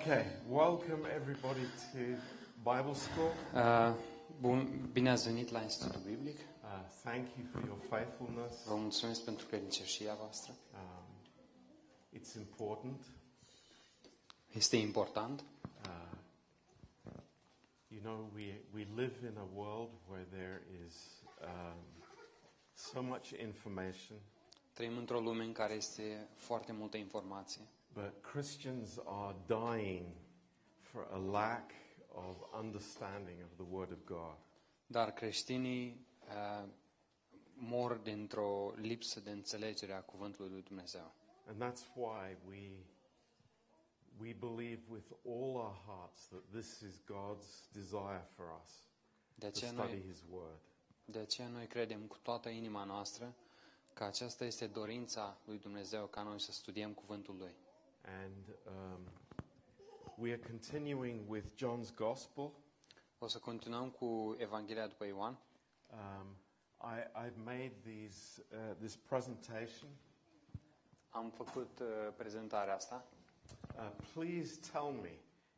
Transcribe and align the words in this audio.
Okay, 0.00 0.26
welcome 0.48 1.06
everybody 1.12 1.66
to 1.92 2.16
Bible 2.62 2.94
School. 2.94 3.32
Uh, 3.54 3.92
bun, 4.40 4.88
bine 4.92 5.10
ați 5.10 5.24
venit 5.28 5.50
la 5.50 5.62
Institutul 5.62 6.00
Biblic. 6.00 6.36
Uh, 6.38 6.68
thank 7.02 7.26
you 7.36 7.46
for 7.52 7.62
your 7.66 7.78
faithfulness. 7.88 8.64
Vă 8.64 8.74
mulțumesc 8.74 9.24
pentru 9.24 9.46
credincioșia 9.46 10.14
voastră. 10.14 10.52
Um, 10.74 11.14
it's 12.20 12.34
important. 12.36 13.04
Este 14.52 14.76
important. 14.76 15.44
Uh, 15.84 17.12
you 17.88 18.00
know, 18.02 18.30
we, 18.34 18.60
we 18.74 18.86
live 18.96 19.16
in 19.30 19.36
a 19.36 19.46
world 19.54 19.90
where 20.08 20.26
there 20.30 20.62
is 20.86 20.94
um, 21.42 21.78
so 22.74 23.02
much 23.02 23.30
information, 23.42 24.16
Trăim 24.72 24.96
într-o 24.96 25.20
lume 25.20 25.44
în 25.44 25.52
care 25.52 25.74
este 25.74 26.28
foarte 26.36 26.72
multă 26.72 26.96
informație, 26.96 27.60
but 27.92 28.22
Christians 28.32 28.98
are 29.04 29.34
dying 29.46 30.14
for 30.80 31.06
a 31.12 31.18
lack 31.18 31.72
of 32.14 32.36
understanding 32.58 33.42
of 33.42 33.50
the 33.56 33.74
Word 33.74 33.90
of 33.92 34.04
God. 34.04 34.36
dar 34.86 35.12
creștinii 35.12 36.06
uh, 36.28 36.68
mor 37.54 37.96
dintr-o 37.96 38.72
lipsă 38.76 39.20
de 39.20 39.30
înțelegere 39.30 39.92
a 39.92 40.00
cuvântului 40.02 40.50
lui 40.50 40.62
Dumnezeu. 40.62 41.14
And 41.46 41.62
that's 41.62 41.94
why 41.94 42.36
we, 42.48 42.84
we 44.20 44.32
believe 44.32 44.82
with 44.90 45.06
all 45.26 45.54
our 45.54 45.76
hearts 45.86 46.26
that 46.26 46.42
this 46.52 46.80
is 46.80 47.00
God's 47.04 47.70
desire 47.72 48.26
for 48.34 48.46
us 48.62 48.70
De 49.34 49.46
to 49.46 49.46
aceea, 49.46 49.70
study 49.70 49.92
noi, 49.92 50.02
His 50.10 50.24
Word. 50.30 50.58
de 51.04 51.18
aceea 51.18 51.48
noi 51.48 51.66
credem 51.66 52.00
cu 52.00 52.18
toată 52.22 52.48
inima 52.48 52.84
noastră 52.84 53.34
că 53.92 54.04
aceasta 54.04 54.44
este 54.44 54.66
dorința 54.66 55.38
lui 55.44 55.58
Dumnezeu 55.58 56.06
ca 56.06 56.22
noi 56.22 56.40
să 56.40 56.52
studiem 56.52 56.92
cuvântul 56.92 57.36
lui. 57.36 57.54
And 58.08 58.44
um, 58.66 59.00
we 60.16 60.30
are 60.32 60.40
continuing 60.48 61.28
with 61.28 61.44
John's 61.56 61.90
Gospel. 61.94 62.52
O 63.18 63.26
să 63.26 63.38
continuăm 63.38 63.90
cu 63.90 64.34
Evanghelia 64.38 64.86
după 64.86 65.04
Ioan. 65.04 65.38
Um, 65.92 66.26
I, 66.80 67.26
I've 67.26 67.36
made 67.44 67.72
these, 67.82 68.44
uh, 68.52 68.76
this 68.78 68.96
presentation. 68.96 69.88
Am 71.08 71.30
făcut 71.30 71.78
uh, 71.80 71.86
prezentarea 72.16 72.74
asta. 72.74 73.04
Uh, 73.76 73.90
please 74.12 74.60
tell 74.72 74.90
me 75.02 75.12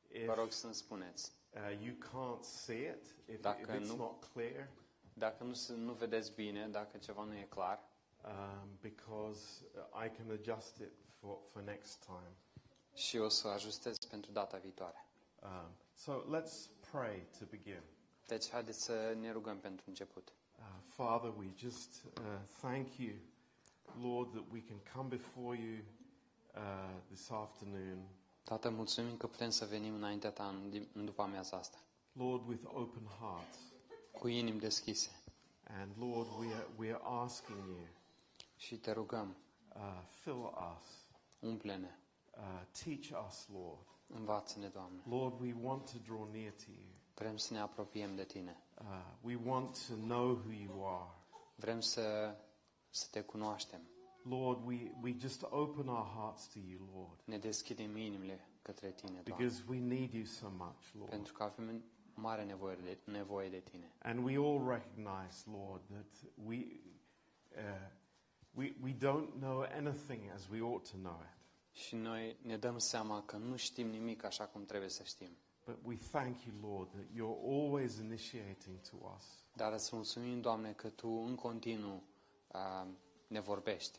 if 0.09 0.27
Vă 0.27 0.35
rog 0.35 0.53
să-mi 0.53 0.75
spuneți. 0.75 1.33
uh, 1.55 1.79
you 1.83 1.95
can't 1.95 2.43
see 2.43 2.81
it, 2.89 3.05
if, 3.27 3.35
if 3.35 3.41
Dacă 3.41 3.77
it's 3.77 3.87
nu- 3.87 3.97
not 3.97 4.25
clear, 4.33 4.69
Dacă 5.15 5.45
nu, 5.45 5.53
se- 5.53 5.75
nu 5.75 5.93
vedeți 5.93 6.33
bine, 6.35 6.69
dacă 6.69 6.97
ceva 6.99 7.25
nu 7.25 7.35
e 7.35 7.47
clar, 7.49 7.83
um, 8.25 8.69
because 8.81 9.65
uh, 9.95 10.05
I 10.05 10.09
can 10.17 10.31
adjust 10.31 10.77
it 10.79 10.93
for, 11.21 11.39
for 11.53 11.63
next 11.63 12.05
time. 12.05 12.35
și 12.95 13.17
o 13.19 13.29
să 13.29 13.49
ajustez 13.49 13.99
pentru 13.99 14.31
data 14.33 14.57
viitoare. 14.57 15.05
Um, 15.43 15.71
so 15.95 16.13
let's 16.13 16.69
pray 16.91 17.27
to 17.39 17.45
begin. 17.51 17.81
Deci, 18.27 18.51
haideți 18.51 18.83
să 18.83 19.17
ne 19.21 19.33
rugăm 19.33 19.59
pentru 19.59 19.85
început. 19.89 20.33
Uh, 20.59 20.65
Father, 20.87 21.33
we 21.39 21.47
just 21.57 22.03
uh, 22.05 22.23
thank 22.61 22.97
you, 22.97 23.15
Lord, 24.01 24.31
that 24.33 24.45
we 24.53 24.63
can 24.63 24.81
come 24.95 25.09
before 25.09 25.59
you 25.59 25.79
uh, 26.55 27.01
this 27.07 27.31
afternoon, 27.31 28.09
Tată, 28.43 28.71
mulțumim 28.71 29.17
că 29.17 29.27
putem 29.27 29.51
să 29.51 29.65
venim 29.65 29.95
înaintea 29.95 30.31
ta 30.31 30.49
în, 30.49 30.71
dim- 30.71 30.93
în 30.93 31.05
după 31.05 31.23
amiaza 31.23 31.57
asta, 31.57 31.79
Lord, 32.13 32.49
with 32.49 32.63
open 32.65 33.07
hearts. 33.21 33.57
cu 34.13 34.29
inimi 34.29 34.59
deschise. 34.61 35.11
And 35.81 35.93
Lord, 35.99 36.29
we 36.39 36.55
are, 36.55 36.67
we 36.79 36.93
are 36.93 37.03
asking 37.05 37.59
you, 37.59 37.87
Și 38.57 38.77
te 38.77 38.93
rugăm, 38.93 39.37
uh, 39.77 40.03
fill 40.23 40.45
us, 40.45 40.89
umple-ne, 41.41 41.99
uh, 42.37 42.43
teach 42.85 43.27
us, 43.27 43.49
Lord. 43.53 43.87
învață-ne, 44.07 44.69
Doamne. 44.69 45.03
Lord, 45.09 45.41
we 45.41 45.55
want 45.63 45.91
to 45.91 45.99
draw 45.99 46.29
near 46.33 46.53
to 46.53 46.71
you. 46.71 46.89
Vrem 47.15 47.37
să 47.37 47.53
ne 47.55 47.61
apropiem 47.61 48.15
de 48.15 48.25
Tine. 48.25 48.63
Uh, 48.81 48.87
we 49.23 49.39
want 49.45 49.87
to 49.87 49.95
know 49.95 50.29
who 50.35 50.51
you 50.53 50.87
are. 50.87 51.11
Vrem 51.57 51.81
să, 51.81 52.37
să 52.91 53.07
te 53.11 53.21
cunoaștem. 53.21 53.81
Lord, 54.23 54.67
we, 54.67 54.93
we 55.03 55.17
just 55.19 55.43
open 55.43 55.89
our 55.89 56.07
hearts 56.07 56.47
to 56.49 56.59
you, 56.59 56.89
Lord, 56.95 57.21
Ne 57.25 57.39
deschidem 57.39 57.97
inimile 57.97 58.49
către 58.63 58.91
Tine, 58.93 59.21
Doamne. 59.25 59.45
because 59.45 59.65
we 59.69 59.79
need 59.79 60.13
you 60.13 60.25
so 60.25 60.49
much, 60.51 60.93
Lord. 60.95 61.11
Pentru 61.11 61.33
că 61.33 61.43
avem 61.43 61.85
mare 62.15 62.45
nevoie 62.45 62.77
de, 62.77 62.99
nevoie 63.05 63.49
de 63.49 63.61
Tine. 63.61 63.93
And 64.03 64.25
we 64.25 64.37
all 64.37 64.69
recognize, 64.69 65.51
Lord, 65.51 65.83
that 65.91 66.33
we, 66.45 66.57
uh, 67.57 67.91
we, 68.55 68.75
we 68.83 68.93
don't 68.93 69.39
know 69.39 69.65
anything 69.77 70.31
as 70.35 70.49
we 70.49 70.61
ought 70.61 70.91
to 70.91 70.97
know 70.97 71.21
it. 71.23 71.39
Și 71.73 71.97
noi 71.97 72.37
ne 72.43 72.57
dăm 72.57 72.79
seama 72.79 73.23
că 73.23 73.37
nu 73.37 73.57
știm 73.57 73.89
nimic 73.89 74.25
așa 74.25 74.47
cum 74.47 74.65
trebuie 74.65 74.91
să 74.91 75.03
știm. 75.03 75.37
But 75.65 75.79
we 75.85 75.97
thank 76.11 76.37
you, 76.45 76.77
Lord, 76.77 76.91
that 76.91 77.07
you're 77.15 77.41
always 77.45 77.99
initiating 77.99 78.81
to 78.91 78.97
us. 79.17 79.25
Dar 79.55 79.73
îți 79.73 79.95
mulțumim, 79.95 80.41
Doamne, 80.41 80.73
că 80.73 80.89
Tu 80.89 81.09
în 81.09 81.35
continuu 81.35 82.03
uh, 82.49 82.87
ne 83.27 83.41
vorbești. 83.41 83.99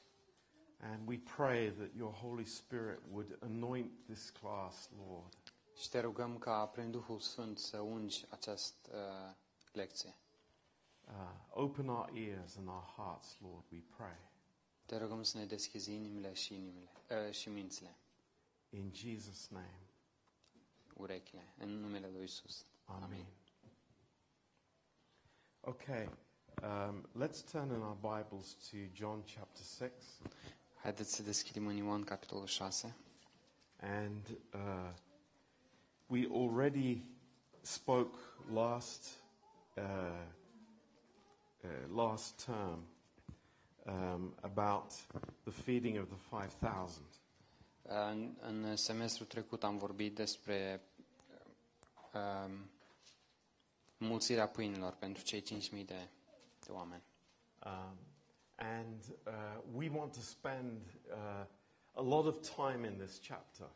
And 0.80 1.08
we 1.08 1.18
pray 1.36 1.72
that 1.72 1.90
your 1.96 2.12
Holy 2.12 2.46
Spirit 2.46 3.00
would 3.12 3.38
anoint 3.42 3.92
this 4.06 4.30
class, 4.30 4.90
Lord. 5.08 5.38
Și 5.76 5.90
te 5.90 6.00
rugăm 6.00 6.38
ca 6.38 6.66
prin 6.66 6.92
Duhul 6.92 7.20
Sfânt 7.20 7.58
să 7.58 7.80
ungi 7.80 8.26
această 8.30 8.90
uh, 8.94 9.36
lecție. 9.72 10.16
Uh, 11.08 11.14
open 11.50 11.88
our 11.88 12.10
ears 12.14 12.56
and 12.56 12.68
our 12.68 12.94
hearts, 12.96 13.38
Lord, 13.42 13.64
we 13.72 13.84
pray. 13.98 14.31
Te 14.92 14.98
rugăm 14.98 15.24
să 15.24 15.38
ne 15.38 15.46
deschizi 15.46 15.94
inimile 15.94 16.34
și 16.34 16.54
inimile 16.54 16.90
uh, 17.10 17.34
și 17.34 17.50
mințile, 17.50 17.96
In 18.70 18.92
Jesus' 18.96 19.48
name, 19.50 19.80
urechile, 20.94 21.54
în 21.58 21.80
numele 21.80 22.08
Lui 22.08 22.24
Isus. 22.24 22.66
Amen. 22.86 23.26
Okay, 25.60 26.10
um, 26.64 27.10
let's 27.24 27.52
turn 27.52 27.72
in 27.74 27.82
our 27.82 27.96
Bibles 27.96 28.54
to 28.54 28.78
John 28.94 29.24
chapter 29.36 29.64
6. 29.64 29.92
Haideți 30.82 31.16
să 31.16 31.24
deschidem 31.24 31.68
în 31.68 31.76
Ioan 31.76 32.04
capitolul 32.04 32.46
6. 32.46 32.96
And 33.80 34.38
uh, 34.54 34.94
we 36.08 36.28
already 36.32 37.04
spoke 37.62 38.18
last 38.54 39.22
uh, 39.78 40.26
uh, 41.64 41.96
last 41.96 42.46
term 42.46 42.91
um, 43.86 44.36
about 44.42 44.92
the 45.44 45.52
feeding 45.52 46.00
of 46.00 46.08
the 46.08 46.18
five 46.38 46.70
thousand, 46.70 47.06
În, 47.84 48.36
în 48.42 48.76
semestrul 48.76 49.26
trecut 49.28 49.64
am 49.64 49.78
vorbit 49.78 50.16
despre 50.16 50.82
uh, 52.14 52.22
um, 52.46 52.70
mulțirea 53.98 54.48
pâinilor 54.48 54.94
pentru 54.94 55.24
cei 55.24 55.42
5.000 55.42 55.70
de, 55.70 56.10
de 56.66 56.72
oameni. 56.72 57.04
um, 57.66 57.98
and 58.56 59.04
uh, 59.28 59.62
we 59.76 59.90
want 59.90 60.14
to 60.14 60.20
spend 60.20 60.82
uh, 61.10 61.46
a 61.94 62.02
lot 62.02 62.26
of 62.26 62.50
time 62.56 62.88
in 62.88 62.98
this 62.98 63.20
chapter. 63.28 63.68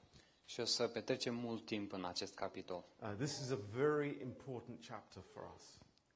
Și 0.46 0.60
o 0.60 0.66
să 0.66 0.88
petrecem 0.88 1.36
mult 1.36 1.66
timp 1.66 1.92
în 1.92 2.06
acest 2.06 2.34
capitol, 2.34 2.84
Uh, 3.02 3.14
this 3.18 3.40
is 3.40 3.50
a 3.52 3.60
very 3.72 4.22
important 4.22 4.86
chapter 4.88 5.24
for 5.34 5.44
us. 5.56 5.64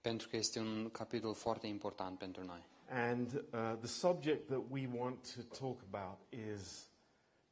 Pentru 0.02 0.30
că 0.30 0.36
este 0.36 0.60
un 0.60 0.90
capitol 0.92 1.34
foarte 1.34 1.68
important 1.68 2.18
pentru 2.18 2.44
noi. 2.44 2.66
And 2.90 3.34
uh, 3.34 3.76
the 3.80 3.88
subject 3.88 4.48
that 4.48 4.64
we 4.70 4.90
want 4.98 5.36
to 5.36 5.42
talk 5.58 5.82
about 5.92 6.18
is 6.52 6.88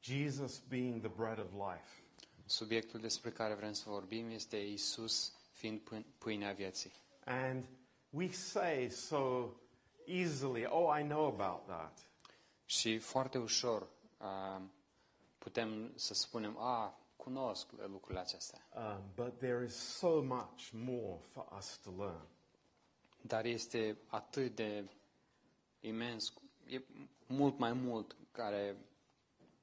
Jesus 0.01 0.59
being 0.67 1.01
the 1.01 1.11
bread 1.15 1.39
of 1.39 1.51
life. 1.53 2.01
Subiectul 2.45 2.99
despre 2.99 3.31
care 3.31 3.53
vrem 3.53 3.73
să 3.73 3.89
vorbim 3.89 4.29
este 4.29 4.57
Isus 4.57 5.33
fiind 5.51 5.79
pâ- 5.79 6.17
pâinea 6.17 6.51
vieții. 6.51 6.91
And 7.25 7.65
we 8.09 8.31
say 8.31 8.89
so 8.89 9.49
easily, 10.05 10.65
oh, 10.65 10.99
I 10.99 11.03
know 11.03 11.25
about 11.25 11.65
that. 11.65 12.09
Și 12.65 12.97
foarte 12.97 13.37
ușor 13.37 13.87
uh, 14.17 14.61
putem 15.37 15.91
să 15.95 16.13
spunem, 16.13 16.57
a, 16.57 16.97
cunosc 17.15 17.67
lucrurile 17.87 18.19
acestea. 18.19 18.67
Um, 18.75 19.01
but 19.15 19.37
there 19.37 19.65
is 19.65 19.73
so 19.75 20.21
much 20.21 20.69
more 20.71 21.19
for 21.31 21.47
us 21.57 21.77
to 21.77 21.91
learn. 21.97 22.27
Dar 23.27 23.45
este 23.45 23.97
atât 24.07 24.55
de 24.55 24.85
imens, 25.79 26.33
e 26.67 26.81
mult 27.27 27.57
mai 27.57 27.73
mult 27.73 28.15
care, 28.31 28.75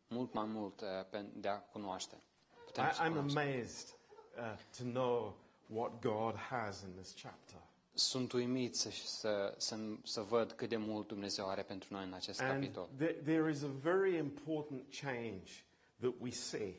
mult 0.08 0.32
mai 0.32 0.44
mult 0.46 0.80
uh, 0.80 0.86
pe- 1.10 1.26
de 1.34 1.48
a 1.48 1.58
cunoaște. 1.58 2.20
Putem 2.64 2.84
I, 2.84 2.94
să 2.94 3.02
I'm 3.02 3.06
cunoaștem. 3.06 3.38
amazed 3.42 3.94
uh, 4.38 4.58
to 4.78 4.82
know 4.84 5.36
what 5.66 6.00
God 6.00 6.34
has 6.36 6.82
in 6.82 6.92
this 6.94 7.14
chapter. 7.22 7.58
Sunt 7.96 8.32
uimit 8.32 8.76
să, 8.76 8.90
să, 8.90 9.54
să, 9.56 9.76
să 10.04 10.20
văd 10.20 10.52
cât 10.52 10.68
de 10.68 10.76
mult 10.76 11.06
Dumnezeu 11.06 11.48
are 11.48 11.62
pentru 11.62 11.88
noi 11.94 12.04
în 12.04 12.12
acest 12.12 12.40
And 12.40 12.50
capitol. 12.50 12.88
th- 12.94 13.22
there 13.24 13.50
is 13.50 13.62
a 13.62 13.66
very 13.80 14.16
important 14.16 14.82
change 15.00 15.52
that 16.00 16.12
we 16.20 16.30
see. 16.30 16.74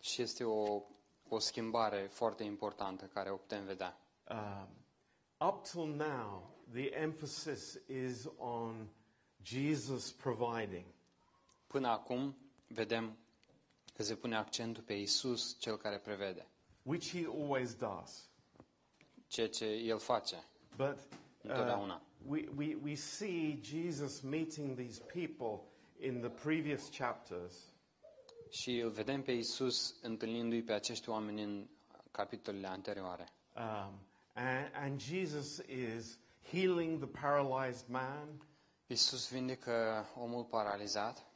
Și 0.00 0.22
este 0.22 0.44
o, 0.44 0.82
o 1.28 1.38
schimbare 1.38 2.06
foarte 2.10 2.42
importantă 2.44 3.04
care 3.04 3.30
o 3.30 3.36
putem 3.36 3.64
vedea. 3.64 3.98
Um, 4.30 4.68
up 5.40 5.64
till 5.64 5.86
now, 5.86 6.42
the 6.72 6.90
emphasis 6.94 7.78
is 7.88 8.28
on 8.38 8.88
Jesus 9.42 10.12
providing. 10.12 10.84
Până 11.66 11.88
acum 11.88 12.36
vedem 12.68 13.16
Că 13.94 14.02
se 14.02 14.14
pune 14.14 14.36
accentul 14.36 14.82
pe 14.82 14.92
Isus, 14.92 15.56
cel 15.58 15.76
care 15.76 15.98
prevede. 15.98 16.46
which 16.82 17.10
he 17.10 17.26
always 17.26 17.74
does. 17.74 18.28
Ceea 19.26 19.48
ce 19.48 19.64
El 19.64 19.98
face. 19.98 20.44
But 20.76 20.96
uh, 20.96 21.18
Întotdeauna. 21.42 22.02
we, 22.26 22.48
we, 22.56 22.76
we 22.82 22.94
see 22.94 23.58
Jesus 23.62 24.20
meeting 24.20 24.76
these 24.76 25.02
people 25.12 25.60
in 26.00 26.20
the 26.20 26.28
previous 26.28 26.88
chapters. 26.96 27.52
Și 28.50 28.78
îl 28.78 28.90
vedem 28.90 29.22
pe 29.22 29.32
Isus 29.32 29.94
întâlnindu-i 30.02 30.62
pe 30.62 30.72
acești 30.72 31.08
oameni 31.08 31.42
în 31.42 31.66
capitolele 32.10 32.66
anterioare. 32.66 33.28
Um, 33.56 34.05
and, 34.36 34.70
and 34.74 34.98
Jesus 35.00 35.58
is 35.68 36.18
healing 36.50 36.98
the 36.98 37.20
paralyzed 37.20 37.88
man, 37.88 38.28
Isus 38.88 39.30
vindecă 39.30 40.06
omul 40.14 40.44
paralizat 40.44 41.26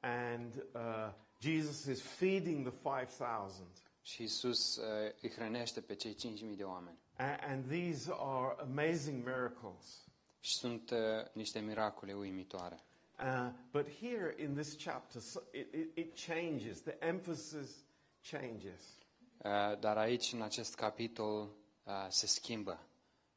and 0.00 0.62
uh, 0.74 1.12
Jesus 1.40 1.86
is 1.86 2.00
feeding 2.00 2.64
the 2.64 2.72
5,000. 2.72 3.66
și 4.02 4.22
Isus 4.22 4.76
uh, 4.76 5.12
îi 5.20 5.30
hrănește 5.30 5.80
pe 5.80 5.94
cei 5.94 6.14
5.000 6.14 6.56
de 6.56 6.64
oameni. 6.64 6.98
And, 7.16 7.38
and 7.40 7.68
these 7.68 8.10
are 8.12 8.56
amazing 8.60 9.24
miracles. 9.24 10.08
Și 10.40 10.54
sunt 10.54 10.90
uh, 10.90 10.98
niște 11.32 11.58
miracole 11.58 12.12
uimitoare. 12.12 12.80
Uh, 13.18 13.50
but 13.72 13.86
here 14.00 14.34
in 14.38 14.54
this 14.54 14.76
chapter, 14.84 15.20
so 15.20 15.40
it, 15.52 15.74
it, 15.74 15.96
it 15.96 16.18
changes. 16.26 16.80
The 16.80 16.96
emphasis 17.00 17.84
changes. 18.30 18.98
Uh, 19.44 19.78
Dar 19.80 19.96
aici, 19.96 20.32
în 20.32 20.42
acest 20.42 20.74
capitol, 20.74 21.48
uh, 21.84 22.06
se 22.08 22.26
schimbă 22.26 22.80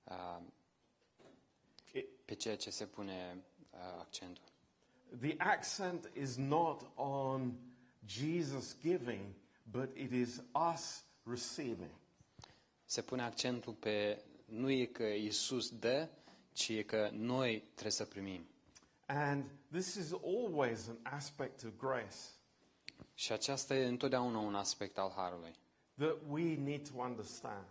uh, 0.04 0.40
It, 1.94 2.08
pe 2.26 2.34
ceea 2.36 2.58
ce 2.58 2.70
se 2.70 2.86
pune 2.86 3.44
uh, 3.72 3.80
accentul. 4.00 4.44
the 5.20 5.36
accent 5.38 6.10
is 6.14 6.36
not 6.36 6.82
on 6.96 7.54
Jesus 8.06 8.76
giving, 8.82 9.34
but 9.72 9.90
it 9.98 10.12
is 10.12 10.42
us 10.72 11.04
receiving. 11.24 11.92
Se 12.86 13.02
pune 13.02 13.22
accentul 13.24 13.74
pe 13.74 14.24
nu 14.46 14.70
e 14.70 14.86
că 14.86 15.04
Isus 15.04 15.70
dă, 15.70 16.10
ci 16.54 16.70
e 16.70 16.84
că 16.84 17.10
noi 17.14 17.62
trebuie 17.72 17.92
să 17.92 18.06
primim. 18.06 18.48
And 19.06 19.44
this 19.72 19.96
is 19.96 20.12
always 20.24 20.88
an 20.88 20.98
aspect 21.04 21.64
of 21.64 21.72
grace 21.78 22.16
Și 23.14 23.32
aceasta 23.32 23.76
e 23.76 23.86
întotdeauna 23.86 24.40
un 24.40 24.56
aspect 24.56 24.98
al 24.98 25.12
harului 25.16 25.54
that 25.98 26.18
we 26.30 26.56
need 26.56 26.90
to 26.90 27.02
understand. 27.02 27.66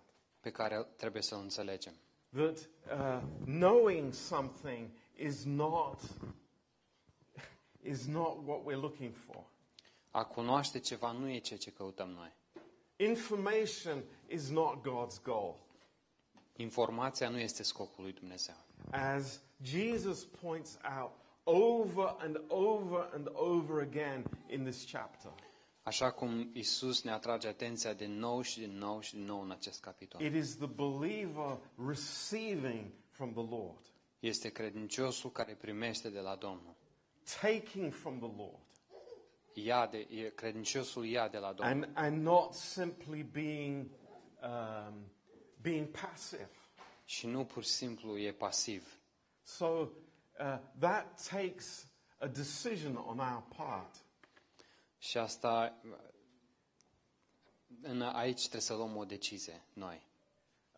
Pe 0.46 0.52
care 0.52 0.86
trebuie 0.96 1.22
să-l 1.22 1.38
înțelegem. 1.42 1.92
That 2.34 2.58
uh, 2.58 3.22
knowing 3.44 4.12
something 4.12 4.88
is 5.16 5.44
not, 5.44 6.00
is 7.82 8.06
not 8.06 8.36
what 8.44 8.60
we're 8.64 8.80
looking 8.80 9.14
for. 9.14 9.44
A 10.10 10.24
cunoaște 10.24 10.78
ceva 10.78 11.12
nu 11.12 11.30
e 11.30 11.38
ceea 11.38 11.58
ce 11.58 11.72
căutăm 11.72 12.08
noi. 12.08 12.32
Information 12.96 14.02
is 14.26 14.48
not 14.48 14.80
God's 14.80 15.22
goal. 15.22 15.54
Informația 16.56 17.28
nu 17.28 17.38
este 17.38 17.62
scopul 17.62 18.04
lui 18.04 18.12
Dumnezeu. 18.12 18.56
As 18.90 19.40
Jesus 19.62 20.24
points 20.24 20.78
out 21.00 21.10
over 21.44 22.16
and 22.18 22.40
over 22.48 23.10
and 23.12 23.28
over 23.32 23.80
again 23.80 24.24
in 24.48 24.64
this 24.64 24.84
chapter, 24.86 25.32
Așa 25.86 26.10
cum 26.10 26.50
Isus 26.52 27.02
ne 27.02 27.10
atrage 27.10 27.48
atenția 27.48 27.92
din 27.92 28.18
nou 28.18 28.40
și 28.42 28.58
din 28.58 28.78
nou 28.78 29.00
și 29.00 29.12
din 29.14 29.24
nou 29.24 29.40
în 29.42 29.50
acest 29.50 29.80
capitol. 29.80 30.20
it 30.20 30.34
is 30.34 30.56
the 30.56 30.66
believer 30.66 31.58
receiving 31.88 32.90
from 33.10 33.32
the 33.32 33.46
Lord, 33.56 33.80
Este 34.18 34.48
credinciosul 34.48 35.30
care 35.30 35.54
primește 35.54 36.10
de 36.10 36.20
la 36.20 36.34
Domnul. 36.34 36.74
taking 37.40 37.92
from 37.92 38.18
the 38.18 38.30
Lord, 38.36 38.64
Ia 39.54 39.86
de, 39.86 39.98
e, 40.10 40.30
credinciosul 40.34 41.06
ia 41.06 41.28
de 41.28 41.38
la 41.38 41.52
Domnul. 41.52 41.74
and, 41.82 41.90
and 41.96 42.22
not 42.22 42.52
simply 42.54 43.22
being, 43.22 43.86
um, 44.42 44.94
being 45.62 45.86
passive. 45.88 46.50
Și 47.04 47.26
nu 47.26 47.44
pur 47.44 47.62
și 47.62 47.70
simplu 47.70 48.18
e 48.18 48.32
pasiv. 48.32 48.98
So 49.42 49.66
uh, 49.66 49.88
that 50.78 51.28
takes 51.30 51.86
a 52.18 52.26
decision 52.26 52.96
on 52.96 53.18
our 53.18 53.42
part. 53.56 54.04
Și 54.98 55.18
asta, 55.18 55.80
în, 57.82 58.02
aici 58.02 58.40
trebuie 58.40 58.60
să 58.60 58.74
luăm 58.74 58.96
o 58.96 59.04
decizie, 59.04 59.62
noi. 59.72 60.06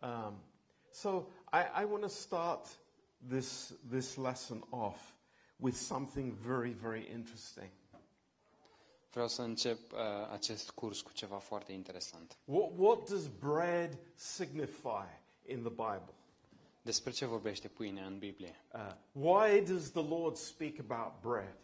Um, 0.01 0.43
so 0.91 1.25
I, 1.51 1.81
I 1.81 1.83
want 1.83 2.01
to 2.01 2.07
start 2.07 2.79
this, 3.27 3.73
this 3.89 4.15
lesson 4.15 4.67
off 4.69 5.13
with 5.55 5.75
something 5.75 6.33
very, 6.33 6.71
very 6.71 7.11
interesting. 7.11 7.69
Vreau 9.11 9.27
să 9.27 9.41
încep 9.41 9.91
uh, 9.91 9.99
acest 10.31 10.71
curs 10.71 11.01
cu 11.01 11.11
ceva 11.11 11.37
foarte 11.37 11.71
interesant. 11.71 12.37
What, 12.45 12.71
what 12.75 13.09
does 13.09 13.27
bread 13.27 13.99
signify 14.15 15.07
in 15.45 15.59
the 15.61 15.69
Bible? 15.69 16.13
Despre 16.81 17.11
ce 17.11 17.25
vorbește 17.25 17.67
pâinea 17.67 18.05
în 18.05 18.17
Biblie? 18.17 18.55
Uh, 18.73 18.95
why 19.11 19.61
does 19.61 19.91
the 19.91 20.07
Lord 20.07 20.35
speak 20.35 20.73
about 20.89 21.21
bread? 21.21 21.55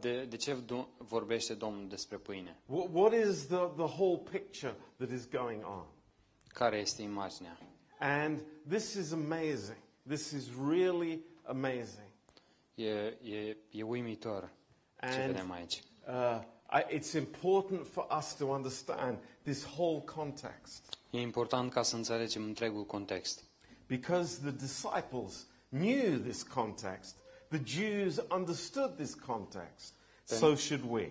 De, 0.00 0.24
de 0.24 0.36
ce 0.36 0.56
do- 0.64 0.88
vorbește 0.98 1.54
Domnul 1.54 1.88
despre 1.88 2.16
pâine? 2.16 2.56
What, 2.66 2.88
what 2.92 3.12
is 3.12 3.46
the, 3.46 3.56
the 3.76 3.94
whole 3.96 4.16
picture 4.30 4.76
that 4.96 5.10
is 5.10 5.26
going 5.28 5.64
on? 5.64 5.84
Care 6.48 6.76
este 6.78 7.02
imaginea? 7.02 7.58
And 7.98 8.40
this 8.68 8.94
is 8.94 9.12
amazing. 9.12 9.78
This 10.08 10.30
is 10.30 10.48
really 10.68 11.24
amazing. 11.42 12.08
E, 12.74 12.84
e, 13.22 13.56
e 13.70 13.82
uimitor 13.82 14.50
ce 15.00 15.06
And 15.06 15.26
vedem 15.32 15.50
aici. 15.50 15.82
uh, 16.08 16.40
I, 16.90 16.94
it's 16.96 17.12
important 17.12 17.86
for 17.86 18.06
us 18.18 18.34
to 18.34 18.46
understand 18.46 19.18
this 19.42 19.64
whole 19.64 20.00
context 20.00 20.98
E 21.10 21.20
important 21.20 21.72
ca 21.72 21.82
să 21.82 21.96
înțelegem 21.96 22.42
întregul 22.44 22.84
context. 22.86 23.44
because 23.86 24.40
the 24.40 24.50
disciples 24.50 25.46
knew 25.68 26.18
this 26.18 26.42
context. 26.42 27.16
The 27.54 27.62
Jews 27.64 28.18
understood 28.30 28.96
this 28.96 29.14
context. 29.14 29.94
So 30.24 30.54
should 30.56 30.82
we. 30.90 31.10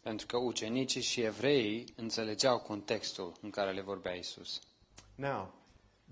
Pentru 0.00 0.26
că 0.26 0.36
ucenicii 0.36 1.00
și 1.00 1.20
evreii 1.20 1.92
înțelegeau 1.96 2.58
contextul 2.58 3.32
în 3.40 3.50
care 3.50 3.72
le 3.72 3.80
vorbea 3.80 4.12
Isus. 4.12 4.60
Now, 5.14 5.54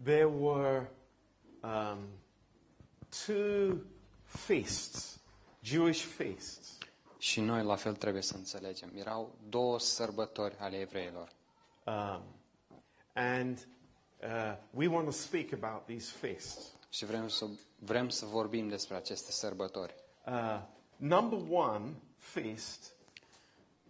there 0.03 0.25
were 0.25 0.91
um, 1.63 1.99
two 3.27 3.77
feasts, 4.25 5.21
Jewish 5.63 6.03
feasts. 6.05 6.79
Și 7.19 7.41
noi 7.41 7.63
la 7.65 7.77
fel 7.77 7.95
trebuie 7.95 8.23
să 8.23 8.37
înțelegem. 8.37 8.91
Erau 8.95 9.35
două 9.49 9.79
sărbători 9.79 10.57
ale 10.59 10.77
evreilor. 10.77 11.33
Um, 11.87 12.23
and 13.15 13.67
uh, 14.23 14.57
we 14.71 14.87
want 14.87 15.05
to 15.05 15.13
speak 15.13 15.53
about 15.63 15.87
these 15.87 16.13
feasts. 16.13 16.73
Și 16.89 17.05
vrem 17.05 17.29
să, 17.29 17.47
vrem 17.85 18.09
să 18.09 18.27
vorbim 18.27 18.69
despre 18.69 18.97
aceste 18.97 19.31
sărbători. 19.31 19.95
Uh, 20.27 20.61
number 20.97 21.39
one 21.51 21.95
feast 22.17 22.95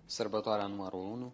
Sărbătoarea 0.06 0.66
numărul 0.66 1.00
1 1.00 1.32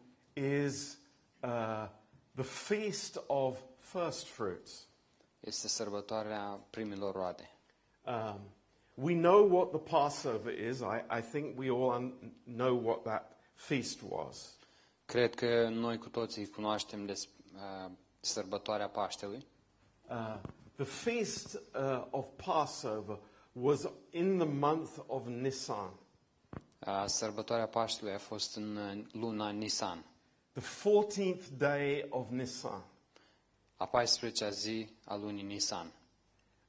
is 0.57 0.99
uh, 1.43 1.89
the 2.35 2.43
feast 2.45 3.23
of 3.27 3.59
first 3.79 4.27
fruits. 4.27 4.89
este 5.41 5.69
sărbătoarea 5.69 6.61
primilor 6.71 7.15
roade. 7.15 7.51
Um, 8.07 8.41
we 8.95 9.15
know 9.15 9.49
what 9.57 9.71
the 9.71 9.79
Passover 9.97 10.59
is. 10.59 10.79
I, 10.81 11.19
I 11.19 11.21
think 11.31 11.59
we 11.59 11.69
all 11.69 12.03
un- 12.03 12.33
know 12.45 12.81
what 12.87 13.03
that 13.03 13.39
feast 13.55 14.01
was. 14.09 14.57
Cred 15.05 15.35
că 15.35 15.69
noi 15.69 15.99
cu 15.99 16.09
toții 16.09 16.49
cunoaștem 16.49 17.07
des, 17.07 17.29
uh, 17.55 17.91
sărbătoarea 18.21 18.89
Paștelui. 18.89 19.47
Uh, 20.09 20.41
the 20.81 20.87
feast 20.87 21.57
uh, 21.75 22.05
of 22.15 22.39
Passover 22.39 23.17
was 23.55 23.87
in 24.13 24.39
the 24.39 24.47
month 24.47 24.99
of 25.09 25.27
Nisan, 25.29 25.91
Uh, 26.87 27.05
sărbătoarea 27.07 27.67
Paștelui 27.67 28.13
a 28.15 28.19
fost 28.19 28.57
în 28.57 28.77
uh, 28.77 29.05
luna 29.13 29.51
Nisan, 29.51 30.05
the 30.53 30.63
14th 30.63 31.45
day 31.59 32.07
of 32.11 32.27
Nisan. 32.31 32.83
a 33.77 33.91
14-a 33.91 34.49
zi 34.51 34.89
a 35.05 35.15
lunii 35.17 35.43
Nisan. 35.43 35.93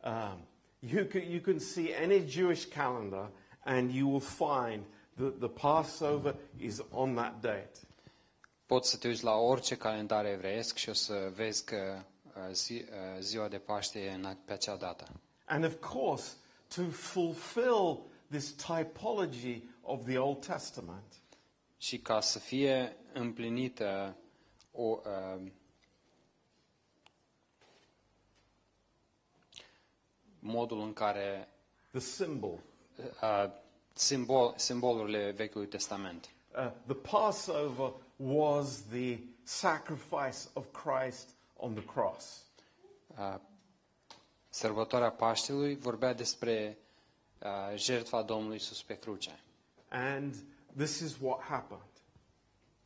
Um, 0.03 0.37
you, 0.79 1.05
can, 1.05 1.21
you 1.29 1.39
can 1.41 1.59
see 1.59 1.95
any 2.03 2.27
Jewish 2.27 2.65
calendar 2.65 3.29
and 3.63 3.91
you 3.91 4.09
will 4.09 4.19
find 4.21 4.83
that 5.15 5.39
the 5.39 5.47
Passover 5.47 6.35
is 6.59 6.81
on 6.91 7.15
that 7.15 7.41
date. 7.41 7.71
Poți 8.65 8.89
să 8.89 8.97
te 8.97 9.07
uiți 9.07 9.23
la 9.23 9.33
orice 9.35 9.75
calendar 9.75 10.25
evreiesc 10.25 10.77
și 10.77 10.89
o 10.89 10.93
să 10.93 11.31
vezi 11.35 11.65
că 11.65 12.03
zi, 12.51 12.73
uh, 12.73 13.19
ziua 13.19 13.47
de 13.47 13.57
Paște 13.57 13.99
e 13.99 14.11
în, 14.11 14.37
pe 14.45 14.53
acea 14.53 14.75
dată. 14.75 15.07
And 15.45 15.65
of 15.65 15.75
course, 15.79 16.33
to 16.75 16.81
fulfill 16.89 17.99
this 18.29 18.51
typology 18.51 19.63
of 19.81 20.05
the 20.05 20.17
Old 20.17 20.45
Testament, 20.45 21.21
Și 21.77 21.99
ca 21.99 22.19
să 22.19 22.39
fie 22.39 22.95
împlinită 23.13 24.15
o, 24.71 24.99
uh, 25.05 25.51
modul 30.39 30.81
în 30.81 30.93
care 30.93 31.47
the 31.91 31.99
symbol, 31.99 32.59
uh, 33.21 33.51
simbol, 33.93 34.53
simbolurile 34.57 35.31
Vechiului 35.31 35.67
Testament, 35.67 36.29
uh, 36.55 36.71
the 36.85 36.95
Passover 36.95 37.93
was 38.15 38.81
the 38.89 39.19
sacrifice 39.43 40.49
of 40.53 40.65
Christ 40.71 41.29
on 41.61 41.73
the 41.73 41.83
cross. 41.85 42.43
Uh, 43.17 43.35
Sărbătoarea 44.49 45.11
Paștelui 45.11 45.75
vorbea 45.75 46.13
despre 46.13 46.77
uh, 47.41 47.77
jertfa 47.77 48.21
Domnului 48.21 48.55
Isus 48.55 48.83
pe 48.83 48.99
cruce. 48.99 49.39
And 49.89 50.35
this 50.77 50.99
is 50.99 51.15
what 51.21 51.41
happened. 51.41 51.81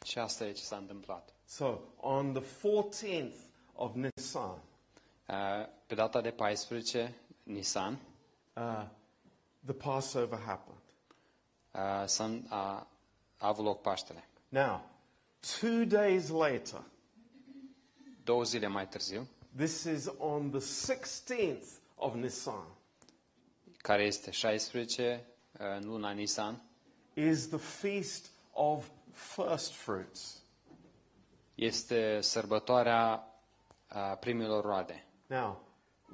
Și 0.05 0.19
asta 0.19 0.45
e 0.45 0.51
ce 0.51 0.63
s-a 0.63 0.75
întâmplat. 0.77 1.33
So, 1.45 1.79
on 1.97 2.33
the 2.33 2.43
14th 2.43 3.35
of 3.73 3.93
Nisan, 3.95 4.59
Uh, 5.29 5.65
Pe 5.87 5.95
data 5.95 6.21
de 6.21 6.31
14, 6.31 7.15
Nisan, 7.43 7.97
uh, 8.55 8.85
the 9.65 9.73
Passover 9.73 10.39
happened. 10.39 10.77
uh, 11.71 12.03
s-a, 12.07 12.39
a, 12.49 12.87
a 13.37 13.47
avut 13.47 13.65
loc 13.65 13.81
Paștele. 13.81 14.27
Now, 14.49 14.83
two 15.59 15.85
days 15.85 16.29
later, 16.29 16.81
Două 18.25 18.43
zile 18.43 18.67
mai 18.67 18.87
târziu, 18.87 19.27
this 19.55 19.83
is 19.83 20.07
on 20.17 20.49
the 20.51 20.59
16th 20.59 21.67
of 21.95 22.13
Nisan, 22.13 22.65
care 23.77 24.03
este 24.03 24.31
16 24.31 25.25
uh, 25.51 25.59
în 25.79 25.85
luna 25.85 26.11
Nisan, 26.11 26.61
is 27.13 27.47
the 27.47 27.57
feast 27.57 28.29
of 28.51 28.85
first 29.11 29.71
fruits. 29.71 30.41
este 31.55 32.21
sărbătoarea 32.21 33.27
uh, 33.95 34.17
primilor 34.19 34.63
roade. 34.63 35.05
Now, 35.27 35.61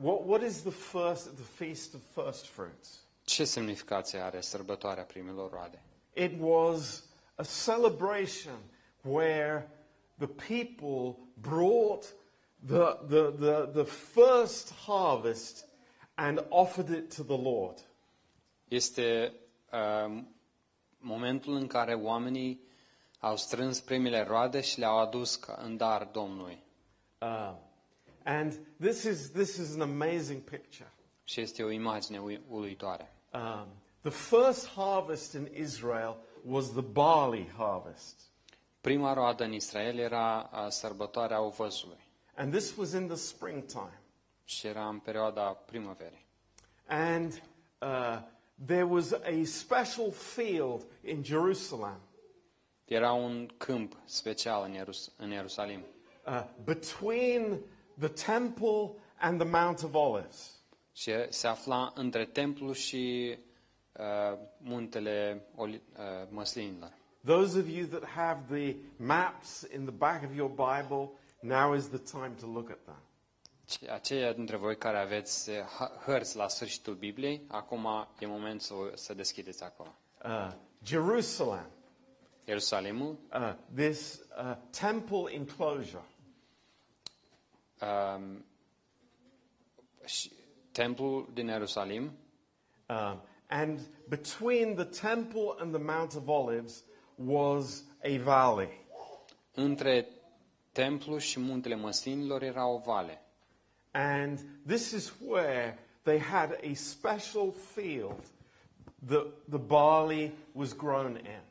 what, 0.02 0.20
what 0.26 0.42
is 0.42 0.62
the 0.62 0.72
first, 0.72 1.36
the 1.36 1.66
feast 1.66 1.94
of 1.94 2.02
first 2.14 2.46
fruits? 2.46 2.90
Ce 3.24 3.44
semnificație 3.46 4.20
are 4.20 4.42
sărbătoarea 4.42 5.04
primilor 5.04 5.52
roade? 5.52 5.82
It 6.14 6.32
was 6.40 7.04
a 7.36 7.44
celebration 7.66 8.60
where 9.02 9.70
the 10.22 10.28
people 10.28 11.20
brought 11.38 12.14
the, 12.62 12.98
the, 13.08 13.32
the, 13.32 13.70
the 13.74 13.86
first 13.86 14.72
harvest 14.86 15.66
and 16.16 16.40
offered 16.52 16.92
it 16.92 17.10
to 17.12 17.24
the 17.24 17.38
Lord. 17.38 17.82
Este 18.68 19.34
uh, 19.74 20.24
momentul 21.00 21.54
în 21.54 21.68
care 21.68 21.94
oamenii 21.94 22.62
au 23.20 23.38
strâns 23.38 23.80
primele 23.80 24.24
roade 24.24 24.62
și 24.62 24.80
le-au 24.80 25.00
adus 25.00 25.36
ca 25.36 25.60
în 25.64 25.78
dar 25.78 26.10
Domnului. 26.12 26.64
Uh, 27.22 27.54
and 28.24 28.60
this 28.80 29.04
is, 29.04 29.32
this 29.32 29.58
is 29.58 29.74
an 29.74 29.82
amazing 29.82 30.42
picture. 30.42 30.92
Și 31.24 31.42
este 31.42 31.64
o 31.64 31.70
imagine 31.70 32.40
uluitoare. 32.48 33.14
Um, 33.34 33.68
the 34.02 34.12
first 34.12 34.68
harvest 34.68 35.34
in 35.34 35.50
Israel 35.54 36.18
was 36.44 36.72
the 36.72 36.82
barley 36.82 37.50
harvest. 37.58 38.31
Prima 38.82 39.14
roadă 39.14 39.44
în 39.44 39.54
Israel 39.54 39.98
era 39.98 40.50
uh, 40.54 40.66
sărbătoarea 40.70 41.42
ovăzului 41.42 42.00
And 42.36 42.52
this 42.54 42.76
was 42.78 42.92
in 42.92 43.08
the 43.08 43.16
springtime. 43.16 44.02
și 44.44 44.68
era 44.68 44.88
în 44.88 45.00
perioada 45.00 45.42
primăverii. 45.44 46.26
And 46.88 47.42
uh, 47.82 48.20
there 48.66 48.84
was 48.84 49.12
a 49.12 49.44
special 49.44 50.12
field 50.12 50.86
in 51.04 51.24
Jerusalem 51.24 52.00
Era 52.86 53.12
un 53.12 53.48
câmp 53.58 53.98
special 54.06 54.64
în, 54.66 54.74
Ierus- 54.74 55.12
în 55.18 55.30
Ierusalim, 55.32 55.82
uh, 56.28 56.44
between 56.64 57.60
the 58.00 58.08
temple 58.08 58.92
and 59.20 59.40
the 59.40 59.50
Mount 59.50 59.84
of 59.84 59.94
Olives. 59.94 60.56
și 60.94 61.12
se 61.30 61.48
afla 61.48 61.92
între 61.96 62.26
templu 62.26 62.72
și 62.74 63.38
uh, 64.00 64.38
muntele 64.58 65.44
Oli- 65.56 65.82
uh, 65.98 66.28
măslinilor. 66.30 66.94
Those 67.24 67.60
of 67.60 67.68
you 67.70 67.86
that 67.86 68.04
have 68.04 68.38
the 68.50 68.76
maps 68.98 69.64
in 69.64 69.86
the 69.86 69.92
back 69.92 70.24
of 70.24 70.36
your 70.36 70.50
Bible, 70.50 71.12
now 71.42 71.74
is 71.74 71.88
the 71.90 71.98
time 72.00 72.36
to 72.40 72.46
look 72.46 72.70
at 72.70 72.86
them. 72.86 72.96
Aceia 73.90 74.34
dintre 74.34 74.58
voi 74.58 74.78
care 74.78 74.98
aveți 74.98 75.50
uh, 75.50 75.56
hărți 76.06 76.36
la 76.36 76.48
sfârșitul 76.48 76.94
Bibliei, 76.94 77.42
acum 77.48 77.88
e 78.20 78.26
moment 78.26 78.62
să, 78.62 78.74
să 78.94 79.14
deschideți 79.14 79.64
acolo. 79.64 79.96
Uh, 80.26 80.52
Jerusalem, 80.86 81.66
Ierusalimul, 82.46 83.18
uh, 83.34 83.54
this 83.76 84.22
uh, 84.38 84.56
temple 84.80 85.34
enclosure. 85.34 86.04
um, 87.82 88.46
templul 90.72 91.30
din 91.34 91.48
Ierusalim, 91.48 92.12
Um, 92.90 93.22
and 93.50 93.80
between 94.10 94.76
the 94.76 94.84
temple 94.84 95.56
and 95.62 95.74
the 95.74 95.80
Mount 95.80 96.16
of 96.16 96.28
Olives 96.28 96.84
was 97.26 97.84
a 98.04 98.18
valley. 98.24 98.80
între 99.54 100.08
templu 100.72 101.18
și 101.18 101.40
muntele 101.40 101.76
măslinilor 101.76 102.42
era 102.42 102.68
o 102.68 102.78
vale. 102.78 103.22
And 103.92 104.40
this 104.68 104.92
is 104.92 105.14
where 105.26 105.78
they 106.04 106.20
had 106.20 106.60
a 106.64 106.74
special 106.74 107.54
field 107.74 108.26
that 109.06 109.26
the 109.50 109.58
barley 109.58 110.34
was 110.54 110.74
grown 110.74 111.16
in. 111.16 111.42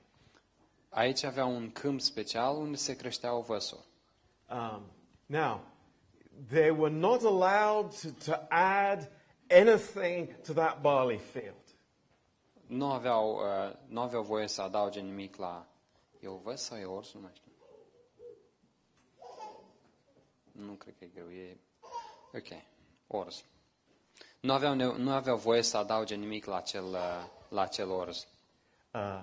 Aici 0.89 1.23
avea 1.23 1.45
un 1.45 1.71
câmp 1.73 2.01
special 2.01 2.57
unde 2.57 2.77
se 2.77 2.97
creștea 2.97 3.35
ovăsul. 3.35 3.85
Um, 4.51 4.83
now, 5.27 5.61
they 6.49 6.71
were 6.71 6.95
not 6.95 7.23
allowed 7.23 8.01
to, 8.01 8.09
to 8.25 8.47
add 8.49 9.11
anything 9.49 10.29
to 10.43 10.53
that 10.53 10.81
barley 10.81 11.19
field. 11.19 11.60
Nu 12.71 12.93
aveau, 12.93 13.35
uh, 13.35 13.73
nu 13.87 14.01
aveau 14.01 14.23
voie 14.23 14.47
să 14.47 14.63
adauge 14.63 15.01
nimic 15.01 15.37
la... 15.37 15.67
E 16.21 16.29
ovăz 16.29 16.61
sau 16.61 16.79
e 16.79 16.85
ors? 16.85 17.13
Nu 17.15 17.21
mai 17.21 17.31
știu. 17.35 17.51
Nu 20.53 20.73
cred 20.73 20.95
că 20.99 21.05
e 21.05 21.11
greu. 21.15 21.31
E... 21.31 21.57
Ok. 22.35 22.63
Ors. 23.07 23.45
Nu 24.41 24.53
aveau, 24.53 24.75
ne- 24.75 24.97
nu 24.97 25.11
aveau 25.13 25.37
voie 25.37 25.63
să 25.63 25.77
adauge 25.77 26.15
nimic 26.15 26.45
la 26.45 26.57
acel, 26.57 26.85
uh, 26.85 27.27
la 27.49 27.61
acel 27.61 27.91
ors. 27.91 28.29
Uh, 28.95 29.23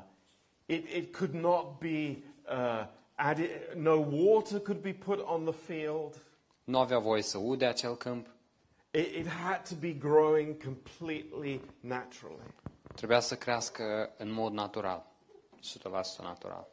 it, 0.65 0.89
it 0.89 1.15
could 1.15 1.33
not 1.33 1.79
be 1.79 2.17
uh, 2.49 2.87
added, 3.15 3.49
no 3.75 3.95
water 4.11 4.59
could 4.59 4.81
be 4.81 4.93
put 4.93 5.19
on 5.19 5.43
the 5.43 5.53
field. 5.53 6.21
Nu 6.63 6.79
aveau 6.79 7.01
voie 7.01 7.21
să 7.21 7.37
ude 7.37 7.65
acel 7.65 7.95
câmp. 7.95 8.27
It, 8.91 9.15
it 9.15 9.27
had 9.27 9.67
to 9.69 9.75
be 9.75 9.93
growing 9.93 10.63
completely 10.63 11.61
naturally. 11.79 12.53
Trebuia 12.97 13.19
să 13.19 13.35
crească 13.35 14.13
în 14.17 14.31
mod 14.31 14.53
natural. 14.53 15.05
100% 15.61 16.21
natural. 16.21 16.67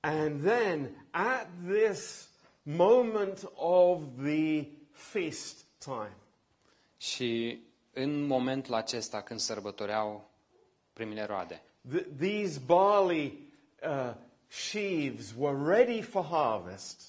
And 0.00 0.44
then 0.44 1.06
at 1.10 1.46
this 1.68 2.28
moment 2.62 3.50
of 3.54 4.00
the 4.22 4.66
feast 4.92 5.64
time, 5.78 6.16
Și 6.96 7.58
în 7.92 8.22
momentul 8.26 8.74
acesta 8.74 9.22
când 9.22 9.40
sărbătoreau 9.40 10.30
primele 10.92 11.24
roade, 11.24 11.62
th- 11.96 12.06
these 12.18 12.60
barley 12.66 13.38
uh, 13.82 14.14
sheaves 14.48 15.34
were 15.38 15.74
ready 15.76 16.02
for 16.02 16.24
harvest. 16.24 17.00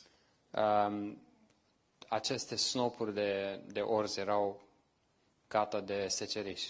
um, 0.51 1.17
aceste 2.07 2.55
snopuri 2.55 3.13
de, 3.13 3.59
de 3.71 3.79
orz 3.81 4.17
erau 4.17 4.61
gata 5.47 5.79
de 5.81 6.07
seceriș. 6.07 6.69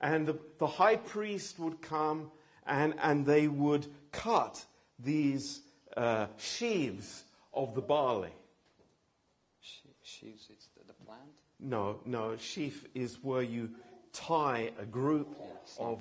And 0.00 0.26
the, 0.26 0.38
the 0.58 0.66
high 0.66 0.96
priest 0.96 1.58
would 1.58 1.82
come 1.82 2.30
and, 2.66 2.94
and 3.02 3.26
they 3.26 3.48
would 3.48 3.86
cut 4.12 4.64
these 4.98 5.60
uh, 5.96 6.26
sheaves 6.36 7.24
of 7.52 7.74
the 7.74 7.80
barley. 7.80 8.32
Și, 9.60 9.82
și 10.02 10.24
it's 10.26 10.68
the, 10.74 10.82
the 10.86 10.94
plant? 11.04 11.32
No, 11.56 12.00
no, 12.04 12.36
sheaf 12.36 12.84
is 12.92 13.18
where 13.22 13.42
you 13.42 13.68
tie 14.12 14.72
a 14.80 14.84
group 14.90 15.36
of. 15.78 16.00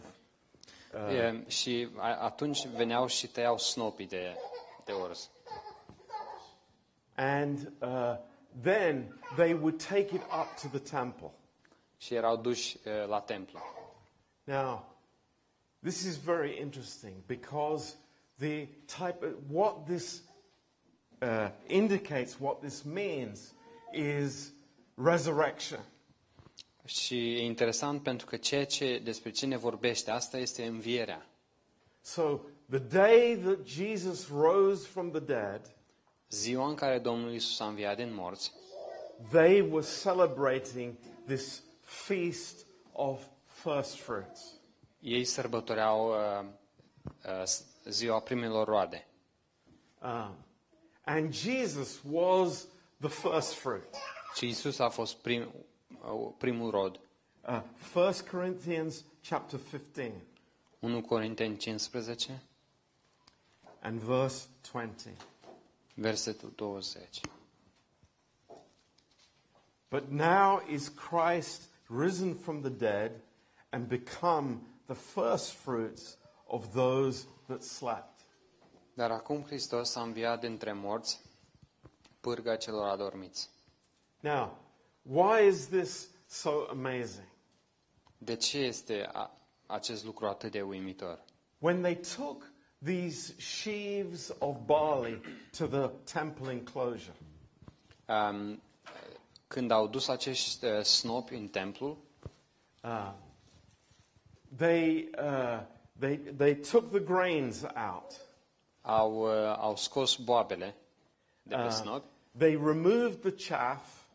E, 1.09 1.43
și 1.47 1.87
a, 1.95 2.15
atunci 2.15 2.67
veneau 2.67 3.07
și 3.07 3.27
tăiau 3.27 3.57
snopii 3.57 4.07
de, 4.07 4.35
de 4.85 4.91
orz. 4.91 5.29
And 7.15 7.71
uh, 7.81 8.17
then 8.61 9.19
they 9.35 9.53
would 9.53 9.83
take 9.87 10.15
it 10.15 10.21
up 10.21 10.59
to 10.61 10.67
the 10.77 10.79
temple. 10.79 11.31
Și 11.97 12.13
erau 12.13 12.37
duși 12.37 12.77
e, 12.83 13.05
la 13.05 13.19
templu. 13.19 13.59
Now, 14.47 14.85
this 15.83 16.05
is 16.05 16.17
very 16.17 16.57
interesting 16.57 17.21
because 17.27 17.97
the 18.39 18.67
type 18.87 19.21
of, 19.21 19.33
what 19.49 19.85
this 19.85 20.21
uh, 21.21 21.49
indicates, 21.67 22.39
what 22.39 22.61
this 22.61 22.85
means, 22.85 23.53
is 23.93 24.53
resurrection. 24.95 25.79
Și 26.85 27.35
e 27.35 27.43
interesant 27.43 28.03
pentru 28.03 28.25
că 28.25 28.37
ceea 28.37 28.65
ce, 28.65 28.99
despre 29.03 29.31
ce 29.31 29.45
ne 29.45 29.57
vorbește 29.57 30.11
asta 30.11 30.37
este 30.37 30.65
învierea. 30.65 31.25
So, 32.01 32.39
the 32.69 32.79
day 32.79 33.35
that 33.43 33.65
Jesus 33.65 34.29
rose 34.29 34.87
from 34.87 35.11
the 35.11 35.19
dead, 35.19 35.75
Ziua 36.29 36.67
în 36.67 36.75
care 36.75 36.99
Domnul 36.99 37.33
Isus 37.33 37.59
a 37.59 37.67
înviat 37.67 37.95
din 37.95 38.13
morți, 38.13 38.51
they 39.31 39.61
were 39.61 39.85
celebrating 40.03 40.93
this 41.25 41.63
feast 41.81 42.65
of 42.91 43.19
first 43.74 43.95
fruits. 43.95 44.53
ei 45.00 45.25
sărbătoreau 45.25 46.09
uh, 46.09 46.45
uh, 47.25 47.43
ziua 47.86 48.19
primelor 48.19 48.67
roade. 48.67 49.07
Um, 50.01 50.36
and 51.03 51.33
Jesus 51.33 52.00
was 52.09 52.67
the 53.00 53.09
first 53.09 53.53
fruit. 53.53 53.95
Și 54.36 54.47
Isus 54.47 54.79
a 54.79 54.89
fost 54.89 55.15
prim, 55.15 55.53
uh, 56.01 56.33
primul 56.38 56.71
rod. 56.71 57.00
Uh, 57.47 57.62
1 57.95 58.13
Corinthians 58.31 59.03
chapter 59.21 59.59
15 59.59 60.12
1 60.79 61.01
Corinteni 61.01 61.57
15, 61.57 62.41
and 63.79 64.00
verse 64.00 64.47
20. 64.71 65.15
versetul 65.93 66.51
20. 66.55 67.21
But 69.89 70.12
now 70.12 70.62
is 70.69 70.89
Christ 70.89 71.62
risen 71.88 72.33
from 72.33 72.62
the 72.62 72.69
dead 72.69 73.12
and 73.69 73.88
become 73.88 74.62
the 74.86 74.93
first 74.93 75.51
fruits 75.51 76.17
of 76.47 76.74
those 76.74 77.25
that 77.47 77.63
slept. 77.63 78.21
Dar 78.93 79.12
acum 79.12 79.43
Hristos 79.43 79.95
a 79.95 80.01
înviat 80.01 80.39
dintre 80.39 80.74
morți, 80.74 81.21
pârga 82.19 82.55
celor 82.55 82.88
adormiți. 82.88 83.50
Now, 84.19 84.57
why 85.01 85.47
is 85.47 85.67
this 85.67 86.09
so 86.25 86.65
amazing? 86.69 87.27
De 88.17 88.36
ce 88.36 88.57
este 88.57 89.09
a, 89.13 89.31
acest 89.65 90.03
lucru 90.03 90.27
atât 90.27 90.51
de 90.51 90.62
uimitor? 90.62 91.24
When 91.57 91.81
they 91.81 91.95
took 91.95 92.51
these 92.83 93.33
sheaves 93.39 94.36
of 94.39 94.57
barley 94.65 95.21
to 95.57 95.65
the 95.67 95.88
temple 96.13 96.51
enclosure, 96.51 97.15
Um, 98.07 98.62
când 99.47 99.71
au 99.71 99.88
dus 99.88 100.07
acești 100.07 100.65
uh, 100.65 100.81
snopi 100.83 101.33
în 101.33 101.47
templu, 101.47 101.97
uh, 102.83 103.13
they, 104.57 105.09
uh, 105.17 105.59
they, 105.99 106.17
they 106.37 106.55
took 106.55 106.91
the 106.91 106.99
grains 106.99 107.65
out. 107.75 108.13
au, 108.83 109.21
uh, 109.21 109.55
au 109.59 109.75
scos 109.75 110.15
boabele 110.17 110.75
de 111.43 111.55
pe 111.55 111.61
Uh, 111.61 111.69
snopi, 111.71 112.05
they 112.37 112.55
removed 112.55 113.21
the 113.21 113.31
chaff 113.31 114.07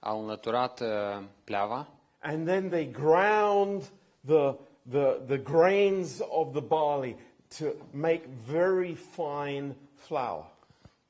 au 0.00 0.20
înlăturat 0.20 0.80
uh, 0.80 1.22
pleava 1.44 1.86
and 2.22 2.46
then 2.46 2.68
they 2.70 2.84
ground 2.86 3.82
the, 4.24 4.54
the, 4.90 5.20
the 5.26 5.38
grains 5.38 6.20
of 6.30 6.52
the 6.52 6.60
barley 6.60 7.16
to 7.58 7.64
make 7.92 8.26
very 8.46 8.94
fine 8.94 9.74
flour. 9.94 10.44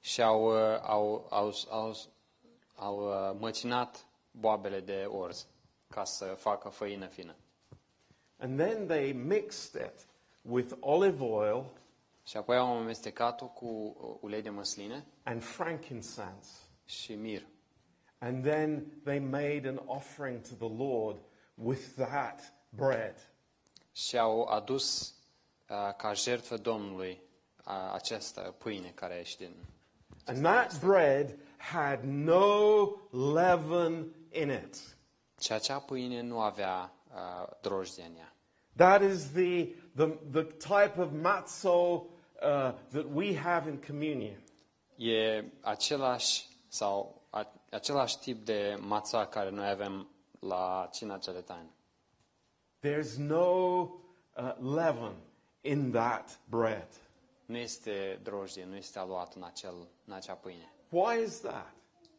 și 0.00 0.23
au, 0.23 0.44
uh, 0.44 0.80
au, 0.82 1.26
au, 1.30 1.52
au, 1.70 1.94
au 2.76 3.08
uh, 3.08 3.37
măcinat 3.38 4.06
boabele 4.30 4.80
de 4.80 5.04
orz 5.08 5.47
ca 5.88 6.04
să 6.04 6.25
facă 6.25 6.68
făină 6.68 7.06
fină. 7.06 7.35
And 8.38 8.59
then 8.59 8.87
they 8.87 9.12
mixed 9.12 9.80
it 9.80 10.07
with 10.42 10.75
olive 10.80 11.25
oil 11.25 11.64
Și 12.25 12.37
apoi 12.37 12.57
au 12.57 12.76
amestecat-o 12.76 13.47
cu 13.47 13.66
uh, 13.66 14.16
ulei 14.21 14.42
de 14.42 14.50
măsline 14.50 15.07
and 15.23 15.42
frankincense. 15.42 16.50
și 16.85 17.14
mir. 17.14 17.42
And 18.18 18.45
then 18.45 19.00
they 19.04 19.18
made 19.18 19.68
an 19.68 19.80
offering 19.87 20.40
to 20.40 20.54
the 20.54 20.85
Lord 20.85 21.18
with 21.54 21.83
that 21.97 22.52
bread. 22.68 23.14
Și 23.92 24.18
au 24.18 24.42
adus 24.42 25.14
uh, 25.68 25.95
ca 25.97 26.12
jertfă 26.12 26.57
Domnului 26.57 27.21
uh, 27.66 27.90
această 27.92 28.54
pâine 28.59 28.88
care 28.88 29.18
ești 29.18 29.45
din... 29.45 29.54
And 30.25 30.42
that 30.42 30.80
bread 30.80 31.38
had 31.57 32.02
no 32.02 32.87
leaven 33.33 34.14
in 34.30 34.50
it. 34.50 34.97
Și 35.40 35.52
acea 35.52 35.78
pâine 35.78 36.21
nu 36.21 36.40
avea 36.40 36.92
uh, 37.62 37.82
ea. 37.98 38.32
That 38.76 39.02
is 39.02 39.32
the, 39.32 39.75
the, 39.94 40.18
the 40.30 40.44
type 40.44 40.98
of 40.98 41.12
matzo 41.12 42.06
uh, 42.40 42.72
that 42.92 43.10
we 43.10 43.34
have 43.34 43.66
in 43.66 43.78
communion. 43.78 44.38
E 44.96 45.44
același 45.60 46.48
sau 46.68 47.22
a, 47.30 47.46
același 47.70 48.18
tip 48.18 48.44
de 48.44 48.78
mața 48.80 49.26
care 49.26 49.50
noi 49.50 49.68
avem 49.68 50.09
la 50.40 50.88
cina 50.92 51.18
de. 51.18 51.44
There's 52.81 53.16
no 53.16 53.90
uh, 54.37 54.54
leaven 54.61 55.14
in 55.61 55.90
that 55.90 56.38
bread. 56.48 56.88
Nu 57.46 57.57
este 57.57 58.20
drojdie, 58.22 58.64
nu 58.64 58.76
este 58.76 58.98
aluat 58.98 59.35
în, 59.35 59.42
acel, 59.42 59.88
în 60.04 60.12
acea 60.12 60.35
pâine. 60.35 60.72
Why 60.88 61.22
is 61.22 61.40
that? 61.40 61.72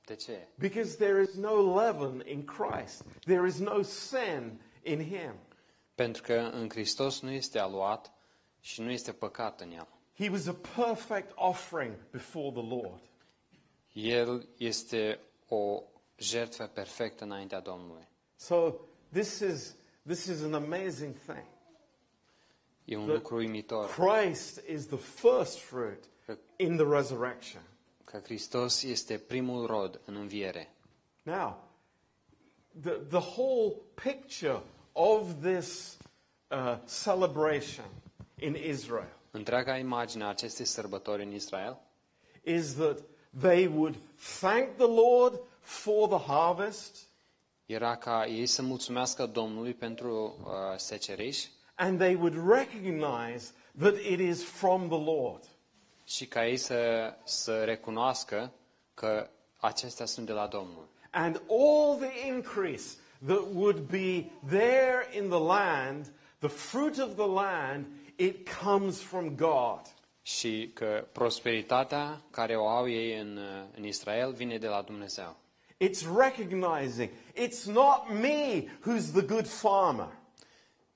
De 0.06 0.16
ce? 0.16 0.48
Because 0.58 0.96
there 0.96 1.22
is 1.22 1.34
no 1.36 1.76
leaven 1.76 2.24
in 2.26 2.46
Christ. 2.46 3.06
There 3.26 3.48
is 3.48 3.60
no 3.60 3.82
sin 3.82 4.62
in 4.84 5.04
him. 5.04 5.34
Pentru 5.96 6.22
că 6.22 6.34
în 6.54 6.70
Hristos 6.70 7.20
nu 7.22 7.32
este 7.32 7.60
aluat 7.60 8.12
și 8.60 8.82
nu 8.82 8.92
este 8.92 9.12
păcat 9.12 9.62
în 9.62 9.72
el. 9.72 9.88
He 10.18 10.30
was 10.30 10.48
a 10.48 10.56
perfect 10.76 11.32
offering 11.36 11.96
before 12.12 12.52
the 12.52 12.68
Lord. 12.76 13.02
El 13.94 14.48
este 14.58 15.20
o 15.48 15.84
jertfă 16.18 16.66
perfectă 16.66 17.24
înaintea 17.24 17.60
Domnului. 17.60 18.08
So 18.36 18.74
this 19.12 19.40
is 19.40 19.76
this 20.08 20.26
is 20.26 20.42
an 20.44 20.54
amazing 20.54 21.16
thing. 21.28 21.46
E 22.86 22.98
un 22.98 23.04
The- 23.06 23.14
lucru 23.14 23.36
uimitor 23.36 23.90
Christ 23.90 24.62
is 24.68 24.86
the 24.86 24.98
first 24.98 25.58
fruit 25.58 26.04
in 26.56 26.76
the 26.78 26.86
resurrection. 26.90 27.62
că 28.04 28.20
Hristos 28.24 28.84
este 28.84 29.18
primul 29.18 29.66
rod 29.66 30.02
în 30.06 30.16
înviere. 30.16 30.74
Now, 31.24 31.69
the, 32.82 32.92
the 33.10 33.20
whole 33.20 33.76
picture 34.04 34.60
of 34.92 35.42
this 35.42 35.98
uh, 36.48 36.78
celebration 37.04 37.86
in 38.40 38.56
Israel 38.56 39.14
Întreaga 39.32 39.78
imagine 39.78 40.24
a 40.24 40.28
acestei 40.28 40.66
sărbători 40.66 41.24
în 41.24 41.32
Israel 41.34 41.78
is 42.44 42.74
that 42.74 43.00
they 43.40 43.68
would 43.68 43.96
thank 44.40 44.76
the 44.78 44.88
Lord 44.88 45.40
for 45.60 46.08
the 46.08 46.32
harvest 46.32 47.08
era 47.66 47.96
ca 47.96 48.26
ei 48.26 48.46
să 48.46 48.62
mulțumească 48.62 49.26
Domnului 49.26 49.74
pentru 49.74 50.36
uh, 50.44 50.78
seceriș 50.78 51.46
and 51.76 52.00
they 52.00 52.16
would 52.16 52.36
recognize 52.36 53.54
that 53.80 53.96
it 53.96 54.20
is 54.20 54.44
from 54.44 54.88
the 54.90 55.04
Lord. 55.04 55.44
și 56.06 56.26
ca 56.26 56.48
ei 56.48 56.58
să, 56.58 57.14
să 57.24 57.64
recunoască 57.64 58.52
că 58.94 59.30
acestea 59.58 60.06
sunt 60.06 60.26
de 60.26 60.32
la 60.32 60.48
Domnul. 60.48 60.88
And 61.12 61.42
all 61.50 61.98
the 61.98 62.28
increase 62.28 62.98
that 63.26 63.54
would 63.54 63.88
be 63.88 64.32
there 64.50 65.08
in 65.18 65.30
the 65.30 65.40
land, 65.40 66.12
the 66.40 66.50
fruit 66.50 67.00
of 67.00 67.16
the 67.16 67.28
land, 67.28 67.86
it 68.16 68.50
comes 68.64 69.02
from 69.02 69.36
God. 69.36 69.82
Și 70.22 70.72
că 70.74 71.08
prosperitatea 71.12 72.22
care 72.32 72.56
o 72.56 72.68
au 72.68 72.90
ei 72.90 73.20
în, 73.20 73.38
uh, 73.38 73.68
în 73.78 73.84
Israel 73.84 74.32
vine 74.32 74.58
de 74.58 74.68
la 74.68 74.82
Dumnezeu. 74.82 75.36
It's 75.82 76.06
recognizing 76.18 77.10
it's 77.36 77.66
not 77.66 78.10
me 78.22 78.64
who's 78.86 79.12
the 79.14 79.22
good 79.22 79.48
farmer. 79.48 80.08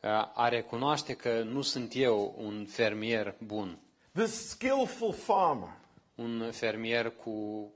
Uh, 0.02 0.10
A 0.34 0.47
recunoaște 0.49 1.13
că 1.13 1.43
nu 1.43 1.62
sunt 1.62 1.95
eu 1.95 2.36
un 2.38 2.65
fermier 2.65 3.36
bun, 3.45 3.78
the 4.13 4.26
skillful 4.26 5.13
farmer, 5.13 5.69
un 6.15 6.52
fermier 6.52 7.12
cu 7.12 7.69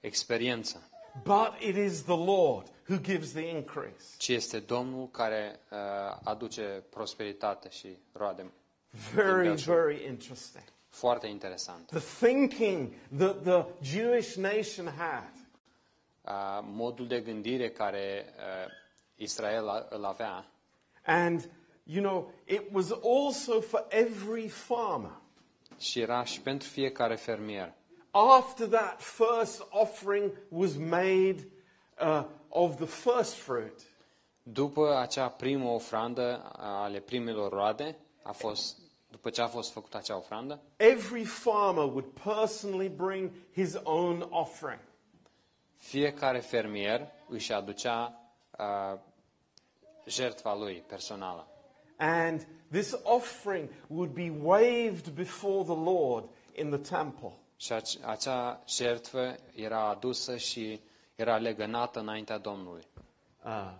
experiență, 0.00 0.89
but 1.22 1.52
it 1.62 1.76
is 1.76 2.02
the 2.02 2.16
Lord 2.16 2.66
who 2.88 2.98
gives 2.98 3.32
the 3.32 3.48
increase. 3.48 4.16
ci 4.16 4.28
este 4.28 4.58
Domnul 4.58 5.08
care 5.10 5.60
uh, 5.70 5.78
aduce 6.24 6.84
prosperitate 6.90 7.68
și 7.70 7.98
roade. 8.12 8.52
Very, 9.14 9.46
Belgium. 9.46 9.74
very 9.74 10.06
interesting. 10.06 10.64
Foarte 10.88 11.26
interesant. 11.26 11.86
The 11.86 12.26
thinking 12.26 12.92
that 13.18 13.42
the 13.42 13.64
Jewish 13.82 14.34
nation 14.34 14.86
had 14.96 15.30
Uh, 16.24 16.58
Modul 16.62 17.06
de 17.06 17.20
gândire 17.20 17.70
care 17.70 18.24
uh, 18.36 18.70
Israel 19.14 19.68
a- 19.68 19.86
îl 19.90 20.04
avea 20.04 20.46
And, 21.06 21.48
you 21.84 22.02
know, 22.02 22.32
it 22.44 22.62
was 22.72 22.90
also 22.90 23.60
for 23.60 23.86
every 23.88 24.48
farmer. 24.48 25.10
și 25.78 26.00
era 26.00 26.24
și 26.24 26.40
pentru 26.40 26.68
fiecare 26.68 27.14
fermier. 27.16 27.72
After 28.12 28.66
that 28.66 29.00
first 29.00 29.62
offering 29.70 30.32
was 30.48 30.76
made 30.76 31.44
uh, 31.98 32.24
of 32.50 32.76
the 32.76 32.86
first 32.86 33.34
fruit, 33.34 33.88
După 34.42 34.98
acea 34.98 35.28
primă 35.28 35.68
ofrandă 35.68 36.52
ale 36.56 37.00
primelor 37.00 37.52
roade, 37.52 37.96
a 38.22 38.32
fost, 38.32 38.78
după 39.10 39.30
ce 39.30 39.40
a 39.40 39.46
fost 39.46 39.72
făcută 39.72 39.96
acea 39.96 40.16
ofrandă, 40.16 40.60
every 40.76 41.24
farmer 41.24 41.84
would 41.84 42.04
personally 42.24 42.88
bring 42.88 43.30
his 43.52 43.76
own 43.82 44.26
offering. 44.30 44.80
fiecare 45.76 46.38
fermier 46.38 47.06
își 47.28 47.52
aducea 47.52 48.20
uh, 48.58 48.98
jertfa 50.06 50.54
lui 50.54 50.84
personală. 50.86 51.46
And 51.96 52.46
this 52.70 52.96
offering 53.02 53.68
would 53.86 54.10
be 54.10 54.32
waved 54.42 55.08
before 55.14 55.64
the 55.64 55.82
Lord 55.84 56.24
in 56.52 56.70
the 56.70 56.96
temple. 56.96 57.32
Și 57.60 57.72
ace- 57.72 57.98
acea 58.04 58.62
jertfă 58.68 59.36
era 59.54 59.88
adusă 59.88 60.36
și 60.36 60.80
era 61.14 61.36
legănată 61.36 62.00
înaintea 62.00 62.38
Domnului. 62.38 62.82
Uh, 63.44 63.72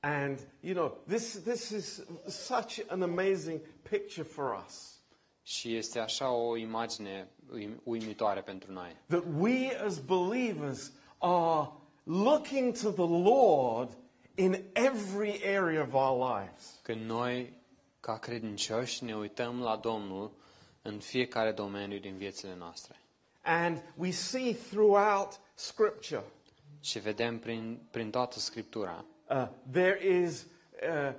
and, 0.00 0.48
you 0.60 0.74
know, 0.74 0.96
this, 1.08 1.40
this 1.42 1.68
is 1.68 2.04
such 2.26 2.78
an 2.86 3.02
amazing 3.02 3.60
picture 3.90 4.22
for 4.22 4.62
us. 4.66 4.92
Și 5.42 5.76
este 5.76 5.98
așa 5.98 6.30
o 6.30 6.56
imagine 6.56 7.28
uim- 7.52 7.80
uimitoare 7.84 8.40
pentru 8.40 8.72
noi. 8.72 8.96
that 9.08 9.22
we 9.38 9.76
as 9.84 9.98
believers 9.98 10.92
are 11.18 11.68
looking 12.04 12.76
to 12.78 12.90
the 12.90 13.22
Lord 13.22 13.96
in 14.34 14.64
every 14.72 15.40
area 15.56 15.82
of 15.82 15.92
our 15.92 16.36
lives. 16.38 16.78
Când 16.82 17.00
noi, 17.04 17.52
ca 18.00 18.18
credincioși, 18.18 19.04
ne 19.04 19.16
uităm 19.16 19.60
la 19.60 19.76
Domnul 19.76 20.30
în 20.86 20.98
fiecare 20.98 21.52
domeniu 21.52 21.98
din 21.98 22.16
viețile 22.16 22.54
noastre. 22.54 22.96
And 23.42 23.82
we 23.96 24.10
see 24.10 24.54
throughout 24.54 25.40
Scripture 25.54 26.24
Și 26.80 26.98
vedem 26.98 27.38
prin, 27.38 27.80
prin 27.90 28.10
toată 28.10 28.38
Scriptura 28.38 29.04
uh, 29.28 29.48
there 29.72 30.06
is 30.06 30.42
uh, 30.42 31.12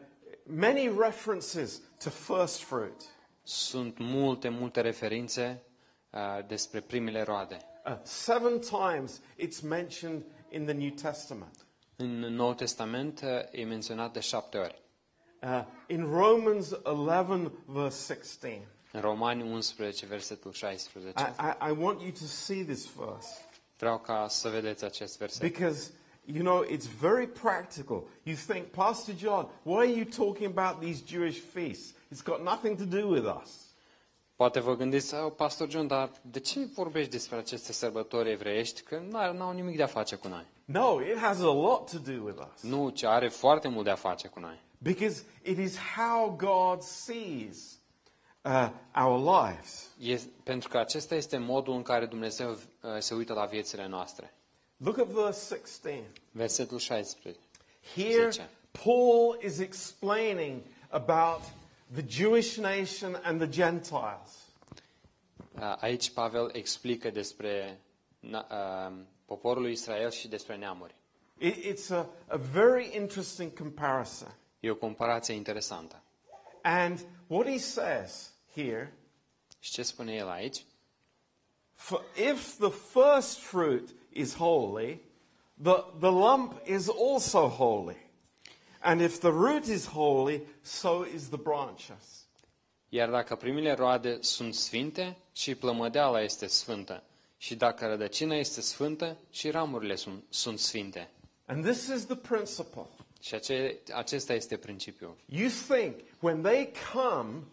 many 0.43 0.91
references 0.99 1.81
to 2.03 2.09
first 2.09 2.59
fruit. 2.63 3.03
Sunt 3.43 3.97
multe, 3.97 4.49
multe 4.49 4.81
referințe 4.81 5.61
uh, 6.09 6.47
despre 6.47 6.79
primele 6.79 7.21
roade. 7.21 7.57
Uh, 7.85 7.97
seven 8.03 8.59
times 8.59 9.21
it's 9.37 9.61
mentioned 9.61 10.23
in 10.49 10.65
the 10.65 10.73
New 10.73 10.89
Testament. 10.89 11.65
În 11.95 12.19
Noul 12.19 12.53
Testament 12.53 13.21
uh, 13.21 13.29
e 13.51 13.63
menționat 13.63 14.13
de 14.13 14.19
șapte 14.19 14.57
ori. 14.57 14.81
Uh, 15.41 15.63
in 15.87 16.03
Romans 16.03 16.71
11, 16.83 17.51
verse 17.65 18.13
16. 18.13 18.67
În 18.95 19.01
Romani 19.01 19.51
11, 19.51 20.05
versetul 20.05 20.51
16. 20.51 21.13
I, 21.19 21.23
I, 21.23 21.69
I 21.69 21.75
want 21.77 22.01
you 22.01 22.11
to 22.11 22.25
see 22.25 22.63
this 22.63 22.87
verse. 22.97 23.27
Vreau 23.77 23.99
ca 23.99 24.25
să 24.29 24.49
vedeți 24.49 24.83
acest 24.83 25.17
verset. 25.17 25.41
Because, 25.41 25.91
you 26.25 26.43
know, 26.43 26.63
it's 26.63 26.87
very 26.99 27.27
practical. 27.27 28.03
You 28.23 28.35
think, 28.47 28.65
Pastor 28.65 29.15
John, 29.15 29.47
why 29.63 29.77
are 29.77 29.91
you 29.91 30.05
talking 30.05 30.57
about 30.57 30.81
these 30.81 31.03
Jewish 31.07 31.39
feasts? 31.53 31.93
It's 32.13 32.23
got 32.23 32.43
nothing 32.43 32.77
to 32.77 32.99
do 32.99 33.07
with 33.07 33.37
us. 33.41 33.49
Poate 34.35 34.59
vă 34.59 34.75
gândiți, 34.75 35.15
"Oh, 35.15 35.31
Pastor 35.35 35.69
John, 35.69 35.87
dar 35.87 36.11
de 36.21 36.39
ce 36.39 36.59
vorbești 36.73 37.11
despre 37.11 37.37
aceste 37.37 37.73
sărbători 37.73 38.31
evreiești? 38.31 38.81
Că 38.81 39.01
nu 39.33 39.43
au 39.43 39.51
nimic 39.53 39.75
de 39.75 39.83
a 39.83 39.87
face 39.87 40.15
cu 40.15 40.27
noi. 40.27 40.45
No, 40.65 41.01
it 41.01 41.17
has 41.17 41.39
a 41.39 41.53
lot 41.53 41.91
to 41.91 41.97
do 41.97 42.23
with 42.23 42.37
us. 42.53 42.61
Nu, 42.61 42.89
ci 42.89 43.03
are 43.03 43.27
foarte 43.27 43.67
mult 43.67 43.83
de 43.83 43.91
a 43.91 43.95
face 43.95 44.27
cu 44.27 44.39
noi. 44.39 44.63
Because 44.77 45.23
it 45.43 45.57
is 45.57 45.77
how 45.95 46.35
God 46.37 46.81
sees 46.81 47.79
uh, 48.45 48.69
our 48.95 49.17
lives. 49.19 49.89
E, 49.99 50.19
pentru 50.43 50.69
că 50.69 50.77
acesta 50.77 51.15
este 51.15 51.37
modul 51.37 51.73
în 51.75 51.81
care 51.81 52.05
Dumnezeu 52.05 52.49
uh, 52.51 52.57
se 52.99 53.13
uită 53.13 53.33
la 53.33 53.45
viețile 53.45 53.87
noastre. 53.87 54.33
Look 54.77 54.97
at 54.97 55.07
verse 55.07 55.55
16. 55.55 56.03
Versetul 56.31 56.77
16. 56.79 57.41
Here, 57.95 58.29
Zice. 58.29 58.49
Paul 58.83 59.39
is 59.43 59.59
explaining 59.59 60.61
about 60.89 61.41
the 61.93 62.03
Jewish 62.07 62.57
nation 62.57 63.19
and 63.23 63.39
the 63.39 63.49
Gentiles. 63.49 64.43
Uh, 65.59 65.75
Aici 65.79 66.09
Pavel 66.09 66.49
explică 66.53 67.09
despre 67.09 67.79
na- 68.19 68.47
uh, 68.51 68.93
poporul 69.25 69.61
lui 69.61 69.71
Israel 69.71 70.09
și 70.11 70.27
despre 70.27 70.55
neamuri. 70.57 70.95
It, 71.37 71.55
it's 71.55 71.89
a, 71.91 72.07
a 72.27 72.37
very 72.37 72.95
interesting 72.95 73.53
comparison. 73.57 74.35
E 74.59 74.69
o 74.69 74.75
comparație 74.75 75.33
interesantă. 75.33 76.01
And 76.61 77.05
what 77.27 77.47
he 77.47 77.57
says 77.57 78.33
here 78.55 78.93
Și 79.65 79.71
ce 79.71 79.83
spune 79.83 80.13
el 80.13 80.29
aici? 80.29 80.63
For 81.73 82.03
if 82.31 82.57
the 82.57 82.69
first 82.69 83.39
fruit 83.39 83.89
is 84.09 84.35
holy, 84.35 85.01
the, 85.63 85.83
the 85.99 86.09
lump 86.09 86.67
is 86.67 86.87
also 86.87 87.47
holy. 87.47 87.97
And 88.79 89.01
if 89.01 89.19
the 89.19 89.29
root 89.29 89.65
is 89.65 89.87
holy, 89.87 90.41
so 90.61 91.05
is 91.15 91.27
the 91.27 91.37
branches. 91.37 92.27
Iar 92.89 93.09
dacă 93.09 93.35
primele 93.35 93.73
roade 93.73 94.17
sunt 94.21 94.53
sfinte, 94.53 95.17
și 95.31 95.55
plămădeala 95.55 96.21
este 96.21 96.47
sfântă. 96.47 97.03
Și 97.37 97.55
dacă 97.55 97.87
rădăcina 97.87 98.35
este 98.35 98.61
sfântă, 98.61 99.17
și 99.29 99.49
ramurile 99.49 99.95
sunt, 99.95 100.23
sunt 100.29 100.59
sfinte. 100.59 101.09
And 101.45 101.63
this 101.63 101.87
is 101.87 102.05
the 102.05 102.15
principle. 102.15 102.85
Și 103.21 103.35
ace, 103.35 103.77
acesta 103.93 104.33
este 104.33 104.57
principiul. 104.57 105.15
You 105.25 105.49
think 105.67 105.95
when 106.19 106.41
they 106.41 106.71
come 106.93 107.43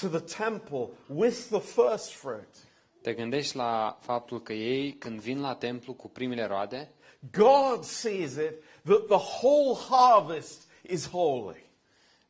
to 0.00 0.08
the 0.08 0.20
temple 0.20 0.90
with 1.08 1.48
the 1.48 1.60
first 1.60 2.12
fruit, 2.12 2.66
Te 3.02 3.12
gândești 3.12 3.56
la 3.56 3.98
faptul 4.00 4.42
că 4.42 4.52
ei, 4.52 4.92
când 4.92 5.20
vin 5.20 5.40
la 5.40 5.54
templu 5.54 5.92
cu 5.92 6.08
primele 6.08 6.44
roade, 6.44 6.90
God 7.32 7.84
sees 7.84 8.34
it 8.34 8.62
that 8.84 9.06
the 9.06 9.46
whole 9.46 9.76
harvest 9.88 10.62
is 10.82 11.08
holy. 11.08 11.64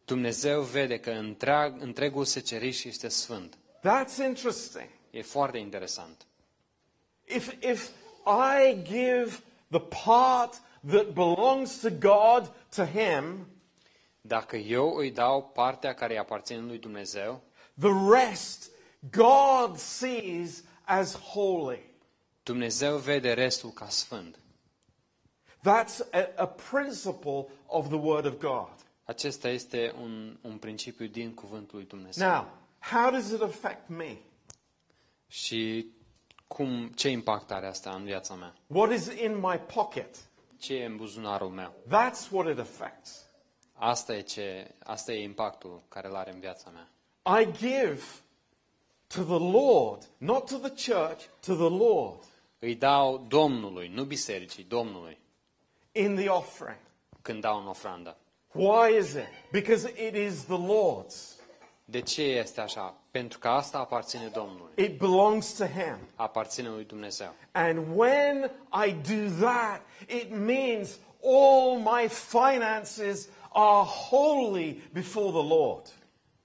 Dumnezeu 0.05 0.63
vede 0.63 0.99
că 0.99 1.11
întreag, 1.11 1.83
întregul 1.83 2.25
seceriș 2.25 2.85
este 2.85 3.09
sfânt. 3.09 3.59
That's 3.79 4.27
interesting. 4.27 4.89
E 5.11 5.23
foarte 5.23 5.59
interesant. 5.59 6.27
If, 7.25 7.53
if 7.63 7.91
I 8.27 8.83
give 8.83 9.39
the 9.71 9.81
part 10.05 10.63
that 10.91 11.13
belongs 11.13 11.81
to 11.81 11.89
God 11.91 12.53
to 12.75 12.85
Him, 12.85 13.47
Dacă 14.21 14.57
eu 14.57 14.95
îi 14.95 15.11
dau 15.11 15.51
partea 15.55 15.95
care 15.95 16.13
îi 16.13 16.19
aparține 16.19 16.61
lui 16.61 16.79
Dumnezeu, 16.79 17.43
the 17.79 17.93
rest 18.11 18.71
God 19.11 19.77
sees 19.77 20.65
as 20.85 21.15
holy. 21.15 21.95
Dumnezeu 22.43 22.97
vede 22.99 23.33
restul 23.33 23.71
ca 23.71 23.89
sfânt. 23.89 24.39
That's 25.63 26.01
a, 26.13 26.29
a 26.37 26.47
principle 26.47 27.47
of 27.67 27.89
the 27.89 27.97
Word 27.97 28.25
of 28.25 28.39
God. 28.39 28.75
Acesta 29.05 29.49
este 29.49 29.95
un, 30.01 30.39
un 30.41 30.59
principiu 30.59 31.07
din 31.07 31.35
cuvântul 31.35 31.79
lui 31.79 31.87
Dumnezeu. 31.87 32.29
Now, 32.29 32.49
how 32.79 33.11
does 33.11 33.31
it 33.31 33.41
affect 33.41 33.89
me? 33.89 34.17
Și 35.27 35.87
cum, 36.47 36.89
ce 36.89 37.09
impact 37.09 37.51
are 37.51 37.67
asta 37.67 37.95
în 37.95 38.05
viața 38.05 38.35
mea? 38.35 38.55
What 38.67 38.93
is 38.93 39.07
in 39.07 39.37
my 39.37 39.61
pocket? 39.75 40.17
Ce 40.59 40.75
e 40.75 40.85
în 40.85 40.97
buzunarul 40.97 41.49
meu? 41.49 41.75
That's 41.87 42.31
what 42.31 42.51
it 42.51 42.59
affects. 42.59 43.31
Asta 43.73 44.15
e, 44.17 44.21
ce, 44.21 44.75
asta 44.79 45.13
e 45.13 45.23
impactul 45.23 45.83
care 45.89 46.09
îl 46.09 46.15
are 46.15 46.33
în 46.33 46.41
viața 46.41 46.71
mea. 46.71 46.91
I 47.27 47.45
give 47.45 48.03
to 49.09 49.23
the 49.23 49.39
Lord, 49.39 50.03
not 50.19 50.47
to 50.49 50.57
the 50.59 50.71
church, 50.93 51.21
to 51.47 51.55
the 51.55 51.69
Lord 51.69 52.19
Îi 52.59 52.75
dau 52.75 53.25
Domnului, 53.29 53.89
nu 53.95 54.05
bisericii, 54.05 54.65
Domnului, 54.65 55.19
in 55.93 56.15
the 56.15 56.29
offering. 56.29 56.79
când 57.23 57.41
dau 57.41 57.61
în 57.61 57.67
ofrandă. 57.67 58.17
Why 58.53 58.97
is 58.99 59.13
it? 59.13 59.27
Because 59.53 59.93
it 60.07 60.15
is 60.15 60.45
the 60.45 60.57
Lord's. 60.59 61.35
De 61.85 62.01
ce 62.01 62.23
este 62.23 62.61
așa? 62.61 62.95
Pentru 63.11 63.39
că 63.39 63.49
asta 63.49 63.79
aparține 63.79 64.27
Domnului, 64.35 64.73
It 64.75 64.99
belongs 64.99 65.53
to 65.57 65.65
Him. 65.65 65.97
aparține 66.15 66.69
lui 66.69 66.85
Dumnezeu. 66.85 67.35
And 67.53 67.97
when 67.97 68.51
I 68.87 68.93
do 68.93 69.47
that, 69.47 69.81
it 70.09 70.31
means 70.31 70.99
all 71.25 71.79
my 71.79 72.09
finances 72.09 73.29
are 73.53 73.85
holy 73.87 74.83
before 74.93 75.31
the 75.31 75.49
Lord. 75.55 75.87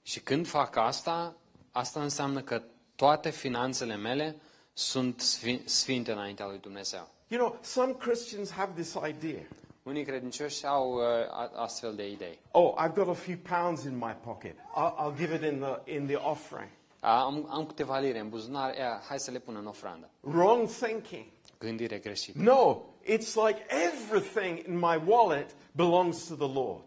Și 0.02 0.20
când 0.20 0.46
fac 0.46 0.76
asta, 0.76 1.36
asta 1.72 2.02
înseamnă 2.02 2.40
că 2.40 2.62
toate 2.96 3.30
finanțele 3.30 3.96
mele 3.96 4.36
sunt 4.72 5.22
sfi- 5.22 5.64
sfinte 5.64 6.12
înaintea 6.12 6.46
lui 6.46 6.58
Dumnezeu. 6.58 7.08
You 7.28 7.40
know, 7.40 7.58
some 7.62 7.92
Christians 7.92 8.50
have 8.50 8.72
this 8.80 8.96
idea. 9.08 9.46
Unii 9.82 10.04
credincioși 10.04 10.66
au 10.66 10.92
uh, 10.94 11.02
a- 11.30 11.50
astfel 11.54 11.94
de 11.94 12.10
idei. 12.10 12.38
Oh, 12.50 12.74
I've 12.84 12.94
got 12.94 13.08
a 13.08 13.12
few 13.12 13.36
pounds 13.48 13.82
in 13.84 13.96
my 13.96 14.16
pocket. 14.24 14.56
I'll, 14.56 14.94
I'll 15.04 15.16
give 15.16 15.34
it 15.34 15.52
in 15.52 15.58
the, 15.58 15.94
in 15.94 16.06
the 16.06 16.16
offering. 16.16 16.70
Am, 17.00 17.46
am 17.50 17.66
câteva 17.66 17.98
lire 17.98 18.18
în 18.18 18.28
buzunar, 18.28 18.74
ea, 18.76 19.02
hai 19.08 19.18
să 19.18 19.30
le 19.30 19.38
pun 19.38 19.56
în 19.56 19.66
ofrandă. 19.66 20.10
Wrong 20.20 20.68
thinking. 20.68 21.24
Gândire 21.58 21.98
greșită. 21.98 22.38
No, 22.38 22.80
it's 23.04 23.34
like 23.46 23.66
everything 23.92 24.58
in 24.66 24.78
my 24.78 25.02
wallet 25.06 25.50
belongs 25.72 26.24
to 26.26 26.34
the 26.34 26.52
Lord. 26.54 26.82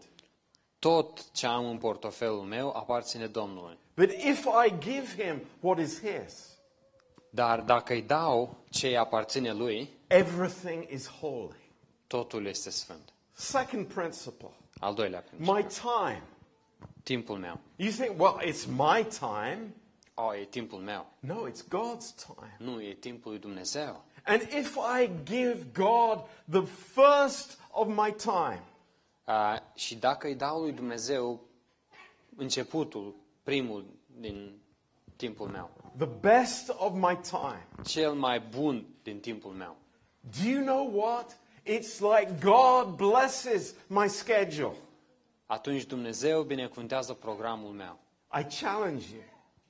Tot 0.79 1.31
ce 1.31 1.45
am 1.47 1.65
în 1.65 1.77
portofelul 1.77 2.41
meu 2.41 2.69
aparține 2.75 3.27
Domnului. 3.27 3.77
But 3.95 4.11
if 4.11 4.45
I 4.65 4.73
give 4.79 5.23
him 5.23 5.41
what 5.59 5.79
is 5.79 5.99
his, 6.01 6.53
Dar 7.29 7.59
dacă 7.59 7.93
îi 7.93 8.01
dau 8.01 8.55
ce 8.69 8.87
îi 8.87 8.97
aparține 8.97 9.51
lui, 9.53 9.89
everything 10.07 10.87
is 10.91 11.07
holy. 11.09 11.55
totul 12.07 12.45
este 12.45 12.69
sfânt. 12.69 13.13
Second 13.33 13.85
principle 13.93 14.49
Al 14.79 14.93
doilea 14.93 15.19
principiu. 15.19 15.53
my 15.53 15.63
time. 15.63 16.23
Timpul 17.03 17.37
meu. 17.37 17.59
You 17.75 17.91
think, 17.91 18.19
well, 18.19 18.39
it's 18.51 18.65
my 18.65 19.05
time. 19.19 19.75
Oh, 20.13 20.33
e 20.39 20.45
timpul 20.45 20.79
meu. 20.79 21.05
No, 21.19 21.47
it's 21.49 21.61
God's 21.69 22.11
time. 22.25 22.55
Nu, 22.59 22.81
e 22.81 22.93
timpul 22.93 23.31
lui 23.31 23.39
Dumnezeu. 23.39 24.03
And 24.25 24.41
if 24.41 24.75
I 24.99 25.09
give 25.23 25.65
God 25.73 26.19
the 26.51 26.63
first 26.93 27.59
of 27.71 27.87
my 27.87 28.11
time, 28.17 28.61
Uh, 29.27 29.55
și 29.73 29.95
dacă 29.95 30.27
îi 30.27 30.35
dau 30.35 30.61
lui 30.61 30.71
Dumnezeu 30.71 31.39
începutul, 32.35 33.15
primul 33.43 33.85
din 34.19 34.59
timpul 35.15 35.47
meu, 35.47 35.69
the 35.97 36.05
best 36.05 36.69
of 36.77 36.93
my 36.93 37.19
time, 37.21 37.67
cel 37.85 38.13
mai 38.13 38.39
bun 38.39 38.85
din 39.03 39.19
timpul 39.19 39.51
meu, 39.51 39.75
do 40.19 40.49
you 40.49 40.63
know 40.63 41.01
what? 41.03 41.37
It's 41.63 41.99
like 41.99 42.35
God 42.43 42.95
blesses 42.95 43.73
my 43.87 44.09
schedule. 44.09 44.75
atunci 45.45 45.85
Dumnezeu 45.85 46.43
binecuvântează 46.43 47.13
programul 47.13 47.71
meu. 47.71 47.99
I 48.39 48.45
challenge 48.61 49.05
you. 49.13 49.23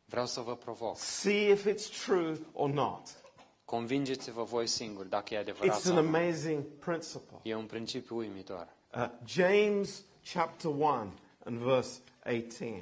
Vreau 0.05 0.25
să 0.25 0.41
vă 0.41 0.55
provoc. 0.55 0.97
See 0.97 1.49
if 1.51 1.67
it's 1.67 2.05
true 2.05 2.37
or 2.53 2.69
not. 2.69 3.23
Convingeți-vă 3.65 4.43
voi 4.43 4.67
singuri 4.67 5.09
dacă 5.09 5.33
e 5.33 5.37
adevărat 5.37 5.71
It's 5.71 5.75
an 5.75 5.81
sau 5.81 5.93
nu. 5.93 5.99
amazing 5.99 6.63
principle. 6.63 7.39
E 7.43 7.55
un 7.55 7.65
principiu 7.65 8.15
uimitor. 8.17 8.74
Uh, 8.95 9.09
James 9.25 10.03
chapter 10.23 10.69
1 10.69 11.11
and 11.47 11.59
verse 11.59 11.99
18. 12.25 12.81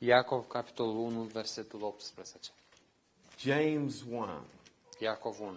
Iacov, 0.00 0.46
capitolul 0.46 1.12
1, 1.12 1.28
versetul 1.28 1.92
18. 1.92 2.50
James 3.36 4.02
1. 4.06 4.30
Iacov 5.02 5.38
1. 5.38 5.56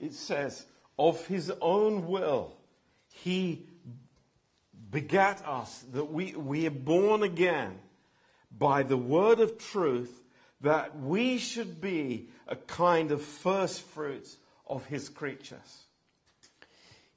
It 0.00 0.14
says, 0.14 0.64
Of 0.96 1.26
his 1.26 1.52
own 1.60 2.06
will, 2.06 2.52
he 3.10 3.66
begat 4.92 5.44
us, 5.44 5.84
that 5.92 6.04
we, 6.04 6.36
we 6.36 6.68
are 6.68 6.70
born 6.70 7.24
again 7.24 7.80
by 8.56 8.84
the 8.84 8.96
word 8.96 9.40
of 9.40 9.58
truth, 9.58 10.22
that 10.62 10.90
we 11.06 11.38
should 11.38 11.80
be 11.80 12.28
a 12.46 12.56
kind 12.56 13.10
of 13.10 13.22
first 13.22 13.80
fruits 13.80 14.38
of 14.64 14.86
his 14.86 15.08
creatures. 15.08 15.86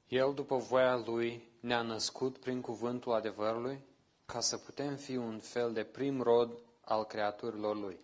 El, 0.08 0.34
după 0.34 0.56
voia 0.56 0.96
lui, 1.06 1.42
ne-a 1.60 1.82
născut 1.82 2.38
prin 2.38 2.60
cuvântul 2.60 3.12
adevărului, 3.12 3.80
ca 4.26 4.40
să 4.40 4.56
putem 4.56 4.96
fi 4.96 5.16
un 5.16 5.38
fel 5.38 5.72
de 5.72 5.84
prim 5.84 6.20
rod 6.20 6.52
al 6.84 7.04
creaturilor 7.04 7.76
lui. 7.76 7.98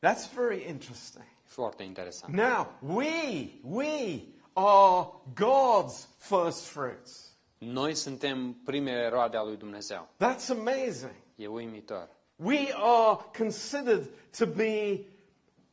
That's 0.00 0.34
very 0.34 0.68
interesting. 0.68 1.24
Foarte 1.44 1.82
interesant. 1.82 2.34
Now, 2.34 2.68
we, 2.80 3.48
we 3.62 4.22
are 4.52 5.08
God's 5.34 6.08
first 6.18 6.64
fruits. 6.64 7.32
Noi 7.58 7.94
suntem 7.94 8.52
primele 8.52 9.08
roade 9.08 9.36
a 9.36 9.42
lui 9.42 9.56
Dumnezeu. 9.56 10.08
That's 10.18 10.48
amazing. 10.50 11.14
E 11.36 11.46
uimitor. 11.46 12.08
We 12.36 12.72
are 12.72 13.18
considered 13.32 14.08
to 14.38 14.46
be, 14.46 15.06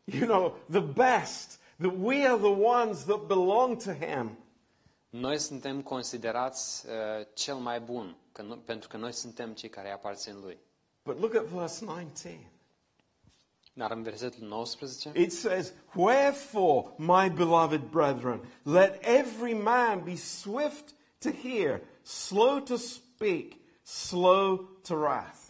you 0.05 0.25
know, 0.25 0.55
the 0.69 0.81
best, 0.81 1.59
that 1.79 1.97
we 1.97 2.25
are 2.25 2.37
the 2.37 2.51
ones 2.51 3.05
that 3.05 3.27
belong 3.27 3.77
to 3.83 3.93
Him. 3.93 4.37
Noi 5.09 5.37
suntem 5.37 5.81
considerați 5.81 6.85
uh, 6.85 7.25
cel 7.33 7.55
mai 7.55 7.79
bun, 7.79 8.15
că 8.31 8.41
nu, 8.41 8.57
pentru 8.57 8.89
că 8.89 8.97
noi 8.97 9.13
suntem 9.13 9.53
cei 9.53 9.69
care 9.69 9.91
aparțin 9.91 10.35
lui. 10.41 10.57
But 11.03 11.19
look 11.19 11.35
at 11.35 11.43
verse 11.43 11.85
19. 11.85 12.51
Dar 13.73 13.91
în 13.91 14.03
versetul 14.03 14.47
19, 14.47 15.11
It 15.15 15.31
says, 15.31 15.73
Wherefore, 15.95 16.93
my 16.97 17.29
beloved 17.29 17.81
brethren, 17.89 18.41
let 18.63 18.99
every 19.01 19.53
man 19.53 20.03
be 20.03 20.15
swift 20.15 20.93
to 21.19 21.29
hear, 21.29 21.81
slow 22.03 22.59
to 22.59 22.75
speak, 22.75 23.55
slow 23.83 24.69
to 24.83 24.95
wrath. 24.95 25.40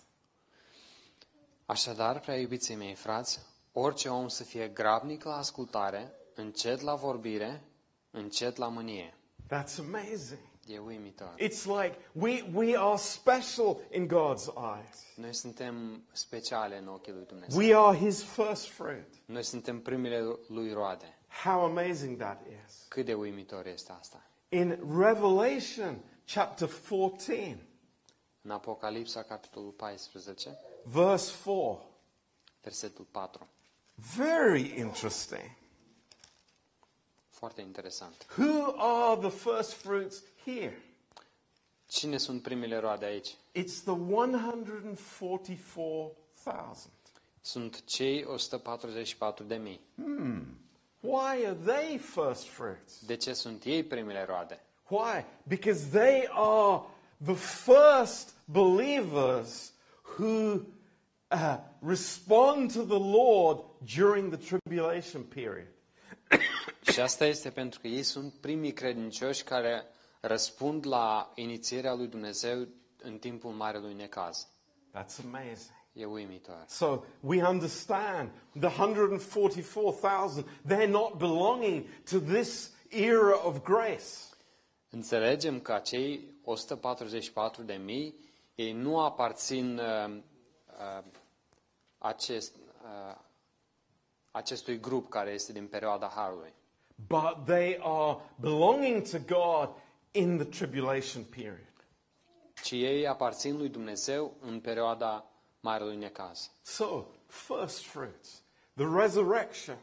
Așadar, 1.72 2.20
prea 2.20 2.38
iubiții 2.38 2.76
mei 2.76 2.94
frați, 2.94 3.40
orice 3.72 4.10
om 4.10 4.28
să 4.28 4.44
fie 4.44 4.68
grabnic 4.68 5.24
la 5.24 5.38
ascultare, 5.38 6.12
încet 6.36 6.82
la 6.82 6.96
vorbire, 6.96 7.64
încet 8.12 8.56
la 8.56 8.68
mânie. 8.68 9.14
That's 9.46 9.80
amazing. 9.80 10.40
E 10.68 10.78
uimitor. 10.78 11.36
It's 11.38 11.66
like 11.66 11.98
we, 12.12 12.44
we 12.54 12.78
are 12.78 12.98
special 12.98 13.78
in 13.92 14.08
God's 14.08 14.46
eyes. 14.46 15.04
Noi 15.16 15.34
suntem 15.34 16.04
speciale 16.12 16.78
în 16.78 16.88
ochii 16.88 17.14
lui 17.14 17.26
Dumnezeu. 17.26 17.60
We 17.60 17.76
are 17.76 17.98
His 17.98 18.24
first 18.24 18.68
fruit. 18.68 19.08
Noi 19.26 19.44
suntem 19.44 19.82
primele 19.82 20.38
lui 20.48 20.74
roade. 20.74 21.18
How 21.44 21.64
amazing 21.64 22.18
that 22.18 22.42
is. 22.66 22.86
Cât 22.88 23.06
de 23.06 23.14
uimitor 23.14 23.66
este 23.66 23.92
asta. 24.00 24.30
In 24.50 24.70
Revelation 25.00 26.04
chapter 26.34 26.68
14, 26.68 27.66
În 28.42 28.52
Apocalipsa, 28.52 29.22
capitolul 29.24 29.72
14, 29.72 30.60
verse 30.84 31.32
4, 31.32 31.82
versetul 32.64 33.06
4. 33.12 33.48
very 34.16 34.78
interesting. 34.78 35.56
Foarte 37.30 37.62
interesant. 37.62 38.26
Who 38.38 38.74
are 38.78 39.22
the 39.22 39.30
first 39.30 39.74
fruits 39.74 40.22
here? 40.44 40.74
Cine 41.88 42.18
sunt 42.18 42.42
primele 42.42 42.80
roade 42.80 43.06
aici? 43.06 43.30
It's 43.52 43.82
the 43.82 43.92
144,000. 43.92 46.92
Sunt 47.42 47.84
cei 47.86 48.24
144 48.24 49.44
de 49.48 49.56
mii. 49.56 49.80
Why 51.00 51.46
are 51.46 51.58
they 51.66 51.98
first 51.98 52.48
fruits? 52.48 53.00
De 53.06 53.16
ce 53.16 53.34
sunt 53.34 53.64
ei 53.64 53.84
primele 53.84 54.26
roade? 54.26 54.60
Why? 54.88 55.26
Because 55.44 55.86
they 55.90 56.28
are 56.32 56.82
the 57.26 57.34
first 57.36 58.34
believers 58.46 59.72
who 60.18 60.62
uh, 61.32 61.58
respond 61.80 62.74
to 62.74 62.84
the 62.84 63.00
Lord 63.00 63.60
during 63.96 64.30
the 64.36 64.38
tribulation 64.38 65.24
period. 65.24 65.68
Și 66.92 67.00
asta 67.00 67.26
este 67.26 67.50
pentru 67.50 67.80
că 67.80 67.88
ei 67.88 68.04
sunt 68.04 68.34
primii 68.34 68.74
credincioși 68.74 69.44
care 69.44 69.86
răspund 70.22 70.88
la 70.88 71.32
inițierea 71.36 71.94
lui 71.94 72.08
Dumnezeu 72.08 72.68
în 73.02 73.18
timpul 73.18 73.52
marelui 73.52 73.94
necaz. 73.94 74.48
That's 74.94 75.26
amazing. 75.26 75.80
E 75.94 76.06
uimitor. 76.06 76.64
So 76.68 77.04
we 77.20 77.48
understand 77.48 78.30
the 78.60 78.70
144,000, 78.70 80.46
they're 80.68 80.88
not 80.90 81.18
belonging 81.18 81.86
to 82.10 82.20
this 82.20 82.72
era 82.90 83.48
of 83.48 83.64
grace. 83.64 84.06
Înțelegem 84.90 85.60
că 85.60 85.74
acei 85.74 86.34
144 86.44 87.64
de 87.64 87.74
mii, 87.74 88.16
ei 88.62 88.72
nu 88.72 89.00
aparțin 89.00 89.78
uh, 89.80 90.18
uh, 90.80 91.04
acest, 91.98 92.56
uh, 92.84 93.16
acestui 94.32 94.80
grup 94.80 95.10
care 95.10 95.30
este 95.32 95.52
din 95.54 95.68
perioada 95.68 96.08
Harului, 96.16 96.54
But 97.08 97.46
they 97.46 97.80
are 97.84 98.18
belonging 98.40 99.02
to 99.10 99.18
God 99.18 99.70
in 100.12 100.38
the 100.38 100.46
tribulation 100.46 101.24
period. 101.24 101.86
ci 102.64 102.72
ei 102.72 103.08
aparțin 103.08 103.58
lui 103.58 103.70
Dumnezeu 103.70 104.34
în 104.40 104.60
perioada 104.60 105.26
marelui 105.60 105.96
necaz. 105.96 106.52
So, 106.62 107.06
first 107.28 107.86
fruits, 107.86 108.44
the 108.76 108.86
resurrection, 108.96 109.78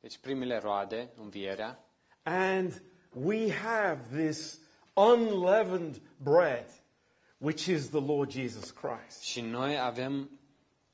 Deci 0.00 0.18
primele 0.18 0.58
roade, 0.58 1.10
învierea, 1.20 1.84
and 2.22 2.82
we 3.12 3.52
have 3.52 4.00
this 4.26 4.60
unleavened 4.94 6.00
bread, 6.16 6.70
which 7.38 7.66
is 7.66 7.88
the 7.88 8.00
Lord 8.00 8.30
Jesus 8.30 8.70
Christ. 8.70 9.20
și 9.22 9.40
noi 9.40 9.78
avem 9.78 10.30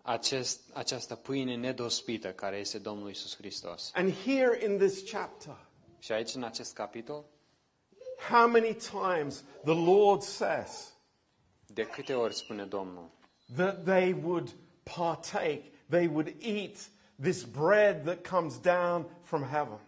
acest, 0.03 0.61
această 0.73 1.15
pâine 1.15 1.57
nedospită 1.57 2.33
care 2.33 2.57
este 2.57 2.79
Domnul 2.79 3.11
Isus 3.11 3.37
Hristos. 3.37 3.91
And 3.95 4.13
here 4.13 4.65
in 4.65 4.79
this 4.79 5.11
chapter, 5.11 5.57
Și 5.99 6.13
aici, 6.13 6.35
în 6.35 6.43
acest 6.43 6.75
capitol, 6.75 7.25
how 8.31 8.49
many 8.49 8.75
times 8.75 9.45
the 9.65 9.85
Lord 9.85 10.23
says 10.23 10.93
de 11.67 11.83
câte 11.83 12.15
ori 12.15 12.35
spune 12.35 12.65
Domnul 12.65 13.11
that 13.57 13.85
they 13.85 14.13
would 14.23 14.55
partake, 14.97 15.63
they 15.89 16.07
would 16.07 16.35
eat 16.41 16.77
this 17.21 17.45
bread 17.45 18.05
that 18.05 18.29
comes 18.29 18.59
down 18.61 19.07
from 19.23 19.43
heaven? 19.43 19.79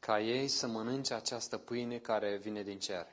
ca 0.00 0.20
ei 0.20 0.48
să 0.48 0.66
mănânce 0.66 1.14
această 1.14 1.56
pâine 1.58 1.98
care 1.98 2.36
vine 2.36 2.62
din 2.62 2.78
cer. 2.78 3.06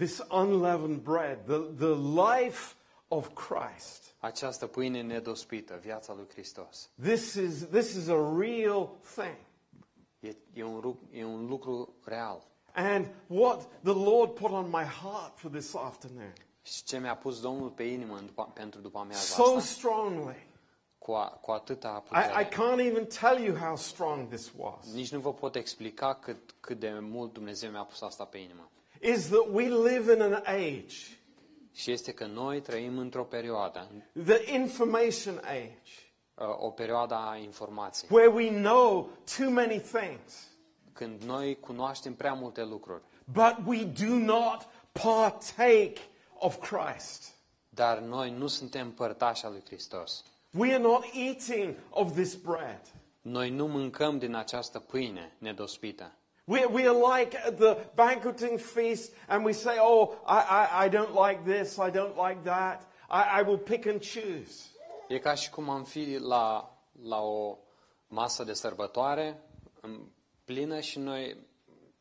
This 0.00 0.22
unleavened 0.30 1.02
bread, 1.02 1.46
the, 1.46 1.58
the 1.78 1.94
life 1.94 2.74
of 3.08 3.28
Christ. 3.34 4.14
Această 4.18 4.66
pâine 4.66 5.02
nedospită, 5.02 5.78
viața 5.82 6.14
lui 6.14 6.26
Hristos. 6.32 6.90
This 7.02 7.34
is, 7.34 7.64
this 7.66 7.94
is 7.94 8.08
a 8.08 8.34
real 8.38 8.90
thing. 9.14 9.36
E, 10.20 10.36
e, 10.52 10.64
un, 10.64 10.80
ru- 10.80 11.08
e 11.12 11.24
un 11.24 11.46
lucru 11.46 11.94
real. 12.04 12.42
And 12.74 13.06
what 13.26 13.68
the 13.82 13.92
Lord 13.92 14.30
put 14.30 14.50
on 14.50 14.66
my 14.68 14.84
heart 14.84 15.38
for 15.38 15.50
this 15.50 15.74
afternoon 15.74 16.32
Și 16.62 16.84
ce 16.84 16.98
mi-a 16.98 17.16
pus 17.16 17.40
Domnul 17.40 17.70
pe 17.70 17.82
inimă 17.82 18.16
în 18.16 18.26
după, 18.26 18.50
pentru 18.54 18.80
după 18.80 18.98
amiaza 18.98 19.20
so 19.20 19.42
asta, 19.42 19.60
strongly. 19.60 20.46
cu, 20.98 21.12
a, 21.12 21.26
cu 21.26 21.50
atâta 21.50 22.02
I, 22.04 22.08
putere. 22.08 22.42
I 22.42 22.44
can't 22.44 22.86
even 22.86 23.06
tell 23.06 23.44
you 23.44 23.56
how 23.56 23.76
strong 23.76 24.28
this 24.28 24.52
was. 24.56 24.92
Nici 24.92 25.12
nu 25.12 25.20
vă 25.20 25.32
pot 25.34 25.54
explica 25.54 26.14
cât, 26.14 26.54
cât 26.60 26.78
de 26.78 26.98
mult 27.00 27.32
Dumnezeu 27.32 27.70
mi-a 27.70 27.82
pus 27.84 28.00
asta 28.00 28.24
pe 28.24 28.38
inimă. 28.38 28.70
Is 29.00 29.28
that 29.28 29.46
we 29.52 29.68
live 29.68 30.12
in 30.12 30.20
an 30.20 30.42
age, 30.44 30.96
Și 31.72 31.90
este 31.90 32.12
că 32.12 32.26
noi 32.26 32.60
trăim 32.60 32.98
într-o 32.98 33.24
perioadă, 33.24 33.90
the 34.24 34.54
information 34.54 35.40
age, 35.44 35.92
uh, 36.34 36.46
o 36.58 36.70
perioadă 36.70 37.14
a 37.14 37.36
informației, 37.36 38.10
where 38.12 38.28
we 38.28 38.50
know 38.62 39.10
too 39.38 39.50
many 39.50 39.78
things, 39.78 40.48
când 40.92 41.22
noi 41.22 41.60
cunoaștem 41.60 42.14
prea 42.14 42.32
multe 42.32 42.64
lucruri, 42.64 43.02
but 43.24 43.56
we 43.66 43.84
do 43.84 44.14
not 44.14 44.68
partake 44.92 46.00
of 46.38 46.68
Christ. 46.68 47.34
dar 47.68 47.98
noi 47.98 48.30
nu 48.30 48.46
suntem 48.46 48.90
părtași 48.92 49.44
al 49.44 49.52
lui 49.52 49.62
Hristos. 49.66 50.24
We 50.52 50.72
are 50.72 50.82
not 50.82 51.04
eating 51.14 51.76
of 51.90 52.12
this 52.14 52.34
bread. 52.34 52.80
Noi 53.20 53.50
nu 53.50 53.66
mâncăm 53.66 54.18
din 54.18 54.34
această 54.34 54.78
pâine 54.78 55.32
nedospită. 55.38 56.12
We, 56.44 56.66
we 56.66 56.86
are 56.86 57.16
like 57.16 57.36
at 57.46 57.56
the 57.56 57.76
banqueting 57.94 58.58
feast 58.58 59.12
and 59.28 59.44
we 59.44 59.52
say, 59.52 59.76
oh, 59.78 60.14
I, 60.26 60.38
I, 60.38 60.84
I 60.84 60.88
don't 60.88 61.14
like 61.14 61.44
this, 61.44 61.78
I 61.78 61.90
don't 61.90 62.16
like 62.16 62.44
that. 62.44 62.82
I, 63.08 63.40
I 63.40 63.42
will 63.42 63.58
pick 63.58 63.86
and 63.86 64.00
choose. 64.00 64.70
E 65.08 65.18
ca 65.18 65.34
și 65.34 65.50
cum 65.50 65.68
am 65.68 65.84
fi 65.84 66.18
la, 66.18 66.76
la 67.02 67.20
o 67.22 67.58
masă 68.08 68.44
de 68.44 68.52
sărbătoare 68.52 69.40
plină 70.44 70.80
și 70.80 70.98
noi 70.98 71.36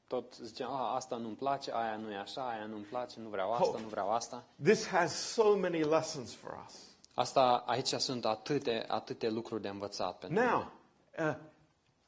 tot 0.08 0.36
zicem, 0.36 0.70
a, 0.70 0.96
asta 0.96 1.16
nu-mi 1.16 1.36
place, 1.36 1.72
aia 1.74 1.96
nu 1.96 2.12
e 2.12 2.18
așa, 2.18 2.50
aia 2.50 2.66
nu-mi 2.66 2.84
place, 2.84 3.20
nu 3.20 3.30
vreau 3.30 3.54
asta, 3.54 3.80
nu 3.82 3.88
vreau 3.88 4.12
asta. 4.12 4.44
This 4.64 4.88
has 4.88 5.32
so 5.34 5.56
many 5.56 5.84
lessons 5.84 6.34
for 6.34 6.64
us. 6.66 6.76
Asta, 7.14 7.64
aici 7.68 7.88
sunt 7.88 8.26
atâte, 8.26 8.86
atâte 8.88 9.30
lucruri 9.30 9.62
de 9.62 9.68
învățat 9.68 10.18
pentru. 10.18 10.44
Now, 10.44 10.72
uh, 11.20 11.36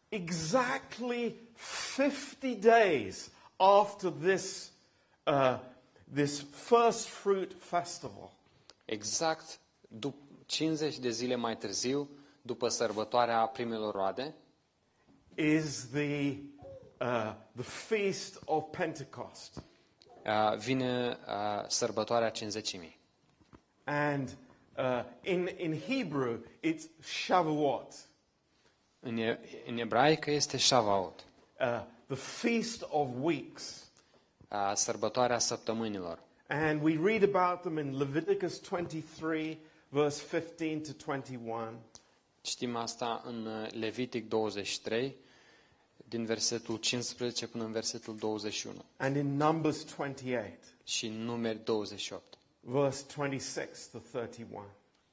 exactly 0.09 1.35
50 1.61 2.55
days 2.55 3.29
after 3.57 4.09
this, 4.09 4.71
uh, 5.27 5.59
this 6.13 6.41
first 6.53 7.07
fruit 7.07 7.51
festival, 7.59 8.31
Exact 8.85 9.59
dup- 9.99 10.45
50 10.45 10.97
de 10.99 11.09
zile 11.09 11.35
mai 11.35 11.57
târziu, 11.57 12.09
după 12.41 12.67
sărbătoarea 12.69 13.45
primelor 13.45 13.93
roade, 13.93 14.33
is 15.35 15.87
the, 15.91 16.35
uh, 16.99 17.33
the 17.55 17.63
feast 17.63 18.41
of 18.45 18.63
Pentecost. 18.77 19.61
uh, 20.25 20.57
vine 20.57 21.17
uh, 21.27 21.63
sărbătoarea 21.67 22.29
cinzecimii. 22.29 22.99
And 23.83 24.37
uh, 24.77 25.03
in, 25.21 25.49
in 25.57 25.79
Hebrew, 25.79 26.39
it's 26.67 26.83
Shavuot, 27.03 27.93
În, 28.99 29.17
e- 29.17 29.39
în 29.65 29.77
ebraică 29.77 30.31
este 30.31 30.57
Shavuot, 30.57 31.23
uh, 31.61 31.83
the 32.07 32.15
feast 32.15 32.85
of 32.89 33.07
weeks. 33.21 33.91
uh, 34.51 34.71
sărbătoarea 34.75 35.39
săptămânilor. 35.39 36.19
And 36.47 36.81
we 36.83 36.99
read 37.03 37.35
about 37.35 37.61
them 37.61 37.77
in 37.77 37.97
Leviticus 37.97 38.59
23, 38.59 39.57
verse 39.89 40.23
15 40.23 40.93
to 40.93 41.03
21. 41.05 41.71
Citim 42.41 42.75
asta 42.75 43.21
în 43.25 43.45
uh, 43.45 43.71
Levitic 43.71 44.29
23, 44.29 45.15
din 45.95 46.25
versetul 46.25 46.77
15 46.77 47.47
până 47.47 47.63
în 47.63 47.71
versetul 47.71 48.15
21 48.17 48.75
and 48.97 49.15
in 49.15 49.35
Numbers 49.35 49.95
28, 49.95 50.63
și 50.83 51.05
în 51.05 51.13
numeri 51.23 51.63
28, 51.63 52.37
verse 52.59 53.05
26 53.15 53.89
to 53.91 53.97
31. 54.11 54.63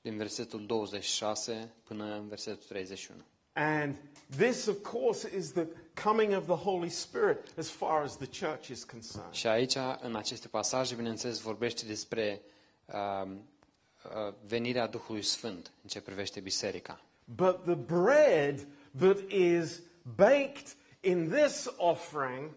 din 0.01 0.17
versetul 0.17 0.67
26 0.67 1.73
până 1.85 2.05
în 2.15 2.29
versetul 2.29 2.65
31. 2.69 3.21
And 3.59 3.97
this, 4.37 4.67
of 4.69 4.83
course, 4.83 5.25
is 5.37 5.53
the 5.53 5.67
coming 5.95 6.33
of 6.33 6.47
the 6.47 6.57
Holy 6.57 6.89
Spirit 6.89 7.53
as 7.57 7.71
far 7.71 8.03
as 8.03 8.17
the 8.17 8.27
church 8.27 8.71
is 8.71 8.85
concerned. 8.85 9.33
Și 9.33 9.47
aici, 9.47 9.75
în 10.01 10.17
aceste 10.17 10.49
pasaje, 10.49 10.95
bineînțeles, 10.95 11.41
vorbește 11.41 11.87
despre 11.87 12.41
uh, 12.87 13.29
uh, 13.29 14.35
venirea 14.47 14.87
Duhului 14.87 15.23
Sfânt 15.23 15.73
în 15.83 15.89
ce 15.89 16.01
privește 16.01 16.41
biserica. 16.41 17.01
But 17.25 17.65
the 17.65 17.75
bread 17.75 18.67
that 18.99 19.19
is 19.29 19.81
baked 20.17 20.77
in 21.01 21.31
this 21.31 21.71
offering 21.77 22.51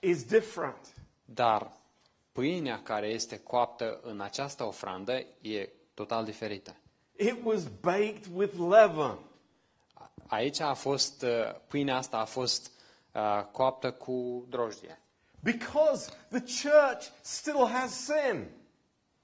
is 0.00 0.24
different. 0.24 0.94
Dar 1.24 1.72
pâinea 2.32 2.82
care 2.82 3.06
este 3.06 3.38
coaptă 3.38 4.00
în 4.02 4.20
această 4.20 4.64
ofrandă 4.64 5.12
e 5.40 5.68
total 5.94 6.24
diferită. 6.24 6.76
It 7.16 7.36
was 7.44 7.62
baked 7.80 8.26
with 8.34 8.54
leaven. 8.58 9.18
Aici 10.28 10.60
a 10.60 10.74
fost, 10.74 11.22
uh, 11.22 11.54
pâinea 11.68 11.96
asta 11.96 12.16
a 12.18 12.24
fost 12.24 12.70
uh, 13.12 13.44
coaptă 13.52 13.90
cu 13.92 14.46
drojdie. 14.48 15.00
Because 15.40 16.10
the 16.28 16.40
church 16.40 17.06
still 17.20 17.66
has 17.66 17.90
sin. 17.90 18.46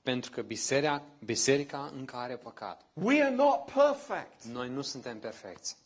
Pentru 0.02 0.30
că 0.30 0.42
biserica, 0.42 1.02
biserica 1.24 1.90
încă 1.96 2.16
are 2.16 2.36
păcat. 2.36 2.84
We 2.92 3.22
are 3.22 3.34
not 3.34 3.64
perfect. 3.64 4.44
Noi 4.44 4.68
nu 4.68 4.82
suntem 4.82 5.18
perfecți. 5.18 5.76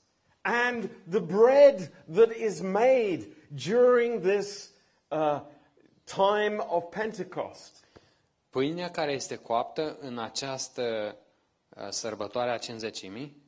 And 0.41 0.91
the 1.11 1.21
bread 1.21 1.93
that 2.15 2.35
is 2.35 2.61
made 2.61 3.27
during 3.69 4.21
this 4.27 4.71
uh, 5.09 5.41
time 6.05 6.57
of 6.69 6.85
Pentecost 6.91 7.87
Pâinea 8.57 8.91
care 8.91 9.13
este 9.13 9.37
coaptă 9.37 9.97
în 10.01 10.19
această 10.19 11.17
uh, 11.69 11.87
sărbătoare 11.89 12.51
a 12.51 12.59
cinzecimii 12.59 13.43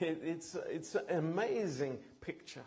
it- 0.00 0.22
it's, 0.22 0.54
it's 0.70 0.94
an 0.94 1.16
amazing 1.16 1.98
picture. 2.20 2.64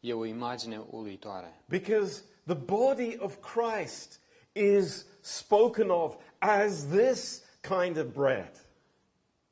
e 0.00 0.12
o 0.12 0.24
imagine 0.24 0.78
uluitoare. 0.90 1.52
Because 1.68 2.22
the 2.46 2.54
body 2.54 3.16
of 3.18 3.36
Christ 3.40 4.18
is 4.54 5.06
spoken 5.22 5.90
of 5.90 6.16
as 6.38 6.86
this 6.88 7.42
kind 7.62 7.96
of 7.96 8.06
bread. 8.14 8.50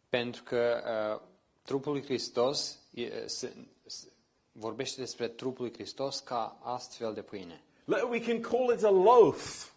Pentru 0.09 0.43
că 0.43 0.83
uh, 1.21 1.29
trupul 1.63 1.93
lui 1.93 2.03
Hristos 2.05 2.79
e, 2.95 3.27
se, 3.27 3.53
se, 3.87 4.07
vorbește 4.53 5.01
despre 5.01 5.29
trupul 5.29 5.65
lui 5.65 5.73
Hristos 5.75 6.19
ca 6.21 6.59
astfel 6.63 7.15
de 7.15 7.23
pâine. 7.23 7.63
Le- 7.85 8.03
We 8.03 8.21
can 8.21 8.41
call 8.41 8.73
it 8.73 8.83
a 8.85 8.91
loaf. 8.91 9.71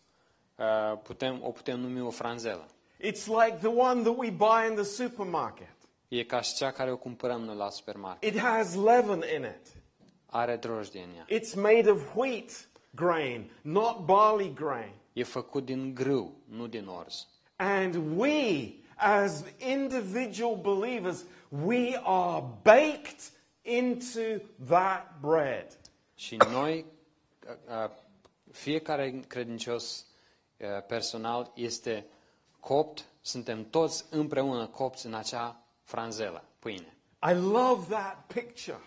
Uh, 0.57 0.97
putem, 1.03 1.39
o 1.43 1.51
putem 1.51 1.79
numi 1.79 2.01
o 2.01 2.09
franzelă. 2.09 2.67
It's 2.99 3.25
like 3.27 3.57
the 3.59 3.67
one 3.67 4.01
that 4.03 4.17
we 4.17 4.29
buy 4.29 4.67
in 4.69 4.75
the 4.75 4.83
supermarket. 4.83 5.67
E 6.13 6.23
ca 6.23 6.41
și 6.41 6.55
cea 6.55 6.71
care 6.71 6.91
o 6.91 6.97
cumpărăm 6.97 7.41
noi 7.41 7.55
la 7.55 7.69
supermarket. 7.69 8.33
It 8.33 8.39
has 8.39 8.75
leaven 8.75 9.23
in 9.35 9.43
it. 9.43 9.75
Are 10.25 10.55
drojdie 10.55 11.01
în 11.01 11.09
ea. 11.15 11.39
It's 11.39 11.53
made 11.55 11.89
of 11.89 12.15
wheat 12.15 12.69
grain, 12.89 13.51
not 13.61 14.05
barley 14.05 14.53
grain. 14.53 14.93
E 15.13 15.23
făcut 15.23 15.65
din 15.65 15.93
grâu, 15.93 16.35
nu 16.45 16.67
din 16.67 16.87
orz. 16.87 17.27
And 17.55 17.95
we, 18.17 18.73
as 18.95 19.43
individual 19.57 20.55
believers, 20.55 21.23
we 21.65 21.99
are 22.03 22.43
baked 22.63 23.21
into 23.61 24.43
that 24.67 25.13
bread. 25.19 25.79
Și 26.15 26.37
noi, 26.51 26.85
uh, 27.47 27.83
uh, 27.83 27.89
fiecare 28.51 29.19
credincios 29.27 30.05
uh, 30.57 30.67
personal 30.87 31.51
este 31.55 32.05
copt, 32.59 33.05
suntem 33.21 33.69
toți 33.69 34.05
împreună 34.09 34.67
copți 34.67 35.05
în 35.05 35.13
acea 35.13 35.60
franzelă, 35.91 36.43
pâine. 36.59 36.97
I 37.29 37.33
love 37.33 37.85
that 37.89 38.23
picture. 38.33 38.79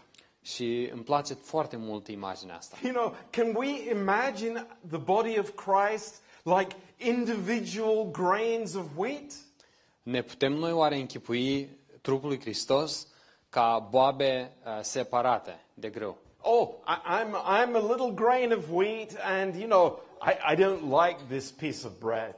Și 0.43 0.89
îmi 0.93 1.03
place 1.03 1.35
foarte 1.35 1.77
mult 1.77 2.09
imaginea 2.09 2.57
asta. 2.57 2.77
You 2.83 2.93
know, 2.93 3.15
can 3.31 3.55
we 3.55 3.91
imagine 3.91 4.67
the 4.89 4.99
body 4.99 5.39
of 5.39 5.51
Christ 5.51 6.23
like 6.43 6.77
individual 6.99 8.11
grains 8.11 8.75
of 8.75 8.85
wheat? 8.97 9.33
Ne 10.03 10.23
putem 10.23 10.53
noi 10.53 10.73
oare 10.73 10.97
închipui 10.97 11.69
trupul 12.01 12.29
lui 12.29 12.41
Hristos 12.41 13.07
ca 13.49 13.79
boabe 13.91 14.53
uh, 14.65 14.79
separate 14.83 15.61
de 15.75 15.89
grâu? 15.89 16.19
Oh, 16.41 16.69
I, 16.87 17.23
I'm, 17.23 17.35
I'm 17.35 17.75
a 17.75 17.93
little 17.93 18.11
grain 18.15 18.53
of 18.53 18.71
wheat, 18.71 19.17
and 19.23 19.55
you 19.55 19.67
know, 19.67 20.03
I, 20.21 20.53
I 20.53 20.57
don't 20.57 20.83
like 20.83 21.17
this 21.29 21.51
piece 21.51 21.87
of 21.87 21.93
bread. 21.99 22.35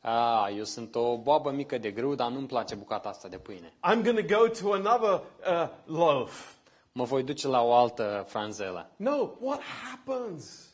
A, 0.00 0.48
eu 0.56 0.64
sunt 0.64 0.94
o 0.94 1.18
boabă 1.18 1.50
mică 1.50 1.78
de 1.78 1.90
grâu, 1.90 2.14
dar 2.14 2.30
nu-mi 2.30 2.46
place 2.46 2.74
bucata 2.74 3.08
asta 3.08 3.28
de 3.28 3.36
pâine. 3.38 3.72
I'm 3.92 4.02
going 4.02 4.26
to 4.26 4.36
go 4.36 4.46
to 4.48 4.72
another 4.72 5.10
uh, 5.50 5.68
loaf. 5.84 6.52
Mă 6.92 7.04
voi 7.04 7.22
duce 7.22 7.46
la 7.48 7.62
o 7.62 7.74
altă 7.74 8.24
franzelă. 8.28 8.90
No, 8.96 9.30
what 9.40 9.60
happens? 9.90 10.68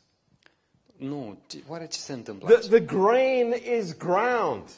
Nu, 0.96 1.38
ce- 1.46 1.62
oare 1.68 1.86
ce 1.86 1.98
se 1.98 2.12
întâmplă 2.12 2.48
The, 2.48 2.56
aici? 2.56 2.66
the 2.66 2.80
grain 2.80 3.54
is 3.78 3.96
ground. 3.96 4.70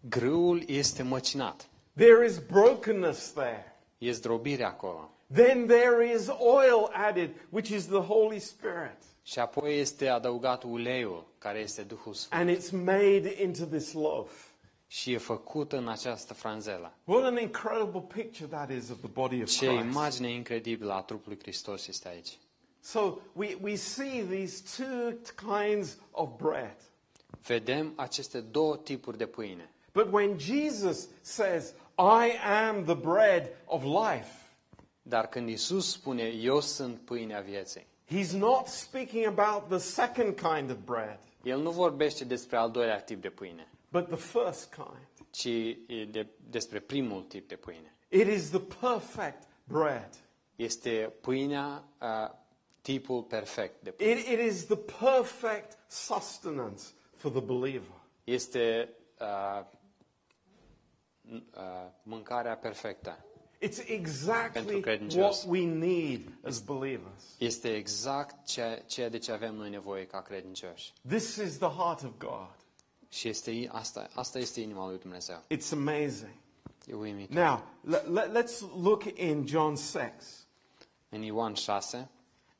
Grâul 0.00 0.62
este 0.66 1.02
măcinat. 1.02 1.68
There 1.96 2.26
is 2.26 2.38
brokenness 2.38 3.32
there. 3.32 3.76
E 3.98 4.10
zdrobire 4.12 4.64
acolo. 4.64 5.10
Then 5.34 5.66
there 5.66 6.12
is 6.14 6.28
oil 6.28 6.90
added, 6.92 7.30
which 7.50 7.68
is 7.68 7.86
the 7.86 8.00
Holy 8.00 8.38
Spirit. 8.38 8.96
Și 9.26 9.38
apoi 9.38 9.78
este 9.78 10.08
adăugat 10.08 10.62
uleiul, 10.62 11.26
care 11.38 11.58
este 11.58 11.82
Duhul 11.82 12.14
Sfânt. 12.14 12.40
And 12.40 12.56
it's 12.56 12.70
made 12.70 13.42
into 13.42 13.64
this 13.64 13.92
loaf. 13.92 14.30
Și 14.86 15.12
e 15.12 15.18
făcut 15.18 15.72
în 15.72 15.88
această 15.88 16.34
franzelă. 16.34 16.92
What 17.04 17.24
an 17.24 17.38
incredible 17.40 18.00
picture 18.14 18.46
that 18.48 18.70
is 18.70 18.90
of 18.90 18.98
the 18.98 19.08
body 19.08 19.42
of 19.42 19.48
Ce 19.48 19.66
Christ. 19.66 19.82
imagine 19.84 20.30
incredibilă 20.30 20.92
a 20.92 21.00
trupului 21.00 21.38
Hristos 21.42 21.86
este 21.86 22.08
aici. 22.08 22.38
So 22.80 23.16
we, 23.32 23.56
we 23.62 23.74
see 23.74 24.22
these 24.30 24.62
two 24.82 25.12
kinds 25.56 25.98
of 26.10 26.28
bread. 26.36 26.76
Vedem 27.46 27.92
aceste 27.96 28.40
două 28.40 28.76
tipuri 28.76 29.18
de 29.18 29.26
pâine. 29.26 29.70
But 29.92 30.12
when 30.12 30.38
Jesus 30.38 31.08
says, 31.20 31.74
I 31.98 32.30
am 32.66 32.84
the 32.84 32.94
bread 32.94 33.48
of 33.64 33.82
life, 33.82 34.30
Dar 35.02 35.26
când 35.28 35.48
Isus 35.48 35.90
spune, 35.90 36.22
eu 36.22 36.60
sunt 36.60 36.98
pâinea 36.98 37.40
vieții, 37.40 37.86
he's 38.04 38.32
not 38.32 38.68
speaking 38.68 39.26
about 39.26 39.68
the 39.68 39.78
second 39.78 40.34
kind 40.36 40.70
of 40.70 40.76
bread, 40.84 41.18
El 41.42 41.60
nu 41.60 41.70
vorbește 41.70 42.24
despre 42.24 42.56
al 42.56 42.70
doilea 42.70 43.00
tip 43.00 43.20
de 43.22 43.28
pâine, 43.30 43.68
but 43.90 44.06
the 44.08 44.16
first 44.16 44.74
kind. 44.74 45.08
ci 45.30 45.46
e 45.86 46.04
de, 46.10 46.26
despre 46.50 46.80
primul 46.80 47.22
tip 47.22 47.48
de 47.48 47.56
pâine. 47.56 47.94
It 48.08 48.26
is 48.26 48.50
the 48.50 48.60
perfect 48.60 49.42
bread. 49.64 50.08
Este 50.56 51.12
pâinea 51.20 51.84
uh, 52.00 52.30
tipul 52.80 53.22
perfect 53.22 53.82
de 53.82 53.94
It, 53.98 54.26
it 54.26 54.38
is 54.38 54.64
the 54.66 54.76
perfect 54.76 55.76
sustenance 55.88 56.82
for 57.16 57.30
the 57.30 57.40
believer. 57.40 58.00
Este 58.24 58.88
uh, 59.20 59.64
uh, 61.32 61.40
mâncarea 62.02 62.56
perfectă. 62.56 63.24
It's 63.60 63.78
exactly 63.86 64.82
what 65.14 65.44
we 65.46 65.64
need 65.64 66.20
as 66.44 66.60
believers. 66.60 67.34
Este 67.38 67.76
exact 67.76 68.46
ceea, 68.46 68.78
ceea 68.78 69.08
de 69.08 69.18
ce 69.18 69.32
avem 69.32 69.54
noi 69.54 69.70
nevoie 69.70 70.06
ca 70.06 70.22
credincioși. 70.22 70.92
This 71.08 71.36
is 71.36 71.58
the 71.58 71.68
heart 71.68 72.02
of 72.02 72.10
God. 72.18 72.56
Și 73.08 73.28
este, 73.28 73.68
asta, 73.72 74.08
asta 74.14 74.38
este 74.38 74.60
inima 74.60 74.88
lui 74.88 74.98
Dumnezeu. 74.98 75.42
It's 75.50 75.72
amazing. 75.72 76.34
E 76.86 76.94
uimit. 76.94 77.30
Now, 77.30 77.64
let, 77.80 78.08
let, 78.08 78.44
let's 78.44 78.60
look 78.76 79.04
in 79.18 79.46
John 79.46 79.74
6 79.74 80.12
În 81.08 81.22
Ioan 81.22 81.54
6 81.54 82.08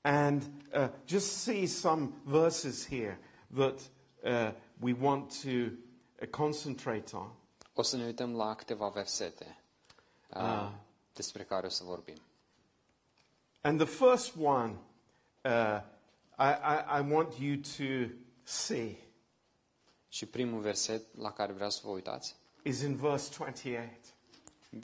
and 0.02 0.42
uh, 0.74 0.88
just 1.06 1.42
see 1.42 1.66
some 1.66 2.12
verses 2.24 2.86
here 2.86 3.18
that 3.50 3.88
uh, 4.24 4.52
we 4.80 4.92
want 4.92 5.30
to 5.42 5.70
uh, 6.20 6.26
concentrate 6.26 7.14
on. 7.14 7.30
o 7.74 7.82
să 7.82 7.96
ne 7.96 8.04
uităm 8.04 8.34
la 8.34 8.54
câteva 8.54 8.88
versete 8.88 9.58
uh, 10.36 10.70
despre 11.14 11.42
care 11.42 11.66
o 11.66 11.68
să 11.68 11.84
vorbim. 11.84 12.16
And 13.60 13.80
the 13.80 14.06
first 14.06 14.34
one 14.36 14.76
uh, 15.44 15.80
I, 16.38 16.50
I, 16.50 16.98
I 16.98 17.12
want 17.12 17.34
you 17.38 17.56
to 17.56 18.14
see 18.42 18.96
Și 20.08 20.26
primul 20.26 20.60
verset 20.60 21.02
la 21.18 21.32
care 21.32 21.52
vreau 21.52 21.70
să 21.70 21.80
vă 21.84 21.90
uitați 21.90 22.36
is 22.62 22.80
in 22.80 22.96
verse 22.96 23.30
28. 23.36 24.14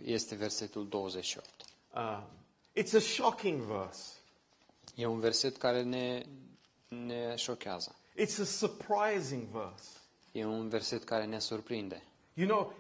este 0.05 0.35
versetul 0.35 0.89
28. 0.89 1.49
Uh, 1.95 2.23
it's 2.77 2.95
a 2.95 2.99
shocking 2.99 3.61
verse. 3.61 4.13
E 4.95 5.07
un 5.07 5.21
verset 5.21 5.57
care 5.57 5.83
ne, 5.83 6.27
ne 6.89 7.37
șochează. 7.37 7.95
It's 8.19 8.41
a 8.41 8.45
surprising 8.45 9.47
verse. 9.47 9.89
E 10.33 10.45
un 10.45 10.69
verset 10.69 11.05
care 11.05 11.25
ne 11.25 11.39
surprinde. 11.39 12.03
You 12.35 12.49
know, 12.49 12.75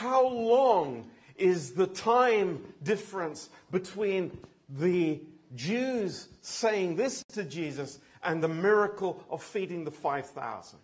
how 0.00 0.46
long 0.48 1.04
is 1.36 1.72
the 1.72 1.86
time 1.86 2.58
difference 2.82 3.48
between 3.70 4.30
the 4.78 5.20
Jews 5.54 6.28
saying 6.40 6.96
this 6.96 7.22
to 7.34 7.42
Jesus 7.42 7.98
and 8.22 8.42
the 8.42 8.48
miracle 8.48 9.24
of 9.28 9.42
feeding 9.42 9.84
the 9.84 9.90
5,000? 9.90 10.78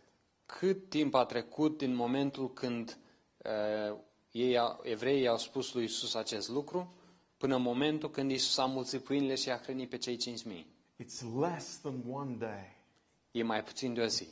Cât 0.47 0.89
timp 0.89 1.15
a 1.15 1.25
trecut 1.25 1.79
din 1.79 1.95
momentul 1.95 2.53
când 2.53 2.97
uh, 3.39 3.97
ei, 4.31 4.59
evreii 4.83 5.29
au 5.29 5.39
spus 5.39 5.75
lui 5.75 5.85
Isus 5.85 6.15
acest 6.15 6.49
lucru, 6.49 6.95
până 7.37 7.57
în 7.57 7.63
momentul 7.63 8.11
când 8.11 8.31
Isus 8.31 8.59
a 8.59 8.65
mulțit 8.65 9.01
pâinile 9.01 9.35
și 9.35 9.51
a 9.51 9.57
hrănit 9.57 9.89
pe 9.89 9.97
cei 9.97 10.17
5.000? 10.17 10.65
It's 11.03 11.23
less 11.41 11.79
than 11.81 12.03
one 12.11 12.35
day. 12.39 12.77
E 13.31 13.43
mai 13.43 13.63
puțin 13.63 13.95
de 13.95 14.01
o 14.01 14.07
zi. 14.07 14.29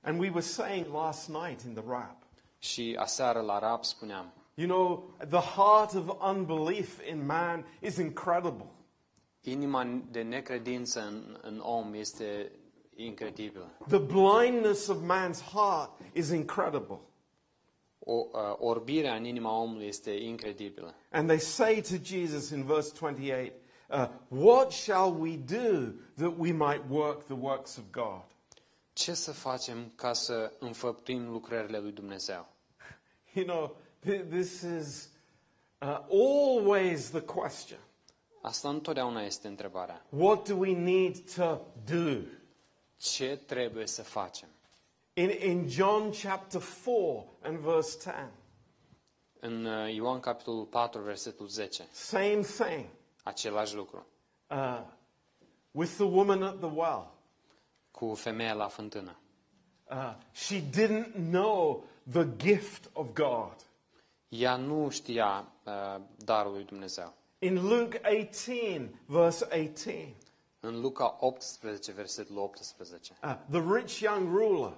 And 0.00 0.18
we 0.20 0.28
were 0.28 0.40
saying 0.40 0.86
last 0.92 1.28
night 1.28 1.62
in 1.62 1.74
the 1.74 1.82
rap, 1.86 2.16
Și 2.58 2.96
aseară 2.98 3.40
la 3.40 3.58
rap 3.58 3.84
spuneam, 3.84 4.32
you 4.54 4.66
know, 4.66 5.10
the 5.28 5.40
heart 5.40 5.94
of 5.94 6.10
unbelief 6.20 7.00
in 7.08 7.26
man 7.26 7.64
is 7.80 7.98
incredible. 7.98 8.74
inima 9.44 10.02
de 10.10 10.22
necredință 10.22 11.00
în, 11.00 11.38
în 11.42 11.58
om 11.58 11.94
este 11.94 12.52
incredibilă. 12.94 13.70
The 13.88 13.98
blindness 13.98 14.86
of 14.86 14.96
man's 14.96 15.42
heart 15.52 15.90
is 16.12 16.30
incredible. 16.30 17.00
O, 17.98 18.12
uh, 18.12 18.54
orbirea 18.58 19.14
în 19.14 19.24
inima 19.24 19.60
omului 19.60 19.86
este 19.86 20.10
incredibilă. 20.10 20.94
And 21.10 21.26
they 21.28 21.38
say 21.38 21.80
to 21.80 21.94
Jesus 22.02 22.50
in 22.50 22.64
verse 22.64 22.92
28, 22.98 23.52
uh, 23.88 24.08
What 24.28 24.72
shall 24.72 25.20
we 25.20 25.36
do 25.36 25.92
that 26.16 26.34
we 26.38 26.52
might 26.52 26.82
work 26.88 27.24
the 27.24 27.36
works 27.40 27.76
of 27.76 27.84
God? 27.90 28.22
Ce 28.92 29.14
să 29.14 29.32
facem 29.32 29.92
ca 29.94 30.12
să 30.12 30.52
înfăptuim 30.58 31.30
lucrările 31.30 31.78
lui 31.78 31.92
Dumnezeu? 31.92 32.46
You 33.32 33.44
know, 33.44 33.76
this 34.04 34.62
is 34.62 35.08
uh, 35.80 35.98
always 36.10 37.10
the 37.10 37.20
question. 37.20 37.78
Asta 38.42 38.68
întotdeauna 38.68 39.22
este 39.22 39.48
întrebarea. 39.48 40.06
What 40.08 40.48
do 40.48 40.56
we 40.56 40.74
need 40.74 41.34
to 41.34 41.60
do? 41.84 42.18
Ce 42.96 43.36
trebuie 43.46 43.86
să 43.86 44.02
facem? 44.02 44.48
In, 45.12 45.30
in 45.30 45.68
John 45.68 46.10
chapter 46.22 46.60
4 46.84 47.36
and 47.42 47.58
verse 47.58 47.98
10, 47.98 48.30
În 49.40 49.64
uh, 49.64 49.94
Ioan 49.94 50.20
capitolul 50.20 50.64
4, 50.64 51.00
versetul 51.02 51.46
10, 51.46 51.88
same 51.92 52.40
thing. 52.40 52.86
același 53.22 53.74
lucru, 53.74 54.06
Uh, 54.50 54.80
with 55.70 55.92
the 55.92 56.04
woman 56.04 56.42
at 56.42 56.58
the 56.58 56.70
well. 56.74 57.12
cu 57.90 58.14
femeia 58.14 58.52
la 58.54 58.68
fântână. 58.68 59.16
Uh, 59.90 60.14
she 60.32 60.62
didn't 60.70 61.12
know 61.30 61.84
the 62.10 62.26
gift 62.36 62.90
of 62.92 63.06
God. 63.12 63.63
Ea 64.38 64.56
nu 64.56 64.88
știa 64.88 65.48
uh, 65.64 66.00
darul 66.16 66.52
lui 66.52 66.64
Dumnezeu. 66.64 67.12
In 67.38 67.68
Luke 67.68 68.00
18, 68.04 68.90
verse 69.06 69.44
18, 69.44 70.14
În 70.60 70.80
Luca 70.80 71.16
18, 71.20 71.92
versetul 71.92 72.38
18, 72.38 73.12
uh, 73.22 73.36
the 73.50 73.62
rich 73.74 73.98
young 73.98 74.36
ruler, 74.36 74.72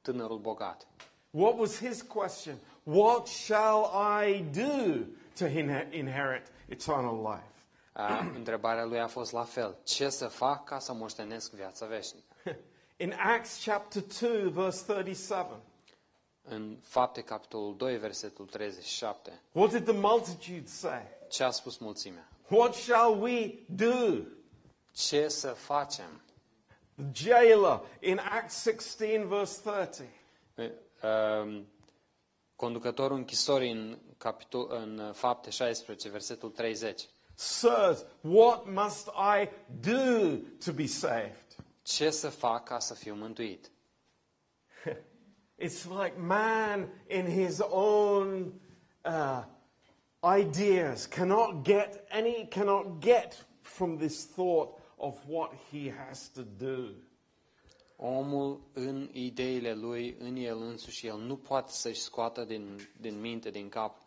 tânărul 0.00 0.38
bogat. 0.38 0.86
what 1.30 1.58
was 1.58 1.78
his 1.78 2.02
question? 2.02 2.56
What 2.82 3.26
shall 3.26 3.90
I 4.24 4.44
do 4.52 5.04
to 5.38 5.46
inhe- 5.46 5.88
inherit 5.90 6.46
eternal 6.68 7.16
life? 7.16 7.50
Uh, 7.96 8.30
întrebarea 8.40 8.84
lui 8.84 9.00
a 9.00 9.06
fost 9.06 9.32
la 9.32 9.44
fel. 9.44 9.76
Ce 9.84 10.08
să 10.08 10.26
fac 10.26 10.64
ca 10.64 10.78
să 10.78 10.92
moștenesc 10.92 11.52
viața 11.52 11.86
veșnică? 11.86 12.26
In 12.96 13.12
Acts 13.18 13.64
chapter 13.64 14.02
2, 14.20 14.50
verse 14.50 14.84
37, 14.92 15.52
În 16.48 16.76
Fapte, 16.82 17.20
capitolul 17.22 17.76
2, 17.76 17.96
versetul 17.96 18.46
37, 18.46 19.42
what 19.52 19.70
did 19.70 19.84
the 19.84 19.92
multitude 19.92 20.66
say? 20.66 21.02
ce 21.32 21.42
a 21.44 21.50
spus 21.50 21.78
mulțimea? 21.78 22.28
What 22.48 22.74
shall 22.74 23.22
we 23.22 23.54
do? 23.66 24.24
Ce 24.92 25.28
să 25.28 25.48
facem? 25.48 26.20
The 26.94 27.04
jailer 27.12 27.80
in 28.00 28.18
Acts 28.18 28.62
16, 28.62 29.24
verse 29.24 29.60
30. 29.60 30.06
Uh, 30.54 30.70
um, 31.42 31.66
Conducătorul 32.56 33.16
închisorii 33.16 33.70
în, 33.70 33.98
capitol, 34.18 34.66
în 34.70 34.98
uh, 34.98 35.14
Fapte 35.14 35.50
16, 35.50 36.08
versetul 36.08 36.50
30. 36.50 37.08
Sirs, 37.34 38.04
what 38.20 38.66
must 38.66 39.08
I 39.08 39.48
do 39.80 40.36
to 40.64 40.72
be 40.72 40.86
saved? 40.86 41.46
Ce 41.82 42.10
să 42.10 42.28
fac 42.28 42.64
ca 42.64 42.78
să 42.78 42.94
fiu 42.94 43.14
mântuit? 43.14 43.70
It's 45.62 45.86
like 45.86 46.18
man 46.18 46.88
in 47.08 47.26
his 47.26 47.62
own 47.70 48.52
uh, 49.04 49.42
ideas 50.24 51.06
cannot 51.06 51.64
get 51.64 52.04
any, 52.10 52.48
cannot 52.50 53.00
get 53.00 53.44
from 53.62 53.96
this 53.96 54.24
thought 54.24 54.80
of 54.98 55.14
what 55.28 55.52
he 55.70 55.88
has 55.88 56.28
to 56.30 56.42
do. 56.42 56.88
Omul 57.96 58.60
în 58.72 59.08
ideile 59.12 59.74
lui, 59.74 60.16
în 60.18 60.36
el 60.36 60.60
însuși, 60.60 61.06
el 61.06 61.18
nu 61.18 61.36
poate 61.36 61.72
să-și 61.72 62.00
scoată 62.00 62.44
din, 62.44 62.88
din 63.00 63.20
minte, 63.20 63.50
din 63.50 63.68
cap, 63.68 63.98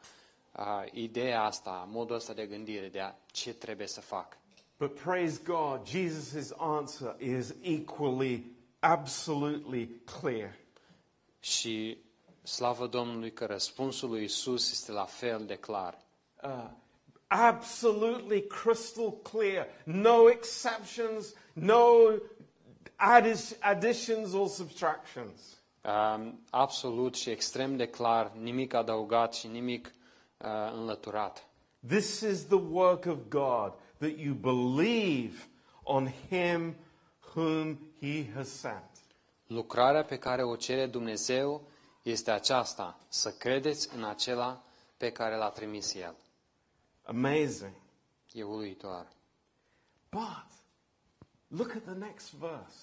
uh, 0.58 0.66
ideea 0.92 1.44
asta, 1.44 1.88
modul 1.92 2.16
ăsta 2.16 2.34
de 2.34 2.46
gândire, 2.46 2.88
de 2.88 3.00
a, 3.00 3.14
ce 3.32 3.54
trebuie 3.54 3.88
să 3.88 4.02
fac. 4.02 4.38
But 4.78 5.00
praise 5.00 5.42
God, 5.46 5.88
Jesus' 5.88 6.52
answer 6.58 7.16
is 7.20 7.54
equally, 7.62 8.44
absolutely 8.80 9.90
clear. 10.20 10.56
Și 11.46 11.98
slavă 12.44 12.88
Domnului 12.88 13.34
că 13.34 13.46
răspunsul 13.46 14.10
lui 14.10 14.24
Isus 14.24 14.72
este 14.72 14.92
la 14.92 15.04
fel 15.04 15.46
de 15.46 15.56
clar. 15.56 15.98
Uh, 16.44 16.70
absolutely 17.28 18.48
crystal 18.48 19.12
clear. 19.22 19.68
No 19.84 20.30
exceptions, 20.30 21.34
no 21.54 21.86
addi- 22.96 23.60
additions 23.60 24.34
or 24.34 24.48
subtractions. 24.48 25.42
Um, 25.82 26.40
absolut 26.50 27.16
și 27.16 27.30
extrem 27.30 27.76
de 27.76 27.88
clar, 27.88 28.32
nimic 28.40 28.74
adăugat 28.74 29.34
și 29.34 29.48
nimic 29.48 29.94
uh, 30.38 30.48
înlăturat. 30.74 31.48
This 31.88 32.20
is 32.20 32.46
the 32.46 32.62
work 32.70 33.06
of 33.06 33.18
God, 33.30 33.74
that 33.98 34.18
you 34.18 34.34
believe 34.34 35.48
on 35.84 36.12
Him 36.30 36.76
whom 37.36 37.78
He 38.00 38.32
has 38.34 38.50
sent. 38.50 38.95
Lucrarea 39.48 40.04
pe 40.04 40.18
care 40.18 40.44
o 40.44 40.56
cere 40.56 40.86
Dumnezeu 40.86 41.68
este 42.02 42.32
aceasta, 42.32 43.00
să 43.08 43.32
credeți 43.32 43.96
în 43.96 44.04
acela 44.04 44.64
pe 44.98 45.12
care 45.12 45.36
l-a 45.36 45.50
trimis 45.50 45.94
El. 45.94 46.16
Amazing. 47.04 47.74
E 48.34 48.44
uluitor. 48.44 49.08
But 50.10 50.46
look 51.48 51.70
at 51.76 51.84
the 51.84 51.94
next 51.94 52.34
verse. 52.34 52.76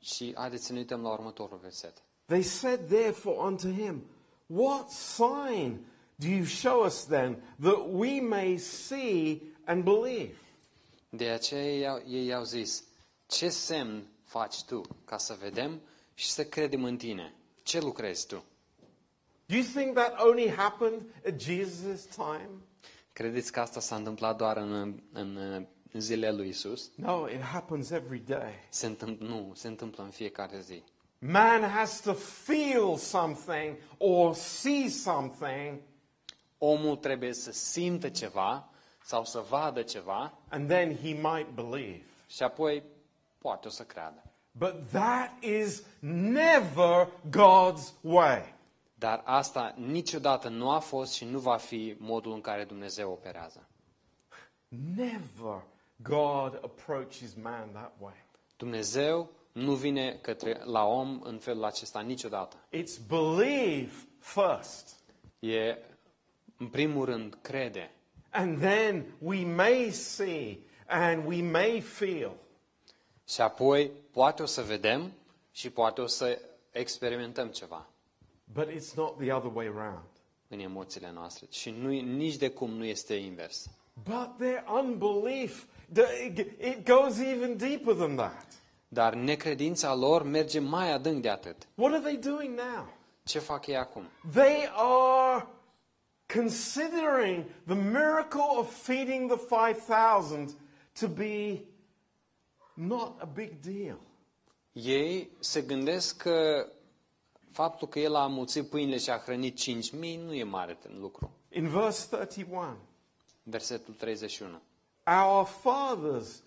Și 0.00 0.32
haideți 0.36 0.64
să 0.64 0.72
ne 0.72 0.78
uităm 0.78 1.02
la 1.02 1.12
următorul 1.12 1.58
verset. 1.58 2.02
They 2.26 2.42
said 2.42 2.88
therefore 2.88 3.36
unto 3.38 3.68
him, 3.68 4.04
What 4.46 4.90
sign 4.90 5.86
do 6.14 6.26
you 6.28 6.44
show 6.44 6.84
us 6.84 7.04
then, 7.04 7.42
that 7.60 7.86
we 7.90 8.20
may 8.20 8.58
see 8.58 9.42
and 9.64 9.82
believe? 9.84 10.36
De 11.08 11.28
aceea 11.28 11.64
ei 11.64 11.88
au- 11.88 12.02
ei 12.08 12.26
i-au 12.26 12.44
zis, 12.44 12.84
ce 13.26 13.48
semn 13.48 14.06
faci 14.38 14.62
tu 14.62 14.80
ca 15.04 15.18
să 15.18 15.36
vedem 15.40 15.80
și 16.14 16.30
să 16.30 16.44
credem 16.44 16.84
în 16.84 16.96
tine? 16.96 17.34
Ce 17.62 17.80
lucrezi 17.80 18.26
tu? 18.26 18.44
Do 19.46 19.54
you 19.56 19.64
think 19.74 19.94
that 19.94 20.20
only 20.20 20.50
happened 20.50 21.02
at 21.26 21.42
Jesus' 21.42 22.14
time? 22.14 22.50
Credeți 23.12 23.52
că 23.52 23.60
asta 23.60 23.80
s-a 23.80 23.96
întâmplat 23.96 24.36
doar 24.36 24.56
în, 24.56 25.00
în 25.12 25.38
zilele 25.92 26.36
lui 26.36 26.48
Isus? 26.48 26.90
No, 26.94 27.28
it 27.28 27.40
happens 27.40 27.90
every 27.90 28.18
day. 28.18 28.52
Se 28.68 28.86
întâmplă, 28.86 29.26
nu, 29.26 29.52
se 29.54 29.68
întâmplă 29.68 30.04
în 30.04 30.10
fiecare 30.10 30.60
zi. 30.60 30.82
Man 31.18 31.62
has 31.62 32.00
to 32.00 32.12
feel 32.12 32.96
something 32.96 33.76
or 33.98 34.34
see 34.34 34.88
something, 34.88 35.80
Omul 36.58 36.96
trebuie 36.96 37.32
să 37.32 37.52
simtă 37.52 38.08
ceva 38.08 38.68
sau 39.04 39.24
să 39.24 39.44
vadă 39.48 39.82
ceva 39.82 40.38
and 40.48 40.68
then 40.68 40.96
he 40.96 41.12
might 41.12 41.48
believe. 41.54 42.02
și 42.26 42.42
apoi 42.42 42.82
poate 43.38 43.66
o 43.68 43.70
să 43.70 43.82
creadă. 43.82 44.23
But 44.58 44.90
that 44.90 45.42
is 45.42 45.82
never 46.00 47.08
God's 47.30 47.92
way. 48.00 48.54
Dar 48.94 49.22
asta 49.24 49.74
niciodată 49.76 50.48
nu 50.48 50.70
a 50.70 50.78
fost 50.78 51.12
și 51.12 51.24
nu 51.24 51.38
va 51.38 51.56
fi 51.56 51.94
modul 51.98 52.32
în 52.32 52.40
care 52.40 52.64
Dumnezeu 52.64 53.10
operează. 53.10 53.68
Never 54.96 55.62
God 55.96 56.60
approaches 56.62 57.34
man 57.42 57.68
that 57.72 57.92
way. 58.00 58.24
Dumnezeu 58.56 59.30
nu 59.52 59.72
vine 59.74 60.18
către, 60.22 60.60
la 60.64 60.84
om 60.84 61.20
în 61.22 61.38
felul 61.38 61.64
acesta 61.64 62.00
niciodată. 62.00 62.56
It's 62.56 62.98
believe 63.08 63.92
first, 64.18 64.96
E, 65.38 65.78
în 66.58 66.66
primul 66.68 67.04
rând, 67.04 67.38
crede. 67.42 67.90
and 68.30 68.58
then 68.60 69.04
we 69.18 69.44
may 69.44 69.90
see 69.90 70.58
and 70.86 71.26
we 71.26 71.42
may 71.42 71.80
feel. 71.80 72.32
Și 73.28 73.40
apoi 73.40 73.90
poate 74.14 74.42
o 74.42 74.46
să 74.46 74.62
vedem 74.62 75.12
și 75.52 75.70
poate 75.70 76.00
o 76.00 76.06
să 76.06 76.38
experimentăm 76.70 77.48
ceva 77.48 77.86
But 78.52 78.68
it's 78.68 78.94
not 78.94 79.18
the 79.18 79.32
other 79.32 79.50
way 79.54 79.66
around. 79.66 80.04
în 80.48 80.58
emoțiile 80.58 81.10
noastre. 81.14 81.46
Și 81.50 81.70
nu, 81.70 81.88
nici 82.00 82.36
de 82.36 82.48
cum 82.50 82.70
nu 82.70 82.84
este 82.84 83.14
invers. 83.14 83.66
But 84.04 84.28
their 84.38 84.64
unbelief, 84.82 85.64
the- 85.92 86.32
it 86.60 86.86
goes 86.86 87.18
even 87.18 87.56
deeper 87.56 87.94
than 87.94 88.14
that. 88.16 88.46
Dar 88.88 89.14
necredința 89.14 89.94
lor 89.94 90.22
merge 90.22 90.58
mai 90.58 90.92
adânc 90.92 91.22
de 91.22 91.28
atât. 91.28 91.56
What 91.74 91.92
are 91.92 92.02
they 92.02 92.16
doing 92.16 92.58
now? 92.58 92.88
Ce 93.24 93.38
fac 93.38 93.66
ei 93.66 93.76
acum? 93.76 94.02
They 94.32 94.68
are 94.76 95.46
considering 96.34 97.44
the 97.66 97.74
miracle 97.74 98.58
of 98.58 98.82
feeding 98.82 99.30
the 99.30 99.38
5,000 99.38 100.50
to 101.00 101.06
be 101.08 101.60
not 102.74 103.20
a 103.20 103.24
big 103.24 103.60
deal. 103.60 103.98
Ei 104.72 105.30
se 105.38 105.62
gândesc 105.62 106.16
că 106.16 106.68
faptul 107.50 107.88
că 107.88 107.98
el 107.98 108.14
a 108.14 108.22
amuțit 108.22 108.68
pâinile 108.68 108.98
și 108.98 109.10
a 109.10 109.18
hrănit 109.18 109.58
5.000 109.60 110.18
nu 110.18 110.34
e 110.34 110.42
mare 110.42 110.78
lucru. 110.98 111.30
In 111.50 111.68
verse 111.68 112.06
31, 112.10 112.76
Versetul 113.42 113.94
31. 113.94 114.60
our 115.06 115.46
fathers 115.46 116.42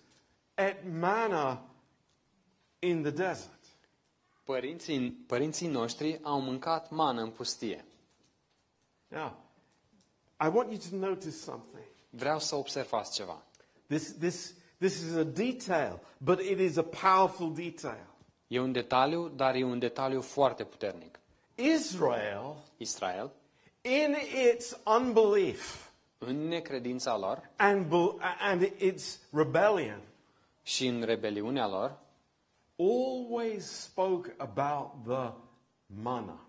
ate 0.54 0.82
manna 0.98 1.62
in 2.78 3.02
the 3.02 3.10
desert. 3.10 3.56
Părinții, 4.44 5.10
părinții 5.10 5.68
noștri 5.68 6.20
au 6.22 6.40
mâncat 6.40 6.90
mană 6.90 7.22
în 7.22 7.30
pustie. 7.30 7.84
Now, 9.08 9.36
I 10.40 10.46
want 10.46 10.70
you 10.70 10.78
to 10.90 11.06
notice 11.06 11.30
something. 11.30 11.86
Vreau 12.10 12.38
să 12.38 12.54
observați 12.54 13.14
ceva. 13.14 13.42
This, 13.86 14.14
this, 14.18 14.54
this 14.78 15.02
is 15.02 15.14
a 15.14 15.24
detail, 15.24 16.00
but 16.18 16.40
it 16.40 16.58
is 16.58 16.76
a 16.76 16.82
powerful 16.82 17.52
detail. 17.54 18.06
E 18.46 18.60
un 18.60 18.72
detaliu, 18.72 19.28
dar 19.28 19.54
e 19.54 19.64
un 19.64 19.78
detaliu 19.78 20.20
foarte 20.20 20.64
puternic. 20.64 21.18
Israel, 21.54 22.56
Israel, 22.76 23.30
in 23.82 24.14
its 24.52 24.76
unbelief 24.86 25.88
în 26.18 26.48
necredința 26.48 27.16
lor 27.16 27.50
and, 27.56 27.88
bel- 27.88 28.18
and 28.40 28.62
its 28.78 29.18
rebellion, 29.32 30.00
și 30.62 30.86
în 30.86 31.02
rebeliunea 31.02 31.66
lor, 31.68 31.98
always 32.76 33.64
spoke 33.70 34.34
about 34.36 34.90
the 35.06 35.32
manna. 36.02 36.40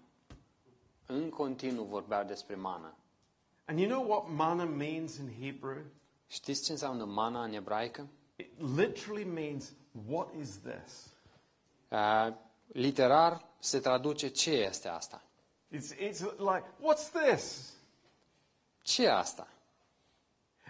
în 1.06 1.30
continuu 1.30 1.84
vorbeau 1.86 2.24
despre 2.24 2.56
mană. 2.56 2.94
And 3.66 3.80
you 3.80 3.90
know 3.90 4.10
what 4.10 4.24
manna 4.36 4.64
means 4.66 5.16
in 5.18 5.30
Hebrew? 5.42 5.84
Știți 6.28 6.64
ce 6.64 6.72
înseamnă 6.72 7.04
mana 7.06 7.44
în 7.44 7.54
ebraică? 7.54 8.08
It 8.40 8.52
literally 8.58 9.26
means, 9.26 9.74
what 10.08 10.34
is 10.40 10.60
this? 10.62 11.14
Uh, 11.92 12.34
literar 12.74 13.46
se 13.60 13.80
traduce 13.80 14.28
ce 14.28 14.52
este 14.52 14.88
asta. 14.88 15.22
It's, 15.72 15.92
it's 15.92 16.22
like, 16.38 16.66
what's 16.82 17.10
this? 17.10 17.74
Ce 18.82 19.04
e 19.04 19.12
asta? 19.12 19.48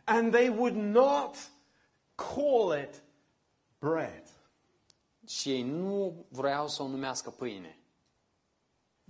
And 0.03 0.32
they 0.32 0.49
would 0.49 0.76
not 0.76 1.36
call 2.15 2.74
it 2.84 3.01
bread. 3.80 4.24
Și 5.28 5.51
ei 5.51 5.63
nu 5.63 6.26
vreau 6.30 6.67
să 6.67 6.84
o 6.84 6.88
numească 6.88 7.30
pâine. 7.30 7.78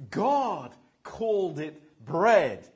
God 0.09 0.77
called 1.01 1.57
it 1.57 1.81
bread 2.03 2.71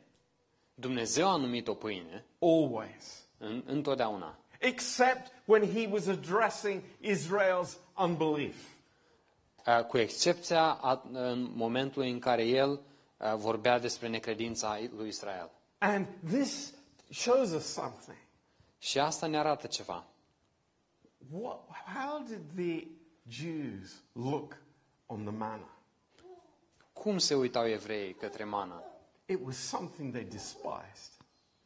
Dumnezeu 0.76 1.30
a 1.30 1.36
numit-o 1.36 1.74
pâine 1.74 2.26
always, 2.40 3.28
în, 3.38 3.64
întotdeauna. 3.66 4.38
Except 4.64 5.32
when 5.46 5.74
he 5.74 5.88
was 5.88 6.08
addressing 6.08 6.82
Israel's 7.02 7.78
unbelief. 7.98 8.56
Uh, 9.66 9.84
Cu 9.86 9.98
excepția 9.98 10.64
a, 10.72 11.02
în 11.12 11.52
momentul 11.56 12.02
în 12.04 12.20
care 12.20 12.44
el 12.44 12.72
uh, 12.72 13.34
vorbea 13.36 13.80
despre 13.80 14.08
necredința 14.08 14.80
lui 14.98 15.08
Israel. 15.08 15.50
And 15.78 16.08
this 16.28 16.74
shows 17.10 17.52
us 17.52 17.64
something. 17.66 18.18
Și 18.80 19.00
asta 19.00 19.28
ne 19.28 19.38
arată 19.38 19.68
ceva. 19.68 20.04
What, 21.32 21.60
how 21.96 22.24
did 22.28 22.42
the 22.56 22.88
Jews 23.30 24.04
look 24.12 24.58
on 25.06 25.24
the 25.24 25.32
manna? 25.32 25.68
Cum 26.94 27.18
se 27.18 27.36
uitau 27.36 27.68
evreii 27.68 28.14
către 28.14 28.44
mană? 28.44 28.84
It 29.26 29.40
was 29.44 29.56
something 29.58 30.14
they 30.14 30.24
despised. 30.24 31.12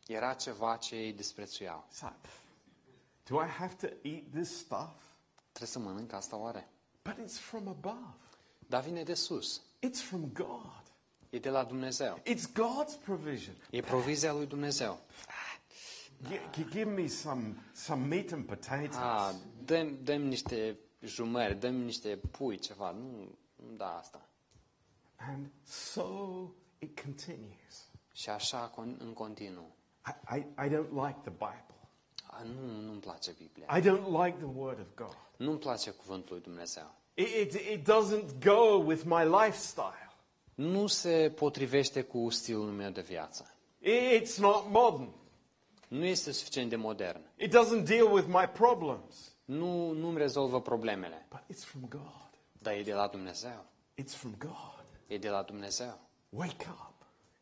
Era 0.08 0.34
ceva 0.34 0.76
ce 0.76 0.96
ei 0.96 1.14
disprețuiau. 1.14 1.86
It's 1.92 2.02
like, 2.02 2.30
do 3.30 3.42
I 3.42 3.46
have 3.48 3.76
to 3.76 3.88
eat 4.02 4.24
this 4.34 4.58
stuff? 4.58 4.92
Trebuie 5.52 5.68
să 5.70 5.80
mănânc 5.80 6.14
asta 6.14 6.36
oare? 6.38 6.70
But 7.04 7.16
it's 7.20 7.40
from 7.40 7.68
above. 7.68 8.16
Dar 8.68 8.84
vine 8.84 9.04
de 9.04 9.14
sus. 9.14 9.62
It's 9.88 10.02
from 10.08 10.32
God. 10.34 10.82
E 11.30 11.40
de 11.40 11.50
la 11.50 11.64
Dumnezeu. 11.64 12.20
It's 12.26 12.52
God's 12.54 13.04
provision. 13.04 13.56
E 13.70 13.82
provizia 13.82 14.34
lui 14.34 14.46
Dumnezeu. 14.46 15.00
Gi- 16.28 16.50
gi- 16.52 16.70
give 16.70 16.90
me 16.92 17.08
some, 17.08 17.56
some 17.74 18.06
meat 18.06 18.32
and 18.32 18.46
potatoes. 18.46 18.96
A, 18.96 19.36
dăm, 19.66 19.98
dăm 20.04 20.22
niște 20.22 20.78
jumări, 21.02 21.56
dăm 21.56 21.76
niște 21.76 22.18
pui, 22.32 22.60
ceva. 22.60 22.92
Nu, 22.92 23.38
nu 23.56 23.76
da 23.76 23.98
asta. 23.98 24.30
And 25.16 25.52
so 25.64 26.04
it 26.80 27.00
continues. 27.02 27.90
Și 28.14 28.30
așa 28.30 28.72
con- 28.72 28.98
în 28.98 29.14
continuu. 29.14 29.76
I, 30.08 30.38
I, 30.38 30.40
I 30.66 30.70
don't 30.70 30.90
like 31.08 31.20
the 31.22 31.30
Bible. 31.32 31.67
A, 32.40 32.44
nu, 32.44 32.82
nu-mi 32.82 33.00
place 33.00 33.36
Biblia. 33.38 33.78
I 33.78 33.82
don't 33.82 34.24
like 34.26 34.38
the 34.38 34.50
Word 34.56 34.80
of 34.80 34.88
God. 34.96 35.18
Nu-mi 35.38 35.58
place 35.60 35.90
cuvântul 35.92 36.34
lui 36.36 36.44
Dumnezeu. 36.44 36.92
It, 37.14 37.28
it, 37.28 37.54
it 37.54 37.90
doesn't 37.90 38.44
go 38.44 38.84
with 38.86 39.04
my 39.06 39.24
lifestyle. 39.44 40.12
Nu 40.56 40.88
se 40.88 41.32
potrivește 41.36 42.02
cu 42.02 42.30
stilul 42.30 42.70
meu 42.72 42.90
de 42.90 43.02
viață. 43.02 43.52
It- 43.80 44.22
It's 44.22 44.36
not 44.38 44.66
modern. 44.70 45.10
Nu 45.88 46.06
este 46.06 46.32
suficient 46.32 46.70
de 46.70 46.76
modern. 46.76 47.22
It 47.38 47.56
doesn't 47.56 47.84
deal 47.88 48.12
with 48.12 48.28
my 48.28 48.50
problems. 48.54 49.32
Nu, 49.46 49.92
nu-mi 49.92 50.18
rezolvă 50.18 50.62
problemele. 50.62 51.26
But 51.30 51.58
it's 51.58 51.64
from 51.64 51.82
God. 51.90 52.30
Dar 52.62 52.74
e 52.74 52.82
de 52.84 52.94
la 52.94 53.08
Dumnezeu. 53.08 53.66
It's 54.02 54.14
from 54.16 54.36
God. 54.40 54.84
E 55.08 55.18
de 55.18 55.30
la 55.30 55.42
Dumnezeu. 55.42 56.00
Wake 56.30 56.66
up. 56.70 56.94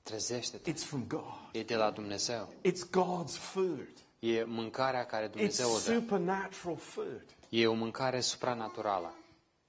Trezește-te. 0.03 0.69
It's 0.71 0.83
from 0.83 1.05
God. 1.07 1.49
E 1.51 1.63
de 1.63 1.75
la 1.75 1.91
Dumnezeu. 1.91 2.53
It's 2.67 2.89
God's 2.91 3.35
food. 3.37 3.87
E 4.19 4.43
mâncarea 4.43 5.05
care 5.05 5.27
It's 5.27 5.31
Dumnezeu 5.31 5.69
o 5.69 5.73
dă. 5.73 5.79
supernatural 5.79 6.75
food. 6.77 7.23
E 7.49 7.67
o 7.67 7.73
mâncare 7.73 8.19
supranaturală. 8.19 9.13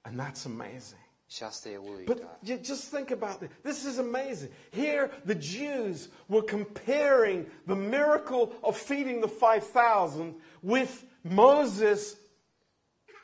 And 0.01 0.21
that's 0.21 0.45
amazing. 0.45 1.05
Și 1.29 1.43
asta 1.43 1.69
e 1.69 1.77
But 1.77 1.89
uluitor. 1.89 2.39
ju- 2.45 2.61
just 2.63 2.89
think 2.95 3.11
about 3.11 3.39
this. 3.39 3.51
This 3.63 3.93
is 3.93 3.99
amazing. 3.99 4.51
Here, 4.73 5.07
the 5.25 5.39
Jews 5.41 6.09
were 6.27 6.47
comparing 6.51 7.47
the 7.65 7.75
miracle 7.75 8.49
of 8.61 8.79
feeding 8.87 9.25
the 9.25 9.31
5,000 9.61 10.35
with 10.61 10.91
Moses, 11.21 12.17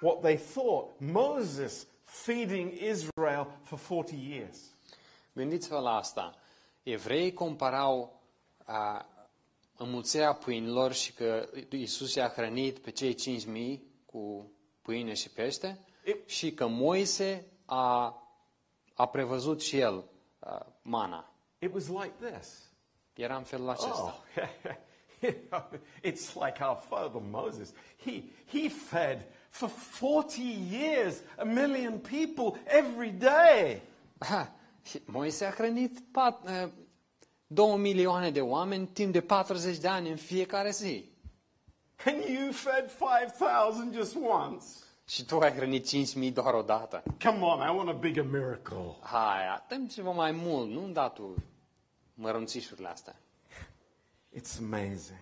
what 0.01 0.21
they 0.21 0.37
thought, 0.37 1.01
Moses 1.01 1.87
feeding 2.05 2.73
Israel 2.73 3.47
for 3.63 3.79
40 3.79 4.17
years. 4.17 4.59
Gândiți-vă 5.33 5.79
la 5.79 5.97
asta. 5.97 6.35
Evreii 6.83 7.33
comparau 7.33 8.21
a, 8.65 9.07
înmulțirea 9.83 10.33
pâinilor 10.33 10.93
și 10.93 11.13
că 11.13 11.49
Isus 11.71 12.15
i-a 12.15 12.29
hrănit 12.29 12.79
pe 12.79 12.91
cei 12.91 13.15
5.000 13.77 13.81
cu 14.07 14.51
pâine 14.83 15.15
și 15.15 15.31
pește 15.31 15.79
și 16.27 16.53
că 16.53 16.67
Moise 16.67 17.47
a, 17.65 18.23
a 18.95 19.07
prevăzut 19.07 19.63
și 19.63 19.79
el 19.79 20.05
uh, 20.39 20.59
mana. 20.83 21.33
It 21.59 21.73
was 21.75 21.87
like 21.87 22.13
this. 22.31 22.71
Era 23.15 23.37
în 23.37 23.43
felul 23.43 23.69
acesta. 23.69 24.03
Oh, 24.03 24.15
you 25.21 25.33
know, 25.51 25.69
it's 26.05 26.35
like 26.35 26.65
our 26.65 26.77
father 26.89 27.21
Moses. 27.31 27.73
He, 28.05 28.23
he 28.47 28.69
fed 28.69 29.27
for 29.49 29.71
40 30.01 30.39
years 30.71 31.23
a 31.39 31.45
million 31.45 31.99
people 31.99 32.61
every 32.65 33.11
day. 33.11 33.83
Ha, 34.19 34.55
și 34.83 35.01
Moise 35.05 35.45
a 35.45 35.51
hrănit 35.51 36.01
pat, 36.13 36.49
uh, 37.53 37.55
două 37.55 37.77
milioane 37.77 38.31
de 38.31 38.41
oameni 38.41 38.87
timp 38.87 39.13
de 39.13 39.21
40 39.21 39.79
de 39.79 39.89
ani 39.89 40.11
în 40.11 40.17
fiecare 40.17 40.71
zi. 40.71 41.11
And 42.05 42.25
you 42.25 42.53
fed 42.53 42.91
5,000 42.99 43.93
just 43.93 44.17
once. 44.17 44.65
Și 45.09 45.25
tu 45.25 45.39
ai 45.39 45.53
hrănit 45.53 45.87
5.000 46.29 46.33
doar 46.33 46.55
o 46.55 46.63
dată. 46.63 47.03
Come 47.25 47.45
on, 47.45 47.59
I 47.59 47.77
want 47.77 47.89
a 47.89 47.93
bigger 47.93 48.25
miracle. 48.25 48.97
Hai, 49.01 49.65
dăm 49.69 49.87
ceva 49.87 50.11
mai 50.11 50.33
mult, 50.33 50.71
nu-mi 50.71 50.93
da 50.93 51.09
tu 51.09 51.35
mărunțișurile 52.15 52.89
astea. 52.89 53.17
It's 54.37 54.59
amazing. 54.59 55.19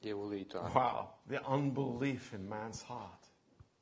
E 0.00 0.12
uluitor. 0.12 0.70
Wow, 0.74 1.18
the 1.26 1.40
unbelief 1.50 2.32
in 2.32 2.48
man's 2.48 2.84
heart. 2.86 3.24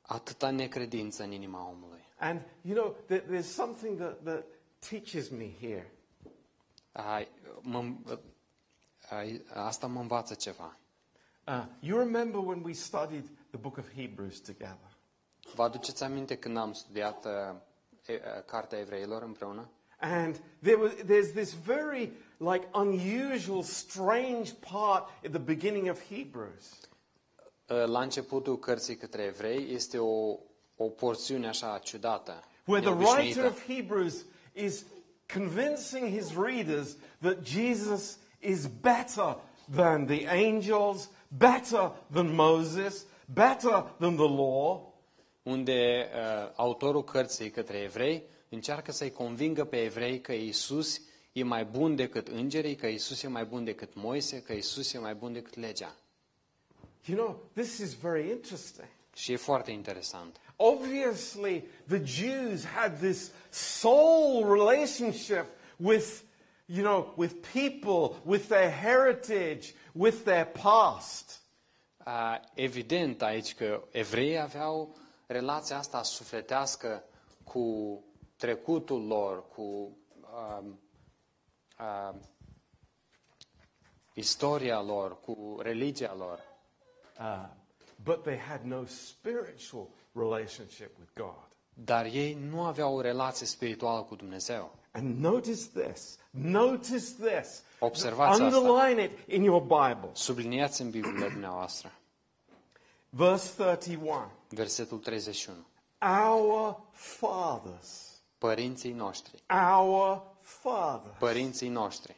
Atâta 0.01 0.49
necredință 0.49 1.23
în 1.23 1.31
inima 1.31 1.67
omului. 1.67 2.07
And 2.17 2.41
you 2.61 2.75
know, 2.75 2.95
there, 3.05 3.21
there's 3.21 3.53
something 3.53 3.97
that, 3.97 4.23
that 4.23 4.43
teaches 4.89 5.29
me 5.29 5.51
here. 5.59 5.91
Ai, 7.05 7.27
mă, 7.61 7.83
ai, 9.09 9.41
asta 9.53 9.87
mă 9.87 9.99
învață 9.99 10.33
ceva. 10.33 10.77
Uh, 11.47 11.65
you 11.79 11.97
remember 11.97 12.39
when 12.39 12.63
we 12.63 12.73
studied 12.73 13.23
the 13.49 13.59
book 13.59 13.77
of 13.77 13.85
Hebrews 13.95 14.39
together? 14.39 14.97
Vă 15.55 15.63
aduceți 15.63 16.03
aminte 16.03 16.37
când 16.37 16.57
am 16.57 16.73
studiat 16.73 17.25
uh, 17.25 17.31
e, 18.05 18.13
uh, 18.13 18.43
Cartea 18.45 18.79
Evreilor 18.79 19.21
împreună? 19.21 19.69
And 19.99 20.41
there 20.61 20.75
was, 20.75 20.91
there's 20.91 21.33
this 21.33 21.53
very 21.53 22.11
like 22.37 22.67
unusual, 22.73 23.63
strange 23.63 24.53
part 24.53 25.09
at 25.25 25.31
the 25.31 25.39
beginning 25.39 25.89
of 25.89 26.01
Hebrews. 26.09 26.89
Uh, 27.67 27.85
La 27.85 28.01
începutul 28.01 28.59
cărții 28.59 28.97
către 28.97 29.21
evrei 29.21 29.73
este 29.73 29.97
o, 29.97 30.37
o 30.75 30.89
porțiune 30.89 31.47
așa 31.47 31.77
ciudată, 31.77 32.43
Where 32.65 32.85
the 32.85 32.93
writer 32.93 33.15
neobișnuită, 33.15 33.47
of 33.47 33.67
Hebrews 33.67 34.25
is 34.53 34.85
convincing 35.33 36.11
his 36.11 36.35
readers 36.35 36.95
that 37.21 37.43
Jesus 37.43 38.17
is 38.39 38.67
better 38.67 39.35
than 39.67 40.05
the 40.05 40.25
angels, 40.27 41.09
better 41.29 41.91
than 42.11 42.35
Moses, 42.35 43.05
better 43.27 43.83
than 43.99 44.15
the 44.15 44.27
law. 44.27 44.89
unde 45.49 46.09
uh, 46.13 46.51
autorul 46.55 47.03
cărții 47.03 47.49
către 47.49 47.77
evrei 47.77 48.23
încearcă 48.49 48.91
să-i 48.91 49.11
convingă 49.11 49.65
pe 49.65 49.81
evrei 49.83 50.21
că 50.21 50.33
Isus 50.33 51.01
e 51.31 51.43
mai 51.43 51.65
bun 51.65 51.95
decât 51.95 52.27
îngerii, 52.27 52.75
că 52.75 52.87
Isus 52.87 53.23
e 53.23 53.27
mai 53.27 53.45
bun 53.45 53.63
decât 53.63 53.89
Moise, 53.93 54.41
că 54.41 54.53
Isus 54.53 54.93
e 54.93 54.97
mai 54.97 55.15
bun 55.15 55.33
decât 55.33 55.55
legea. 55.55 55.95
You 57.05 57.17
know, 57.17 57.49
this 57.53 57.77
is 57.77 57.93
very 57.93 58.29
interesting. 58.29 58.87
Și 59.15 59.31
e 59.31 59.35
foarte 59.35 59.71
interesant. 59.71 60.39
Obviously, 60.59 61.63
the 61.87 61.99
Jews 61.99 62.65
had 62.65 62.99
this 62.99 63.31
soul 63.49 64.43
relationship 64.43 65.45
with, 65.79 66.23
you 66.67 66.83
know, 66.83 67.13
with 67.15 67.41
people, 67.53 68.17
with 68.25 68.49
their 68.49 68.69
heritage, 68.69 69.73
with 69.93 70.25
their 70.25 70.45
past. 70.45 71.39
Uh, 72.05 72.37
evident 72.55 73.21
aici 73.21 73.55
că 73.55 73.83
evreii 73.91 74.39
aveau 74.39 74.95
relația 75.27 75.77
asta 75.77 76.03
sufletească 76.03 77.03
cu 77.43 78.03
trecutul 78.35 79.05
lor, 79.05 79.47
cu 79.47 79.61
um, 79.61 80.79
uh, 81.79 82.15
istoria 84.13 84.81
lor, 84.81 85.19
cu 85.19 85.57
religia 85.61 86.15
lor. 86.15 86.39
Uh, 87.19 87.45
but 88.03 88.23
they 88.23 88.37
had 88.37 88.63
no 88.63 88.85
spiritual 88.85 89.87
relationship 90.13 90.97
with 90.99 91.11
God. 91.15 91.47
Dar 91.73 92.05
ei 92.05 92.37
nu 92.49 92.63
aveau 92.63 92.95
o 92.95 93.01
relație 93.01 93.45
spirituală 93.45 94.01
cu 94.01 94.15
Dumnezeu. 94.15 94.75
And 94.91 95.19
notice 95.19 95.81
this. 95.83 96.17
Notice 96.29 97.05
this. 97.21 97.63
Observați 97.79 98.41
asta. 98.41 98.57
Underline 98.57 99.03
it 99.03 99.11
in 99.27 99.43
your 99.43 99.61
Bible. 99.61 100.09
Subliniați 100.13 100.81
în 100.81 100.89
Biblia 100.89 101.29
dumneavoastră. 101.29 101.91
Verse 103.09 103.53
31. 103.55 104.31
Versetul 104.49 104.97
31. 104.97 105.57
Our 106.01 106.79
fathers. 106.91 108.21
Părinții 108.37 108.91
noștri. 108.91 109.43
Our 109.77 110.21
fathers. 110.39 111.17
Părinții 111.19 111.69
noștri. 111.69 112.15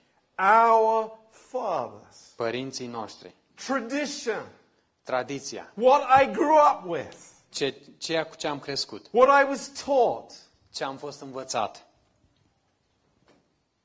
Our 0.70 1.18
fathers. 1.30 2.18
Părinții 2.36 2.88
noștri. 2.88 3.36
Tradition. 3.54 4.46
Tradiția. 5.04 5.72
What 5.76 6.22
I 6.22 6.32
grew 6.32 6.56
up 6.74 6.90
with. 6.90 7.18
Ce, 7.52 7.76
ceea 7.98 8.26
cu 8.26 8.36
ce 8.36 8.48
am 8.48 8.60
crescut. 8.60 9.06
What 9.12 9.44
I 9.44 9.50
was 9.50 9.68
taught. 9.86 10.32
Ce 10.74 10.84
am 10.84 10.98
fost 10.98 11.22
învățat. 11.22 11.86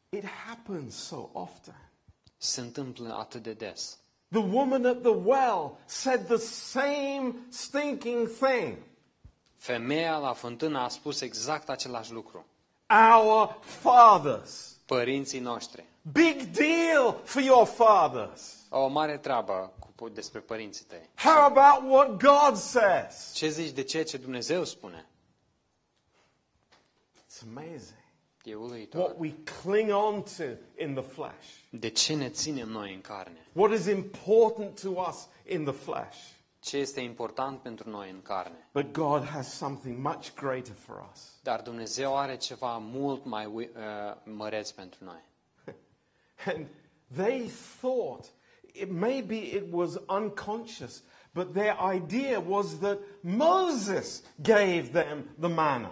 It 0.09 0.25
happens 0.47 0.95
so 0.95 1.29
often. 1.33 1.91
Se 2.37 2.61
întâmplă 2.61 3.15
atât 3.19 3.43
de 3.43 3.53
des. 3.53 3.99
The 4.29 4.41
woman 4.41 4.85
at 4.85 5.01
the 5.03 5.15
well 5.25 5.79
said 5.85 6.27
the 6.27 6.37
same 6.37 7.35
stinking 7.49 8.29
thing. 8.29 8.77
Femeia 9.57 10.17
la 10.17 10.33
fântână 10.33 10.79
a 10.79 10.89
spus 10.89 11.21
exact 11.21 11.69
același 11.69 12.13
lucru. 12.13 12.47
Our 13.15 13.59
fathers. 13.61 14.77
Părinții 14.87 15.41
noștri. 15.41 15.85
Big 16.13 16.43
deal 16.43 17.21
for 17.25 17.43
your 17.43 17.67
fathers. 17.67 18.55
O 18.71 18.87
mare 18.87 19.19
treabă 19.19 19.73
cu, 19.79 19.86
despre 20.05 20.41
părinții 20.41 20.85
tăi. 20.85 21.11
How 21.15 21.45
about 21.45 21.91
what 21.91 22.23
God 22.23 22.57
says? 22.57 23.33
Ce 23.33 23.49
zici 23.49 23.71
de 23.71 23.83
ceea 23.83 24.05
ce 24.05 24.17
Dumnezeu 24.17 24.65
spune? 24.65 25.09
It's 27.27 27.43
amazing. 27.43 28.05
E 28.45 28.55
uluitor. 28.55 29.01
What 29.01 29.19
we 29.19 29.35
cling 29.63 29.91
on 29.91 30.23
to 30.23 30.45
in 30.79 30.95
the 30.95 31.03
flesh. 31.03 31.47
De 31.71 31.89
ce 31.89 32.15
ne 32.15 32.29
ținem 32.29 32.69
noi 32.69 32.95
în 32.95 33.01
carne? 33.01 33.47
What 33.53 33.73
is 33.73 33.87
important 33.87 34.81
to 34.81 34.89
us 34.89 35.29
in 35.49 35.65
the 35.65 35.73
flesh. 35.73 36.17
Ce 36.61 36.77
este 36.77 37.01
important 37.01 37.61
pentru 37.61 37.91
noi 37.91 38.11
în 38.11 38.23
carne? 38.23 38.69
But 38.73 38.93
God 38.93 39.25
has 39.25 39.55
something 39.57 39.99
much 39.99 40.35
greater 40.35 40.75
for 40.75 41.09
us. 41.13 41.39
Dar 41.43 41.61
Dumnezeu 41.61 42.17
are 42.17 42.37
ceva 42.37 42.79
mult 42.79 43.25
mai 43.25 43.47
uh, 43.47 43.63
măreț 44.25 44.71
pentru 44.71 45.05
noi. 45.05 45.23
And 46.55 46.67
they 47.17 47.51
thought, 47.81 48.33
it, 48.81 48.91
maybe 48.91 49.37
it 49.37 49.65
was 49.71 49.99
unconscious, 50.09 51.03
but 51.33 51.55
their 51.55 51.77
idea 51.95 52.41
was 52.41 52.79
that 52.79 52.99
Moses 53.23 54.23
gave 54.43 54.93
them 54.93 55.29
the 55.39 55.49
manna. 55.49 55.91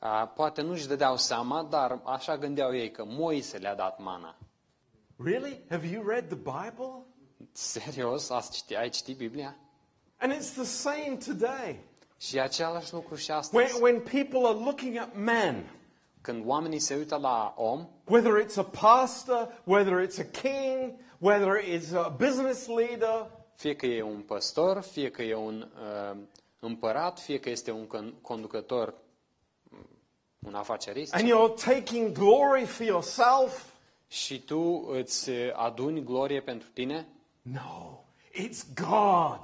Uh, 0.00 0.26
poate 0.34 0.62
nu-și 0.62 0.86
dădeau 0.86 1.16
seama, 1.16 1.62
dar 1.62 2.00
așa 2.04 2.36
gândeau 2.36 2.74
ei 2.74 2.90
că 2.90 3.04
Moise 3.06 3.58
le-a 3.58 3.74
dat 3.74 3.98
mana. 3.98 4.36
Really? 5.16 5.64
Have 5.70 5.86
you 5.86 6.06
read 6.06 6.26
the 6.28 6.36
Bible? 6.36 7.06
Serios? 7.52 8.30
Ați 8.30 8.52
citit, 8.52 8.76
ai 8.76 8.88
citit 8.88 9.16
Biblia? 9.16 9.56
And 10.18 10.32
it's 10.32 10.52
the 10.54 10.64
same 10.64 11.18
today. 11.26 11.80
Și 12.18 12.40
același 12.40 12.92
lucru 12.92 13.14
și 13.14 13.32
When, 13.52 13.68
when 13.80 14.00
people 14.00 14.46
are 14.46 14.58
looking 14.64 14.96
at 14.96 15.16
men, 15.16 15.78
Când 16.20 16.42
oamenii 16.46 16.78
se 16.78 16.94
uită 16.94 17.16
la 17.16 17.54
om, 17.56 17.88
whether 18.04 18.44
it's 18.44 18.56
a 18.56 18.62
pastor, 18.62 19.60
whether 19.64 20.06
it's 20.06 20.18
a 20.18 20.40
king, 20.40 20.92
whether 21.18 21.64
it's 21.64 21.92
a 21.94 22.08
business 22.08 22.66
leader, 22.66 23.30
fie 23.56 23.76
că 23.76 23.86
e 23.86 24.02
un 24.02 24.20
păstor, 24.20 24.80
fie 24.80 25.10
că 25.10 25.22
e 25.22 25.34
un 25.34 25.68
uh, 26.12 26.16
împărat, 26.60 27.20
fie 27.20 27.40
că 27.40 27.50
este 27.50 27.70
un 27.70 27.86
con- 27.86 28.20
conducător, 28.20 28.94
un 30.46 30.54
afacerist, 30.54 31.14
and 31.14 31.28
you're 31.28 31.64
taking 31.64 32.12
glory 32.12 32.64
for 32.64 32.86
yourself, 32.86 33.64
și 34.08 34.40
tu 34.40 34.88
îți 34.92 35.30
aduni 35.52 36.04
glorie 36.04 36.40
pentru 36.40 36.68
tine, 36.72 37.08
no, 37.42 38.00
it's 38.32 38.62
God. 38.74 39.40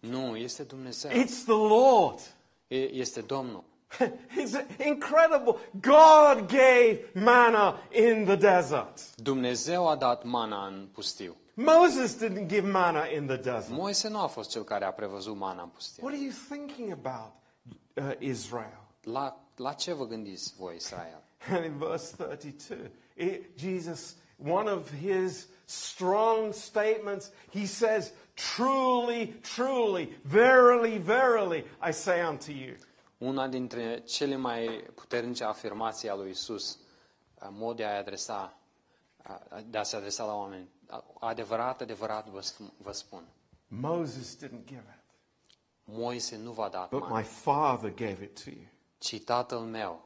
nu, 0.00 0.36
este 0.36 0.62
Dumnezeu, 0.62 1.10
It's 1.10 1.44
the 1.44 1.52
Lord. 1.68 2.20
E- 2.68 2.90
este 2.92 3.20
Domnul. 3.20 3.64
It's 4.36 4.56
incredible. 4.78 5.58
God 5.80 6.48
gave 6.48 7.14
manna 7.14 7.78
in 7.90 8.24
the 8.24 8.36
desert. 8.36 9.16
Dumnezeu 9.16 9.88
a 9.88 9.96
dat 9.96 10.24
mana 10.24 10.66
în 10.66 10.88
pustiu. 10.92 11.36
Moses 11.54 12.14
didn't 12.14 12.46
give 12.48 12.68
manna 12.68 13.06
in 13.06 13.26
the 13.26 13.36
desert. 13.36 13.68
Moise 13.68 14.08
nu 14.08 14.18
a 14.18 14.26
fost 14.26 14.50
cel 14.50 14.62
care 14.64 14.84
a 14.84 14.92
prevăzut 14.92 15.36
mana 15.36 15.62
în 15.62 15.68
pustiu. 15.68 16.04
What 16.04 16.14
are 16.14 16.24
you 16.24 16.32
thinking 16.48 16.90
about, 16.90 17.32
uh, 17.94 18.12
Israel? 18.18 18.80
La, 19.02 19.40
la 19.56 19.72
ce 19.72 19.92
vă 19.92 20.06
gândiți 20.06 20.54
voi, 20.58 20.76
Israel? 20.76 21.22
And 21.50 21.64
in 21.64 21.78
verse 21.78 22.14
32, 22.16 22.90
it, 23.16 23.58
Jesus 23.58 24.16
one 24.38 24.68
of 24.68 24.90
his 24.90 25.48
strong 25.66 26.52
statements. 26.52 27.30
He 27.50 27.66
says, 27.66 28.12
Truly, 28.36 29.34
truly, 29.42 30.12
verily, 30.24 30.98
verily, 30.98 31.64
I 31.80 31.90
say 31.90 32.20
unto 32.20 32.52
you. 32.52 32.76
Una 33.18 33.48
dintre 33.48 34.00
cele 34.00 34.36
mai 34.36 34.66
puternice 34.94 35.44
afirmații 35.44 36.08
a 36.08 36.14
lui 36.14 36.30
Isus, 36.30 36.78
mod 37.50 37.76
de 37.76 37.84
a 37.84 37.96
adresa, 37.98 38.58
de 39.66 39.78
a 39.78 39.82
se 39.82 39.96
adresa 39.96 40.24
la 40.24 40.34
oameni. 40.34 40.68
Adevărat, 41.20 41.80
adevărat 41.80 42.28
vă, 42.78 42.92
spun. 42.92 43.28
Moses 43.66 44.36
didn't 44.36 44.64
give 44.64 44.84
it, 44.96 45.14
Moise 45.84 46.36
nu 46.36 46.52
v-a 46.52 46.68
dat 46.68 46.88
but 46.88 47.08
my 47.08 47.22
Father 47.22 47.90
gave 47.90 48.22
it 48.22 48.44
to 48.44 48.50
you. 48.50 48.66
ci 48.98 49.20
Tatăl 49.24 49.60
meu 49.60 50.00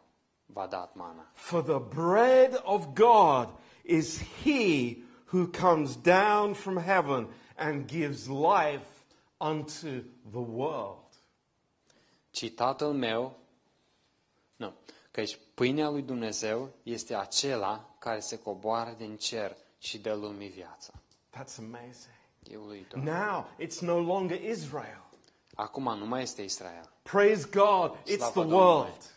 v-a 0.47 0.67
dat 0.67 0.95
mana. 0.95 1.31
For 1.33 1.63
the 1.63 1.79
bread 1.79 2.61
of 2.65 2.87
God 2.95 3.49
is 3.83 4.21
he 4.43 4.97
who 5.33 5.47
comes 5.47 5.97
down 5.97 6.55
from 6.55 6.77
heaven 6.77 7.29
and 7.57 7.87
gives 7.87 8.27
life 8.27 9.05
unto 9.39 10.03
the 10.31 10.41
world. 10.41 11.02
Ci 12.33 12.51
Tatăl 12.51 12.93
meu, 12.93 13.37
nu, 14.57 14.73
căci 15.11 15.39
pâinea 15.55 15.89
lui 15.89 16.03
Dumnezeu 16.03 16.71
este 16.83 17.15
acela 17.15 17.95
care 17.99 18.21
se 18.21 18.39
coboară 18.39 18.95
din 18.99 19.17
cer 19.17 19.57
și 19.79 19.99
dă 19.99 20.15
lumii 20.15 20.49
viața. 20.49 20.93
That's 21.31 21.59
amazing. 21.59 22.15
E 22.51 22.57
uluitor. 22.57 22.99
Now 23.01 23.47
it's 23.61 23.79
no 23.81 24.01
longer 24.01 24.43
Israel. 24.45 25.03
Acum 25.55 25.99
nu 25.99 26.07
mai 26.07 26.23
este 26.23 26.43
Israel, 26.43 26.93
Praise 27.03 27.49
God, 27.53 27.97
it's 27.99 28.17
Slavă 28.17 28.31
the 28.31 28.41
Domnului. 28.41 28.65
world. 28.65 29.11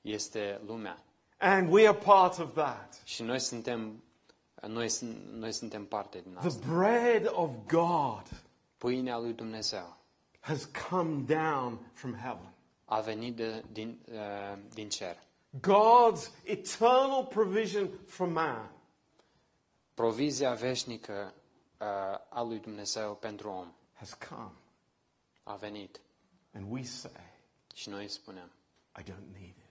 este 0.00 0.60
lumea. 0.66 1.02
And 1.38 1.72
we 1.72 1.88
are 1.88 1.96
part 1.96 2.38
of 2.38 2.54
that. 2.54 3.00
Și 3.04 3.22
noi 3.22 3.38
suntem, 3.40 4.02
noi, 4.66 4.88
sun- 4.88 5.30
noi 5.30 5.52
suntem 5.52 5.84
parte 5.86 6.20
din 6.20 6.32
The 6.34 6.46
asta. 6.46 6.66
bread 6.74 7.30
of 7.34 7.50
God 7.66 8.22
Pâinea 8.76 9.18
lui 9.18 9.32
Dumnezeu 9.32 9.96
has 10.40 10.68
come 10.90 11.20
down 11.26 11.78
from 11.92 12.14
heaven. 12.14 12.52
A 12.84 13.00
venit 13.00 13.36
de, 13.36 13.64
din, 13.72 14.00
uh, 14.12 14.58
din 14.72 14.88
cer. 14.88 15.22
God's 15.60 16.30
eternal 16.44 17.24
provision 17.26 17.90
for 18.06 18.28
man 18.28 18.70
Provizia 19.94 20.54
veșnică 20.54 21.34
uh, 21.80 21.86
a 22.28 22.42
lui 22.42 22.58
Dumnezeu 22.58 23.14
pentru 23.14 23.48
om 23.50 23.72
has 23.92 24.12
come. 24.28 24.52
a 25.42 25.54
venit. 25.54 26.00
And 26.54 26.66
we 26.72 26.82
say, 26.82 27.32
Și 27.74 27.88
noi 27.88 28.08
spunem, 28.08 28.50
I 28.98 29.02
don't 29.02 29.32
need 29.32 29.56
it. 29.56 29.70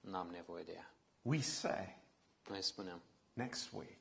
n-am 0.00 0.28
nevoie 0.28 0.62
de 0.62 0.72
ea. 0.72 0.94
We 1.22 1.40
say, 1.40 1.98
Noi 2.48 2.62
spunem, 2.62 3.02
next 3.32 3.72
week, 3.72 3.98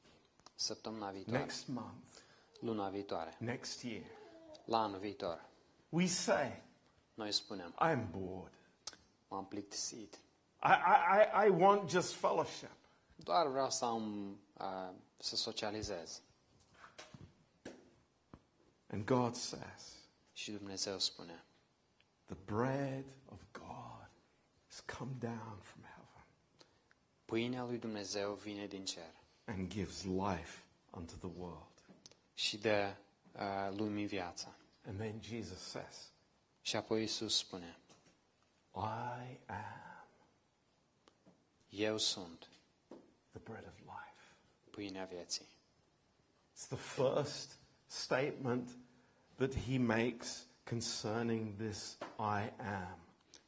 săptămâna 0.55 1.09
viitoare, 1.11 1.39
next 1.39 1.67
month, 1.67 2.17
luna 2.59 2.89
viitoare, 2.89 3.35
next 3.39 3.81
year. 3.81 4.03
la 4.65 4.81
anul 4.81 4.99
viitor. 4.99 5.45
We 5.89 6.05
say, 6.05 6.61
Noi 7.13 7.31
spunem, 7.31 7.73
I'm 7.81 8.11
bored. 8.11 8.51
m-am 9.27 9.45
plictisit. 9.45 10.15
I, 10.63 10.71
I, 10.71 11.43
I- 11.43 11.45
I 11.47 11.49
want 11.49 11.89
just 11.89 12.13
fellowship. 12.13 12.71
Doar 13.15 13.47
vreau 13.47 13.69
să 13.69 13.85
am, 13.85 14.31
uh, 14.57 14.89
să 15.17 15.35
socializez. 15.35 16.21
And 18.87 19.05
God 19.05 19.35
says, 19.35 19.95
Și 20.33 20.51
Dumnezeu 20.51 20.99
spune, 20.99 21.43
the 22.25 22.35
bread 22.45 23.05
of 23.31 23.39
God 23.51 24.07
has 24.67 24.79
come 24.97 25.11
down 25.19 25.57
from 25.61 25.81
heaven 25.83 26.25
pâinea 27.25 27.63
lui 27.63 27.77
Dumnezeu 27.77 28.33
vine 28.33 28.67
din 28.67 28.85
cer 28.85 29.13
and 29.45 29.67
gives 29.71 30.03
life 30.03 30.63
unto 30.91 31.13
the 31.27 31.29
world. 31.39 31.71
și 32.33 32.57
dă 32.57 32.95
uh, 33.31 33.75
lumii 33.77 34.05
viața. 34.05 34.55
And 34.87 34.97
then 34.99 35.21
Jesus 35.21 35.59
says, 35.59 36.11
Și 36.65 36.75
apoi 36.75 36.99
Iisus 37.01 37.37
spune, 37.37 37.77
I 38.75 39.37
am 39.45 40.05
eu 41.69 41.97
sunt 41.97 42.49
the 43.31 43.39
bread 43.43 43.65
of 43.67 43.79
life. 43.79 44.35
pâinea 44.69 45.05
vieții. 45.05 45.45
It's 46.55 46.67
the 46.67 46.75
first 46.77 47.51
statement 47.85 48.69
that 49.35 49.55
he 49.55 49.77
makes 49.77 50.45
concerning 50.69 51.55
this 51.57 51.97
I 52.19 52.51
am. 52.59 52.97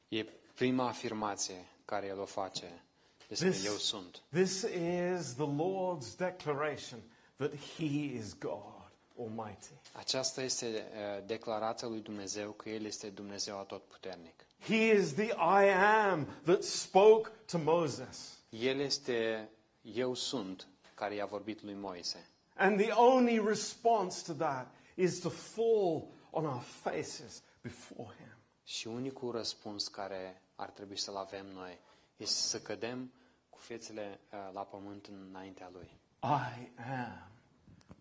E 0.07 0.23
prima 0.55 0.87
afirmație 0.87 1.65
care 1.85 2.05
el 2.07 2.19
o 2.19 2.25
face 2.25 2.83
despre 3.27 3.49
This- 3.51 3.65
eu 3.65 3.75
sunt. 3.75 4.21
This 4.31 4.61
is 4.61 5.33
the 5.33 5.45
Lord's 5.55 6.15
declaration 6.17 6.99
that 7.37 7.55
he 7.55 7.85
is 8.13 8.33
God 8.37 8.74
Almighty. 9.19 9.69
Aceasta 9.93 10.41
este 10.41 10.65
uh, 10.65 11.25
declarația 11.25 11.87
lui 11.87 11.99
Dumnezeu 11.99 12.51
că 12.51 12.69
El 12.69 12.85
este 12.85 13.09
Dumnezeu 13.09 13.59
atotputernic. 13.59 14.45
He 14.59 14.91
is 14.91 15.13
the 15.13 15.31
I 15.63 15.69
am 16.09 16.27
that 16.43 16.63
spoke 16.63 17.31
to 17.45 17.57
Moses. 17.57 18.37
El 18.49 18.79
este 18.79 19.49
eu 19.81 20.13
sunt 20.13 20.67
care 20.93 21.15
i-a 21.15 21.25
vorbit 21.25 21.61
lui 21.61 21.73
Moise. 21.73 22.29
And 22.55 22.81
the 22.81 22.91
only 22.91 23.43
response 23.47 24.31
to 24.31 24.33
that 24.33 24.73
is 24.95 25.19
to 25.19 25.29
fall 25.29 26.07
on 26.29 26.45
our 26.45 26.61
faces 26.61 27.43
before 27.61 28.15
him. 28.17 28.37
Și 28.63 28.87
unicul 28.87 29.31
răspuns 29.31 29.87
care 29.87 30.41
ar 30.55 30.69
trebui 30.69 30.97
să-l 30.97 31.15
avem 31.15 31.45
noi 31.53 31.79
este 32.17 32.39
să 32.39 32.59
cădem 32.59 33.11
cu 33.49 33.57
fețele 33.59 34.19
uh, 34.31 34.39
la 34.53 34.61
pământ 34.61 35.09
înaintea 35.29 35.69
Lui. 35.73 35.99
I 36.23 36.71
am 36.77 37.34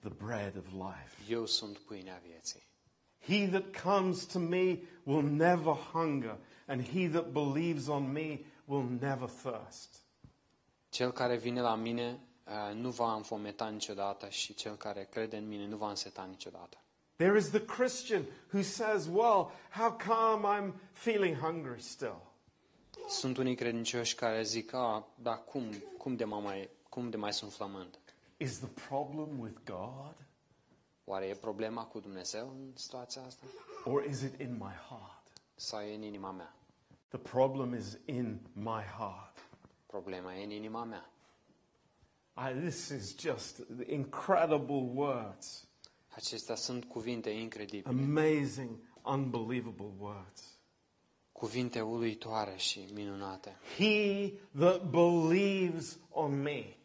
the 0.04 0.24
bread 0.24 0.56
of 0.56 0.72
life. 0.72 1.32
Eu 1.32 1.46
sunt 1.46 1.78
pâinea 1.78 2.20
vieții. 2.26 2.62
He 3.20 3.48
that 3.48 3.82
comes 3.82 4.24
to 4.24 4.38
me 4.38 4.78
will 5.02 5.22
never 5.22 5.74
hunger, 5.92 6.36
and 6.66 6.88
he 6.88 7.08
that 7.08 7.32
believes 7.32 7.88
on 7.88 8.12
me 8.12 8.38
will 8.64 8.88
never 9.00 9.28
thirst. 9.28 10.02
Cel 10.88 11.12
care 11.12 11.36
vine 11.36 11.60
la 11.60 11.74
mine 11.74 12.20
uh, 12.44 12.74
nu 12.74 12.90
va 12.90 13.14
înfometa 13.14 13.68
niciodată 13.68 14.28
și 14.28 14.54
cel 14.54 14.76
care 14.76 15.08
crede 15.10 15.36
în 15.36 15.48
mine 15.48 15.66
nu 15.66 15.76
va 15.76 15.88
înseta 15.88 16.24
niciodată. 16.24 16.78
There 17.16 17.38
is 17.38 17.50
the 17.50 17.64
Christian 17.64 18.24
who 18.52 18.62
says, 18.62 19.06
Well, 19.06 19.52
how 19.70 19.96
come 20.06 20.46
I'm 20.46 20.72
feeling 20.92 21.36
hungry 21.36 21.80
still? 21.80 22.32
Sunt 23.08 23.36
unii 23.36 23.54
credincioși 23.54 24.14
care 24.14 24.42
zic, 24.42 24.72
a, 24.72 25.08
dar 25.22 25.44
cum, 25.44 25.62
cum, 25.98 26.16
de 26.16 26.24
mai, 26.24 26.68
cum 26.88 27.10
de 27.10 27.16
mai 27.16 27.32
sunt 27.32 27.52
flămând? 27.52 27.98
Is 28.36 28.58
the 28.58 28.68
problem 28.88 29.38
with 29.38 29.54
God, 29.64 30.14
Oare 31.04 31.26
e 31.26 31.34
problema 31.34 31.84
cu 31.84 32.00
Dumnezeu 32.00 32.48
în 32.48 32.70
situația 32.74 33.22
asta? 33.22 33.44
or 33.84 34.04
is 34.04 34.20
it 34.22 34.40
in 34.40 34.52
my 34.52 34.72
heart? 34.88 35.32
Sau 35.54 35.80
e 35.80 35.94
în 35.94 36.02
inima 36.02 36.30
mea? 36.30 36.56
The 37.08 37.18
problem 37.18 37.74
is 37.74 37.98
in 38.04 38.40
my 38.52 38.82
heart. 38.98 39.38
Problema 39.86 40.34
e 40.34 40.44
în 40.44 40.50
inima 40.50 40.84
mea. 40.84 41.10
I, 42.50 42.60
this 42.60 42.88
is 42.88 43.18
just 43.18 43.62
incredible 43.86 44.90
words, 44.94 45.68
Acestea 46.08 46.54
sunt 46.54 46.84
cuvinte 46.84 47.30
incredibile, 47.30 47.88
amazing, 48.04 48.70
unbelievable 49.04 49.92
words. 49.98 50.58
cuvinte 51.32 51.80
uluitoare 51.80 52.56
și 52.56 52.88
minunate. 52.92 53.56
He 53.76 54.32
that 54.58 54.82
believes 54.90 55.98
on 56.10 56.42
me 56.42 56.76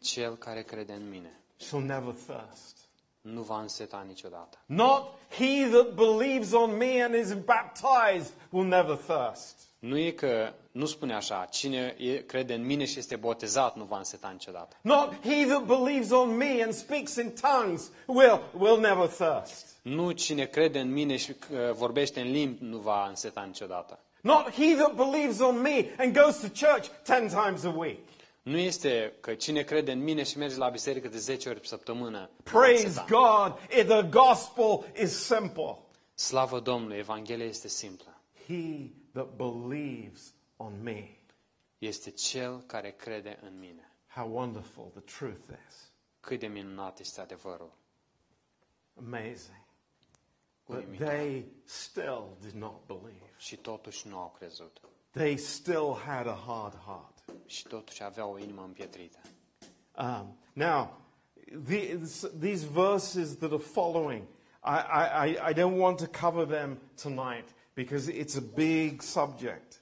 Cel 0.00 0.36
care 0.36 0.62
crede 0.62 0.92
în 0.92 1.08
mine 1.08 1.40
shall 1.56 1.82
never 1.82 2.14
thirst. 2.14 2.76
nu 3.20 3.40
va 3.40 3.60
înseta 3.60 4.04
niciodată. 4.06 4.58
Not 4.66 5.04
he 5.30 5.68
that 5.70 5.94
believes 5.94 6.52
on 6.52 6.76
me 6.76 7.02
and 7.02 7.14
is 7.14 7.32
baptized 7.32 8.32
will 8.50 8.66
never 8.66 8.96
thirst. 8.96 9.66
Nu 9.78 9.98
e 9.98 10.10
că, 10.10 10.52
nu 10.72 10.86
spune 10.86 11.14
așa, 11.14 11.46
cine 11.50 11.94
e, 11.98 12.16
crede 12.16 12.54
în 12.54 12.66
mine 12.66 12.84
și 12.84 12.98
este 12.98 13.16
botezat 13.16 13.76
nu 13.76 13.84
va 13.84 13.98
înseta 13.98 14.28
niciodată. 14.28 14.76
Not 14.80 15.26
he 15.26 15.46
that 15.46 15.64
believes 15.64 16.10
on 16.10 16.36
me 16.36 16.62
and 16.62 16.72
speaks 16.72 17.14
in 17.14 17.32
tongues 17.40 17.90
will, 18.06 18.40
will 18.58 18.80
never 18.80 19.06
thirst. 19.06 19.66
Nu 19.82 20.10
cine 20.10 20.44
crede 20.44 20.78
în 20.78 20.92
mine 20.92 21.16
și 21.16 21.30
uh, 21.30 21.72
vorbește 21.72 22.20
în 22.20 22.30
limbi 22.30 22.64
nu 22.64 22.78
va 22.78 23.06
înseta 23.08 23.42
niciodată. 23.42 23.98
Not 24.20 24.50
he 24.50 24.74
that 24.74 24.94
believes 24.94 25.40
on 25.40 25.60
me 25.60 25.94
and 25.98 26.18
goes 26.18 26.40
to 26.40 26.46
church 26.66 26.88
ten 27.02 27.28
times 27.28 27.64
a 27.64 27.74
week. 27.76 27.98
Nu 28.42 28.56
este 28.56 29.14
că 29.20 29.34
cine 29.34 29.62
crede 29.62 29.92
în 29.92 30.02
mine 30.02 30.22
și 30.22 30.38
merge 30.38 30.56
la 30.56 30.68
biserică 30.68 31.08
de 31.08 31.18
10 31.18 31.48
ori 31.48 31.60
pe 31.60 31.66
săptămână 31.66 32.18
nu 32.18 32.50
va 32.50 32.58
Praise 32.58 32.86
înseta. 32.86 33.06
God, 33.08 33.58
eh, 33.68 33.84
the 33.84 34.02
gospel 34.02 34.92
is 35.02 35.24
simple. 35.24 35.78
Slavă 36.14 36.60
Domnului, 36.60 36.98
Evanghelia 36.98 37.44
este 37.44 37.68
simplă. 37.68 38.20
He 38.46 38.90
that 39.12 39.28
believes 39.36 40.34
on 40.56 40.82
me. 40.82 41.08
Este 41.78 42.10
cel 42.10 42.62
care 42.66 42.90
crede 42.90 43.38
în 43.42 43.58
mine. 43.58 43.92
How 44.06 44.30
wonderful 44.32 44.90
the 44.94 45.18
truth 45.18 45.44
is. 45.68 45.92
Cât 46.20 46.38
de 46.40 46.46
minunat 46.46 46.98
este 46.98 47.20
adevărul. 47.20 47.72
Amazing. 48.98 49.66
But 50.66 50.76
Uimitor. 50.76 51.06
they 51.06 51.44
still 51.64 52.36
did 52.40 52.52
not 52.52 52.86
believe. 52.86 53.32
Și 53.36 53.56
totuși 53.56 54.08
nu 54.08 54.18
au 54.18 54.34
crezut. 54.38 54.80
They 55.10 55.36
still 55.36 55.94
had 56.04 56.26
a 56.26 56.42
hard 56.46 56.74
heart. 56.74 57.17
Și 57.46 57.66
totuși 57.66 58.02
aveau 58.02 58.32
o 58.32 58.38
inimă 58.38 58.62
împietrită. 58.62 59.18
Um, 59.98 60.38
now, 60.52 61.00
these, 61.66 62.28
these 62.40 62.66
verses 62.66 63.36
that 63.36 63.52
are 63.52 63.62
following, 63.62 64.22
I, 64.64 64.78
I, 64.78 65.30
I- 65.30 65.50
I 65.50 65.54
don't 65.54 65.78
want 65.78 65.98
to 65.98 66.06
cover 66.26 66.46
them 66.46 66.78
tonight 67.02 67.48
because 67.74 68.12
it's 68.12 68.36
a 68.36 68.42
big 68.54 69.00
subject. 69.02 69.80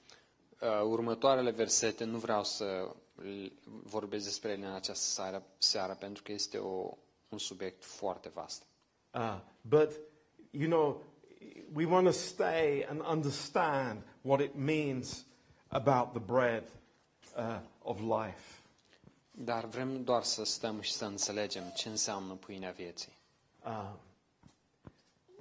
Uh, 0.61 0.81
următoarele 0.83 1.51
versete 1.51 2.03
nu 2.03 2.17
vreau 2.17 2.43
să 2.43 2.95
l- 3.15 3.51
vorbesc 3.83 4.23
despre 4.25 4.51
ele 4.51 4.65
în 4.65 4.73
această 4.73 5.05
seară, 5.21 5.43
seară 5.57 5.95
pentru 5.99 6.23
că 6.23 6.31
este 6.31 6.57
o, 6.57 6.97
un 7.29 7.37
subiect 7.37 7.83
foarte 7.85 8.29
vast. 8.29 8.63
Uh, 9.13 9.39
but, 9.61 9.91
you 10.51 10.69
know, 10.69 11.03
we 11.73 11.85
want 11.85 12.05
to 12.05 12.11
stay 12.11 12.85
and 12.89 13.01
understand 13.07 14.01
what 14.21 14.39
it 14.41 14.53
means 14.55 15.25
about 15.67 16.09
the 16.11 16.19
bread 16.19 16.63
uh, 17.37 17.59
of 17.83 17.99
life. 17.99 18.61
Dar 19.31 19.65
vrem 19.65 20.03
doar 20.03 20.23
să 20.23 20.45
stăm 20.45 20.81
și 20.81 20.91
să 20.91 21.05
înțelegem 21.05 21.63
ce 21.75 21.89
înseamnă 21.89 22.33
pâinea 22.33 22.71
vieții. 22.71 23.17
Uh, 23.65 23.93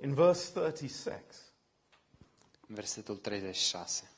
in 0.03 0.15
verse 0.15 0.51
36, 0.53 1.25
În 2.69 2.75
Versetul 2.75 3.17
36. 3.17 4.11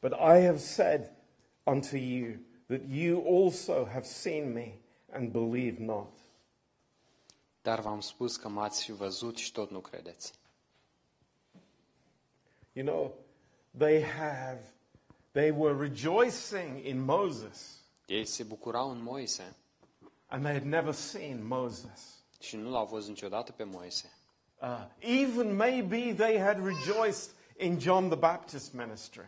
But 0.00 0.12
I 0.12 0.44
have 0.44 0.58
said 0.58 1.10
unto 1.62 1.96
you 1.96 2.36
that 2.66 2.80
you 2.88 3.44
also 3.44 3.84
have 3.84 4.04
seen 4.04 4.52
me 4.52 4.78
and 5.12 5.30
believe 5.30 5.84
not. 5.84 6.12
Dar 7.62 7.80
v-am 7.80 8.00
spus 8.00 8.36
că 8.36 8.48
m-ați 8.48 8.82
și 8.82 8.92
văzut 8.92 9.36
și 9.36 9.52
tot 9.52 9.70
nu 9.70 9.80
credeți. 9.80 10.32
You 12.72 12.86
know, 12.86 13.14
they 13.78 14.02
have, 14.02 14.60
they 15.34 15.50
were 15.50 15.74
rejoicing 15.76 16.84
in 16.86 17.00
Moses, 17.04 17.80
Ei 18.06 18.24
se 18.24 18.42
bucurau 18.42 18.90
în 18.90 19.02
Moise 19.02 19.54
and 20.26 20.42
they 20.44 20.52
had 20.52 20.62
never 20.64 20.92
seen 20.94 21.46
Moses. 21.46 22.00
și 22.40 22.56
nu 22.56 22.70
l-au 22.70 22.86
văzut 22.86 23.08
niciodată 23.08 23.52
pe 23.52 23.64
Moise. 23.64 24.12
Uh, 24.62 24.86
even 24.98 25.56
maybe 25.56 26.14
they 26.14 26.38
had 26.38 26.56
rejoiced 26.64 27.30
in 27.58 27.78
John 27.78 28.06
the 28.08 28.16
Baptist 28.18 28.72
ministry. 28.72 29.26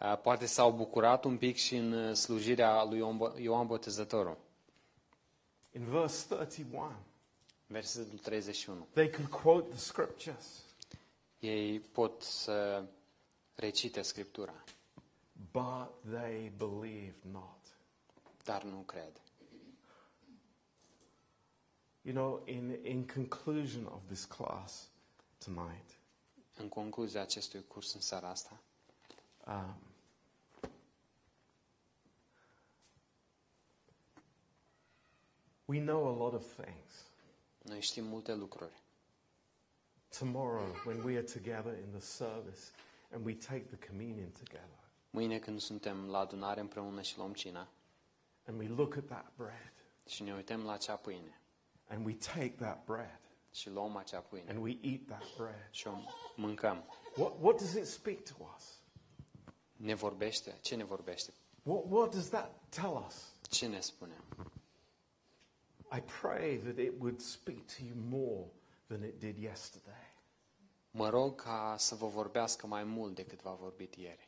Uh, 0.00 0.18
Poate 0.22 0.46
s-au 0.46 0.72
bucurat 0.72 1.24
un 1.24 1.36
pic 1.36 1.56
și 1.56 1.76
în 1.76 1.92
uh, 1.92 2.14
slujirea 2.14 2.84
lui 2.84 2.98
Ioan 2.98 3.16
Bo- 3.18 3.40
Ioan 3.42 3.66
Botezătorul. 3.66 4.36
In 5.72 5.84
verse 5.84 6.34
31, 6.34 6.92
Versetul 7.66 8.18
31. 8.18 8.86
they 8.92 9.10
could 9.10 9.30
quote 9.30 9.68
the 9.68 9.78
scriptures, 9.78 10.46
Ei 11.38 11.80
pot 11.80 12.22
să 12.22 12.82
recite 13.54 14.02
Scriptura, 14.02 14.54
but 15.52 15.88
they 16.10 16.52
believed 16.56 17.24
not. 17.32 17.56
dar 18.44 18.62
nu 18.62 18.84
cred. 18.86 19.20
You 22.02 22.14
know, 22.14 22.42
in, 22.46 22.78
in 22.82 23.06
conclusion 23.06 23.86
of 23.86 24.00
this 24.06 24.24
class 24.24 24.88
tonight, 25.38 25.98
În 26.56 26.68
concluzia 26.68 27.20
acestui 27.20 27.64
curs 27.66 27.94
în 27.94 28.00
seara 28.00 28.28
asta, 28.28 28.60
um, 29.46 29.74
we 35.64 35.80
know 35.80 36.06
a 36.06 36.16
lot 36.16 36.32
of 36.34 36.62
things. 36.64 37.10
noi 37.62 37.80
știm 37.80 38.04
multe 38.04 38.34
lucruri. 38.34 38.82
Tomorrow, 40.18 40.74
when 40.86 41.02
we 41.02 41.16
are 41.16 41.22
together 41.32 41.72
in 41.78 41.90
the 41.90 42.00
service 42.00 42.70
and 43.10 43.24
we 43.24 43.34
take 43.34 43.64
the 43.76 43.86
communion 43.86 44.30
together 44.30 44.77
Mâine 45.10 45.38
când 45.38 45.60
suntem 45.60 46.06
la 46.08 46.18
adunare 46.18 46.60
împreună 46.60 47.02
și 47.02 47.16
luăm 47.16 47.32
cina 47.32 47.68
and 48.46 48.58
we 48.60 48.68
look 48.68 48.96
at 48.96 49.04
that 49.06 49.32
bread 49.36 49.72
și 50.06 50.22
ne 50.22 50.34
uităm 50.34 50.64
la 50.64 50.72
acea 50.72 50.96
pâine 50.96 51.40
and 51.88 52.06
we 52.06 52.14
take 52.14 52.54
that 52.58 52.84
bread 52.84 53.20
și 53.52 53.70
luăm 53.70 53.96
acea 53.96 54.20
pâine 54.20 54.50
and 54.50 54.62
we 54.62 54.78
eat 54.82 55.00
that 55.06 55.36
bread, 55.36 55.68
și 55.70 55.86
o 55.86 55.92
mâncăm, 56.36 56.84
what, 57.16 57.32
what 57.40 57.56
does 57.56 57.72
it 57.74 57.86
speak 57.86 58.18
to 58.22 58.34
us? 58.56 58.78
ne 59.78 59.94
vorbește? 59.94 60.58
Ce 60.60 60.74
ne 60.74 60.84
vorbește? 60.84 61.32
What, 61.62 61.84
what 61.88 62.10
does 62.14 62.28
that 62.28 62.50
tell 62.68 63.04
us? 63.06 63.32
Ce 63.50 63.66
ne 63.66 63.80
spune? 63.80 64.20
I 65.96 66.00
pray 66.20 66.56
that 66.56 66.78
it 66.78 66.92
would 66.98 67.20
speak 67.20 67.66
to 67.66 67.82
you 67.84 67.96
more 68.08 68.46
than 68.86 69.02
it 69.04 69.18
did 69.18 69.36
yesterday. 69.38 70.14
Mă 70.90 71.08
rog 71.08 71.42
ca 71.42 71.74
să 71.78 71.94
vă 71.94 72.06
vorbească 72.06 72.66
mai 72.66 72.84
mult 72.84 73.14
decât 73.14 73.42
v-a 73.42 73.54
vorbit 73.54 73.94
ieri. 73.94 74.27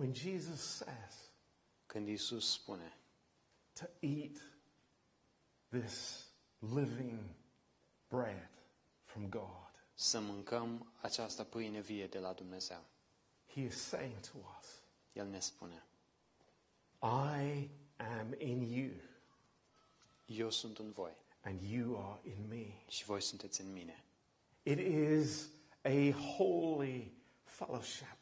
When 0.00 0.14
Jesus 0.14 0.60
says 0.60 1.30
Când 1.86 2.08
Isus 2.08 2.52
spune 2.52 2.92
to 3.74 3.86
eat 4.00 4.38
this 5.70 6.26
living 6.60 7.18
bread 8.08 8.48
from 9.04 9.28
God, 9.28 9.70
să 9.94 10.20
mâncăm 10.20 10.92
această 11.00 11.44
pâine 11.44 11.80
vie 11.80 12.06
de 12.06 12.18
la 12.18 12.32
Dumnezeu, 12.32 12.84
He 13.46 13.60
is 13.60 13.76
saying 13.76 14.20
to 14.20 14.38
us, 14.58 14.82
El 15.12 15.26
ne 15.26 15.40
spune, 15.40 15.84
I 17.02 17.70
am 17.96 18.34
in 18.38 18.62
you 18.62 18.90
eu 20.26 20.50
sunt 20.50 20.78
în 20.78 20.90
voi 20.90 21.16
and 21.40 21.60
you 21.62 22.10
are 22.10 22.20
in 22.22 22.46
me. 22.48 22.66
și 22.88 23.04
voi 23.04 23.22
sunteți 23.22 23.60
în 23.60 23.72
mine. 23.72 24.04
It 24.62 24.78
is 24.78 25.48
a 25.82 26.10
holy 26.12 27.12
fellowship. 27.42 28.19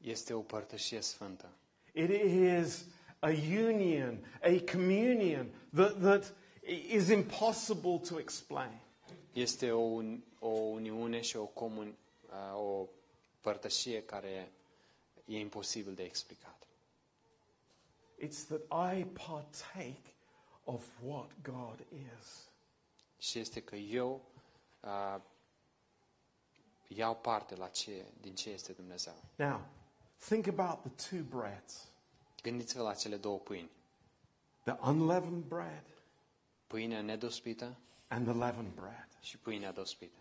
Este 0.00 0.32
o 0.34 0.40
părtășie 0.40 1.00
sfântă. 1.00 1.48
It 1.92 2.10
is 2.64 2.84
a 3.18 3.28
union, 3.68 4.38
a 4.42 4.62
communion 4.72 5.50
that, 5.74 5.98
that 6.00 6.34
is 6.88 7.08
impossible 7.08 7.98
to 8.08 8.18
explain. 8.18 8.80
Este 9.32 9.72
o, 9.72 9.80
un- 9.80 10.22
o 10.38 10.48
uniune 10.48 11.20
și 11.20 11.36
o, 11.36 11.44
comun, 11.46 11.96
uh, 12.28 12.58
o 12.60 12.86
părtășie 13.40 14.02
care 14.02 14.52
e 15.24 15.38
imposibil 15.38 15.94
de 15.94 16.02
explicat. 16.02 16.66
It's 18.24 18.46
that 18.48 18.94
I 18.96 19.04
partake 19.04 20.14
of 20.64 20.86
what 21.04 21.30
God 21.42 21.86
is. 21.90 22.48
Și 23.18 23.38
este 23.38 23.62
că 23.62 23.76
eu 23.76 24.24
uh, 24.80 25.20
iau 26.88 27.16
parte 27.16 27.54
la 27.56 27.68
ce, 27.68 28.04
din 28.20 28.34
ce 28.34 28.50
este 28.50 28.72
Dumnezeu. 28.72 29.14
Now, 29.36 29.60
think 30.18 30.46
about 30.46 30.82
the 30.82 31.08
two 31.10 31.24
breads 31.38 31.88
Gândiți-vă 32.42 32.82
la 32.82 32.94
cele 32.94 33.16
două 33.16 33.38
pâini. 33.38 33.70
the 34.64 34.76
unleavened 34.88 35.44
bread 35.44 35.84
Pâinea 36.66 37.00
nedospită 37.02 37.76
and 38.08 38.26
the 38.26 38.36
leavened 38.36 38.72
bread. 38.74 39.08
și 39.20 39.38
pâinea 39.38 39.72
dospită. 39.72 40.18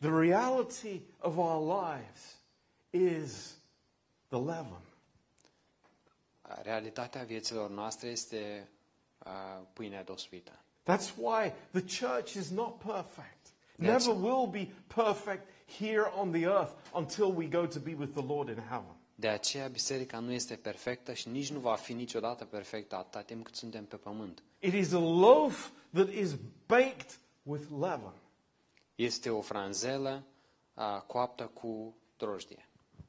The 0.00 0.10
reality 0.10 1.00
of 1.18 1.36
our 1.36 1.82
lives 1.84 2.40
is 2.90 3.58
the 4.28 4.38
leaven. 4.38 4.80
Realitatea 6.62 7.22
vieților 7.22 7.70
noastre 7.70 8.08
este 8.08 8.68
uh, 9.18 9.30
pâinea 9.72 10.04
dospită. 10.04 10.52
That's 10.82 11.14
why 11.16 11.52
the 11.70 12.06
church 12.06 12.32
is 12.34 12.50
not 12.50 12.78
perfect. 12.78 13.52
Never 13.76 14.14
will 14.14 14.46
be 14.50 14.72
perfect 14.86 15.48
here 15.78 16.10
on 16.16 16.30
the 16.30 16.44
earth 16.44 16.72
until 16.92 17.34
we 17.34 17.46
go 17.46 17.66
to 17.66 17.78
be 17.80 17.94
with 17.94 18.12
the 18.12 18.22
Lord 18.22 18.48
in 18.48 18.62
heaven. 18.68 18.93
De 19.14 19.28
aceea 19.28 19.68
biserica 19.68 20.18
nu 20.18 20.32
este 20.32 20.56
perfectă 20.56 21.12
și 21.12 21.28
nici 21.28 21.50
nu 21.50 21.58
va 21.58 21.74
fi 21.74 21.92
niciodată 21.92 22.44
perfectă 22.44 22.96
atâta 22.96 23.22
timp 23.22 23.44
cât 23.44 23.54
suntem 23.54 23.84
pe 23.86 23.96
pământ. 23.96 24.42
It 24.58 24.72
is 24.72 24.92
a 24.92 24.98
loaf 24.98 25.70
that 25.92 26.08
is 26.08 26.34
baked 26.66 27.18
with 27.42 27.64
leaven. 27.80 28.14
Este 28.94 29.30
o 29.30 29.40
franzelă 29.40 30.24
uh, 30.74 31.02
coaptă 31.06 31.46
cu 31.46 31.96
drojdie. 32.16 32.68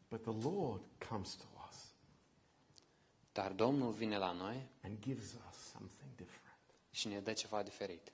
But 0.09 0.21
the 0.21 0.49
Lord 0.49 0.81
comes 1.09 1.33
to 1.33 1.43
us 1.69 1.75
Dar 3.31 3.51
Domnul 3.51 3.91
vine 3.91 4.17
la 4.17 4.31
noi 4.31 4.67
and 4.83 4.99
gives 4.99 5.33
us 5.49 5.57
something 5.71 6.09
different. 6.15 6.59
și 6.91 7.07
ne 7.07 7.19
dă 7.19 7.33
ceva 7.33 7.63
diferit. 7.63 8.11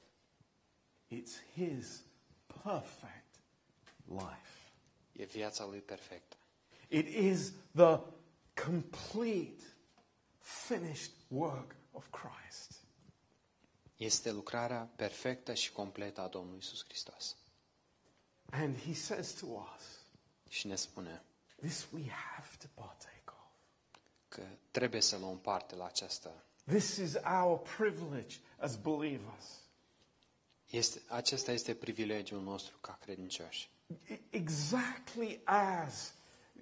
It's 1.09 1.53
His 1.53 2.03
perfect 2.63 3.35
life. 4.05 4.71
E 5.11 5.23
viața 5.25 5.65
lui 5.65 5.79
perfectă. 5.79 6.35
It 6.93 7.07
is 7.07 7.51
the 7.75 7.99
complete, 8.65 9.61
finished 10.39 11.11
work 11.27 11.75
of 11.91 12.07
Christ. 12.09 12.71
Este 13.95 14.31
lucrarea 14.31 14.89
perfectă 14.95 15.53
și 15.53 15.71
completă 15.71 16.21
a 16.21 16.27
Domnului 16.27 16.59
Isus 16.59 16.83
Hristos. 16.83 17.35
And 18.49 18.77
He 18.81 18.93
says 18.93 19.31
to 19.33 19.45
us, 19.45 19.83
Și 20.49 20.67
ne 20.67 20.75
spune 20.75 21.23
This 21.61 21.87
we 21.91 22.09
have 22.09 22.47
to 22.59 22.67
partake 22.73 23.23
of. 23.25 23.51
că 24.27 24.43
trebuie 24.71 25.01
să 25.01 25.17
luăm 25.17 25.39
parte 25.39 25.75
la 25.75 25.85
aceasta. 25.85 26.43
This 26.65 26.95
is 26.95 27.13
our 27.43 27.59
privilege 27.59 28.37
as 28.57 28.75
believers. 28.75 29.45
Este, 30.69 31.01
acesta 31.07 31.51
este 31.51 31.73
privilegiul 31.75 32.41
nostru 32.41 32.77
ca 32.77 32.97
credincioși. 33.01 33.69
I- 34.09 34.19
Exactly 34.29 35.41
as 35.43 36.13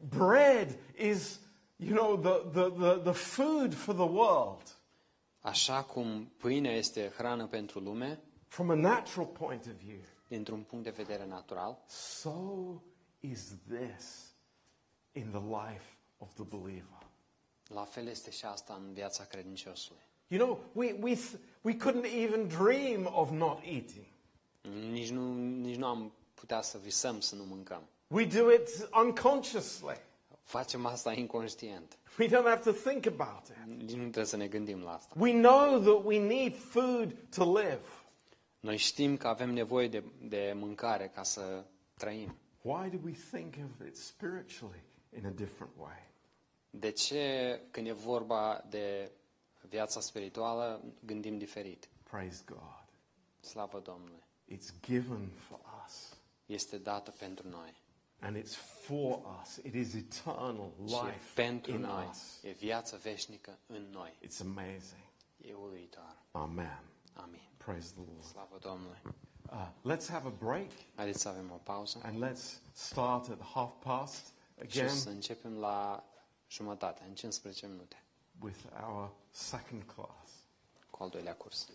bread 0.08 0.78
is, 0.97 1.39
you 1.76 1.95
know, 1.95 2.18
the, 2.18 2.50
the, 2.52 2.70
the, 2.70 3.02
the 3.04 3.14
food 3.14 3.74
for 3.74 3.93
the 3.93 4.08
world. 4.08 4.78
Așa 5.39 5.84
cum 5.84 6.32
pâinea 6.38 6.76
este 6.76 7.14
hrană 7.16 7.47
pentru 7.47 7.80
lume, 7.80 8.20
from 8.47 8.70
a 8.70 8.76
natural 8.76 9.28
point 9.28 9.66
of 9.66 9.72
view, 9.72 10.00
dintr-un 10.28 10.62
punct 10.64 10.84
de 10.84 10.89
vedere 11.04 11.26
natural, 11.26 11.84
so 11.88 12.32
is 13.20 13.56
this 13.68 14.34
in 15.12 15.30
the 15.32 15.39
life 15.39 15.97
of 16.18 16.34
the 16.34 16.43
believer. 16.43 17.08
la 17.70 17.84
fel 17.84 18.08
este 18.08 18.32
și 18.32 18.45
asta 18.45 18.74
în 18.74 18.93
viața 18.93 19.24
credinciosului. 19.24 20.02
You 20.28 20.39
know, 20.45 20.64
we, 20.74 20.95
we, 21.02 21.16
th- 21.16 21.39
we 21.62 21.76
couldn't 21.76 22.06
even 22.06 22.47
dream 22.47 23.10
of 23.14 23.32
not 23.32 23.60
eating. 23.64 24.06
Nici 24.91 25.10
nu, 25.10 25.34
nici 25.38 25.76
nu 25.76 25.86
am 25.86 26.14
putea 26.34 26.62
să 26.62 26.78
visăm 26.78 27.20
să 27.20 27.36
nu 27.36 27.43
mâncăm. 27.43 27.88
We 28.12 28.26
do 28.26 28.51
it 28.51 28.89
unconsciously. 28.93 29.97
Facem 30.43 30.86
asta 30.86 31.14
inconștient. 31.14 31.97
We 32.20 32.28
don't 32.28 32.45
have 32.45 32.62
to 32.64 32.72
think 32.72 33.05
about 33.05 33.47
it. 33.47 33.78
Nici 33.78 33.91
nu 33.91 34.01
trebuie 34.01 34.26
să 34.26 34.38
ne 34.38 34.47
gândim 34.47 34.82
la 34.82 34.93
asta. 34.93 35.16
We 35.18 35.32
know 35.41 35.80
that 35.80 36.05
we 36.05 36.20
need 36.20 36.55
food 36.55 37.16
to 37.36 37.60
live. 37.60 37.86
Noi 38.60 38.78
știm 38.78 39.18
că 39.18 39.28
avem 39.28 39.49
nevoie 39.49 39.88
de, 39.88 40.03
de 40.22 40.53
mâncare 40.55 41.07
ca 41.07 41.24
să 41.24 41.64
trăim. 41.93 42.38
Why 42.62 42.89
do 42.89 42.97
we 43.03 43.12
think 43.32 43.53
of 43.64 43.88
it 43.88 43.97
spiritually 43.97 44.84
in 45.18 45.26
a 45.26 45.30
different 45.30 45.74
way? 45.78 46.12
De 46.70 46.91
ce, 46.91 47.60
când 47.72 47.88
e 47.88 47.91
vorba 47.91 48.66
de 48.70 49.12
viața 49.62 49.99
spirituală, 49.99 50.82
gândim 51.05 51.38
diferit? 51.38 51.89
Praise 52.03 52.43
God. 52.45 52.84
Slavă 53.41 53.80
Domnului! 53.80 54.24
It's 54.51 54.80
given 54.82 55.30
for 55.47 55.60
us. 55.86 56.18
Este 56.45 56.78
dată 56.78 57.12
pentru 57.20 57.49
noi. 57.49 57.79
And 58.22 58.36
it's 58.38 58.55
for 58.55 59.20
us. 59.41 59.55
It 59.55 59.74
is 59.74 59.93
eternal 59.93 60.72
Și 60.88 60.93
e 60.93 60.97
life 61.05 61.34
pentru 61.41 61.72
in 61.72 61.80
noi. 61.80 62.07
us. 62.09 62.43
E 62.43 62.51
viață 62.51 62.97
veșnică 62.97 63.57
în 63.67 63.89
noi. 63.91 64.17
It's 64.26 64.41
amazing. 64.41 65.01
E 65.38 65.53
uluitor. 65.53 66.15
Amen. 66.32 66.84
Amin. 67.13 67.41
Praise 67.57 67.91
the 67.93 68.03
Lord. 68.11 68.24
Slavă 68.24 68.57
Domnului! 68.61 68.97
Uh, 69.51 69.67
let's 69.95 70.07
have 70.09 70.28
a 70.28 70.32
break 70.39 70.70
Haideți 70.95 71.22
să 71.22 71.30
avem 71.30 71.51
o 71.51 71.55
pauză 71.63 71.99
and 72.03 72.24
let's 72.26 72.61
start 72.72 73.30
at 73.30 73.41
half 73.41 73.72
past 73.84 74.26
și 74.26 74.80
again 74.80 74.95
să 74.95 75.09
începem 75.09 75.57
la 75.57 76.03
jumătate, 76.49 77.03
în 77.07 77.13
15 77.15 77.67
minute, 77.67 78.03
with 78.41 78.59
our 78.88 79.11
second 79.32 79.84
class. 79.84 80.32
cu 80.89 81.03
al 81.03 81.09
doilea 81.09 81.36
curs. 81.36 81.70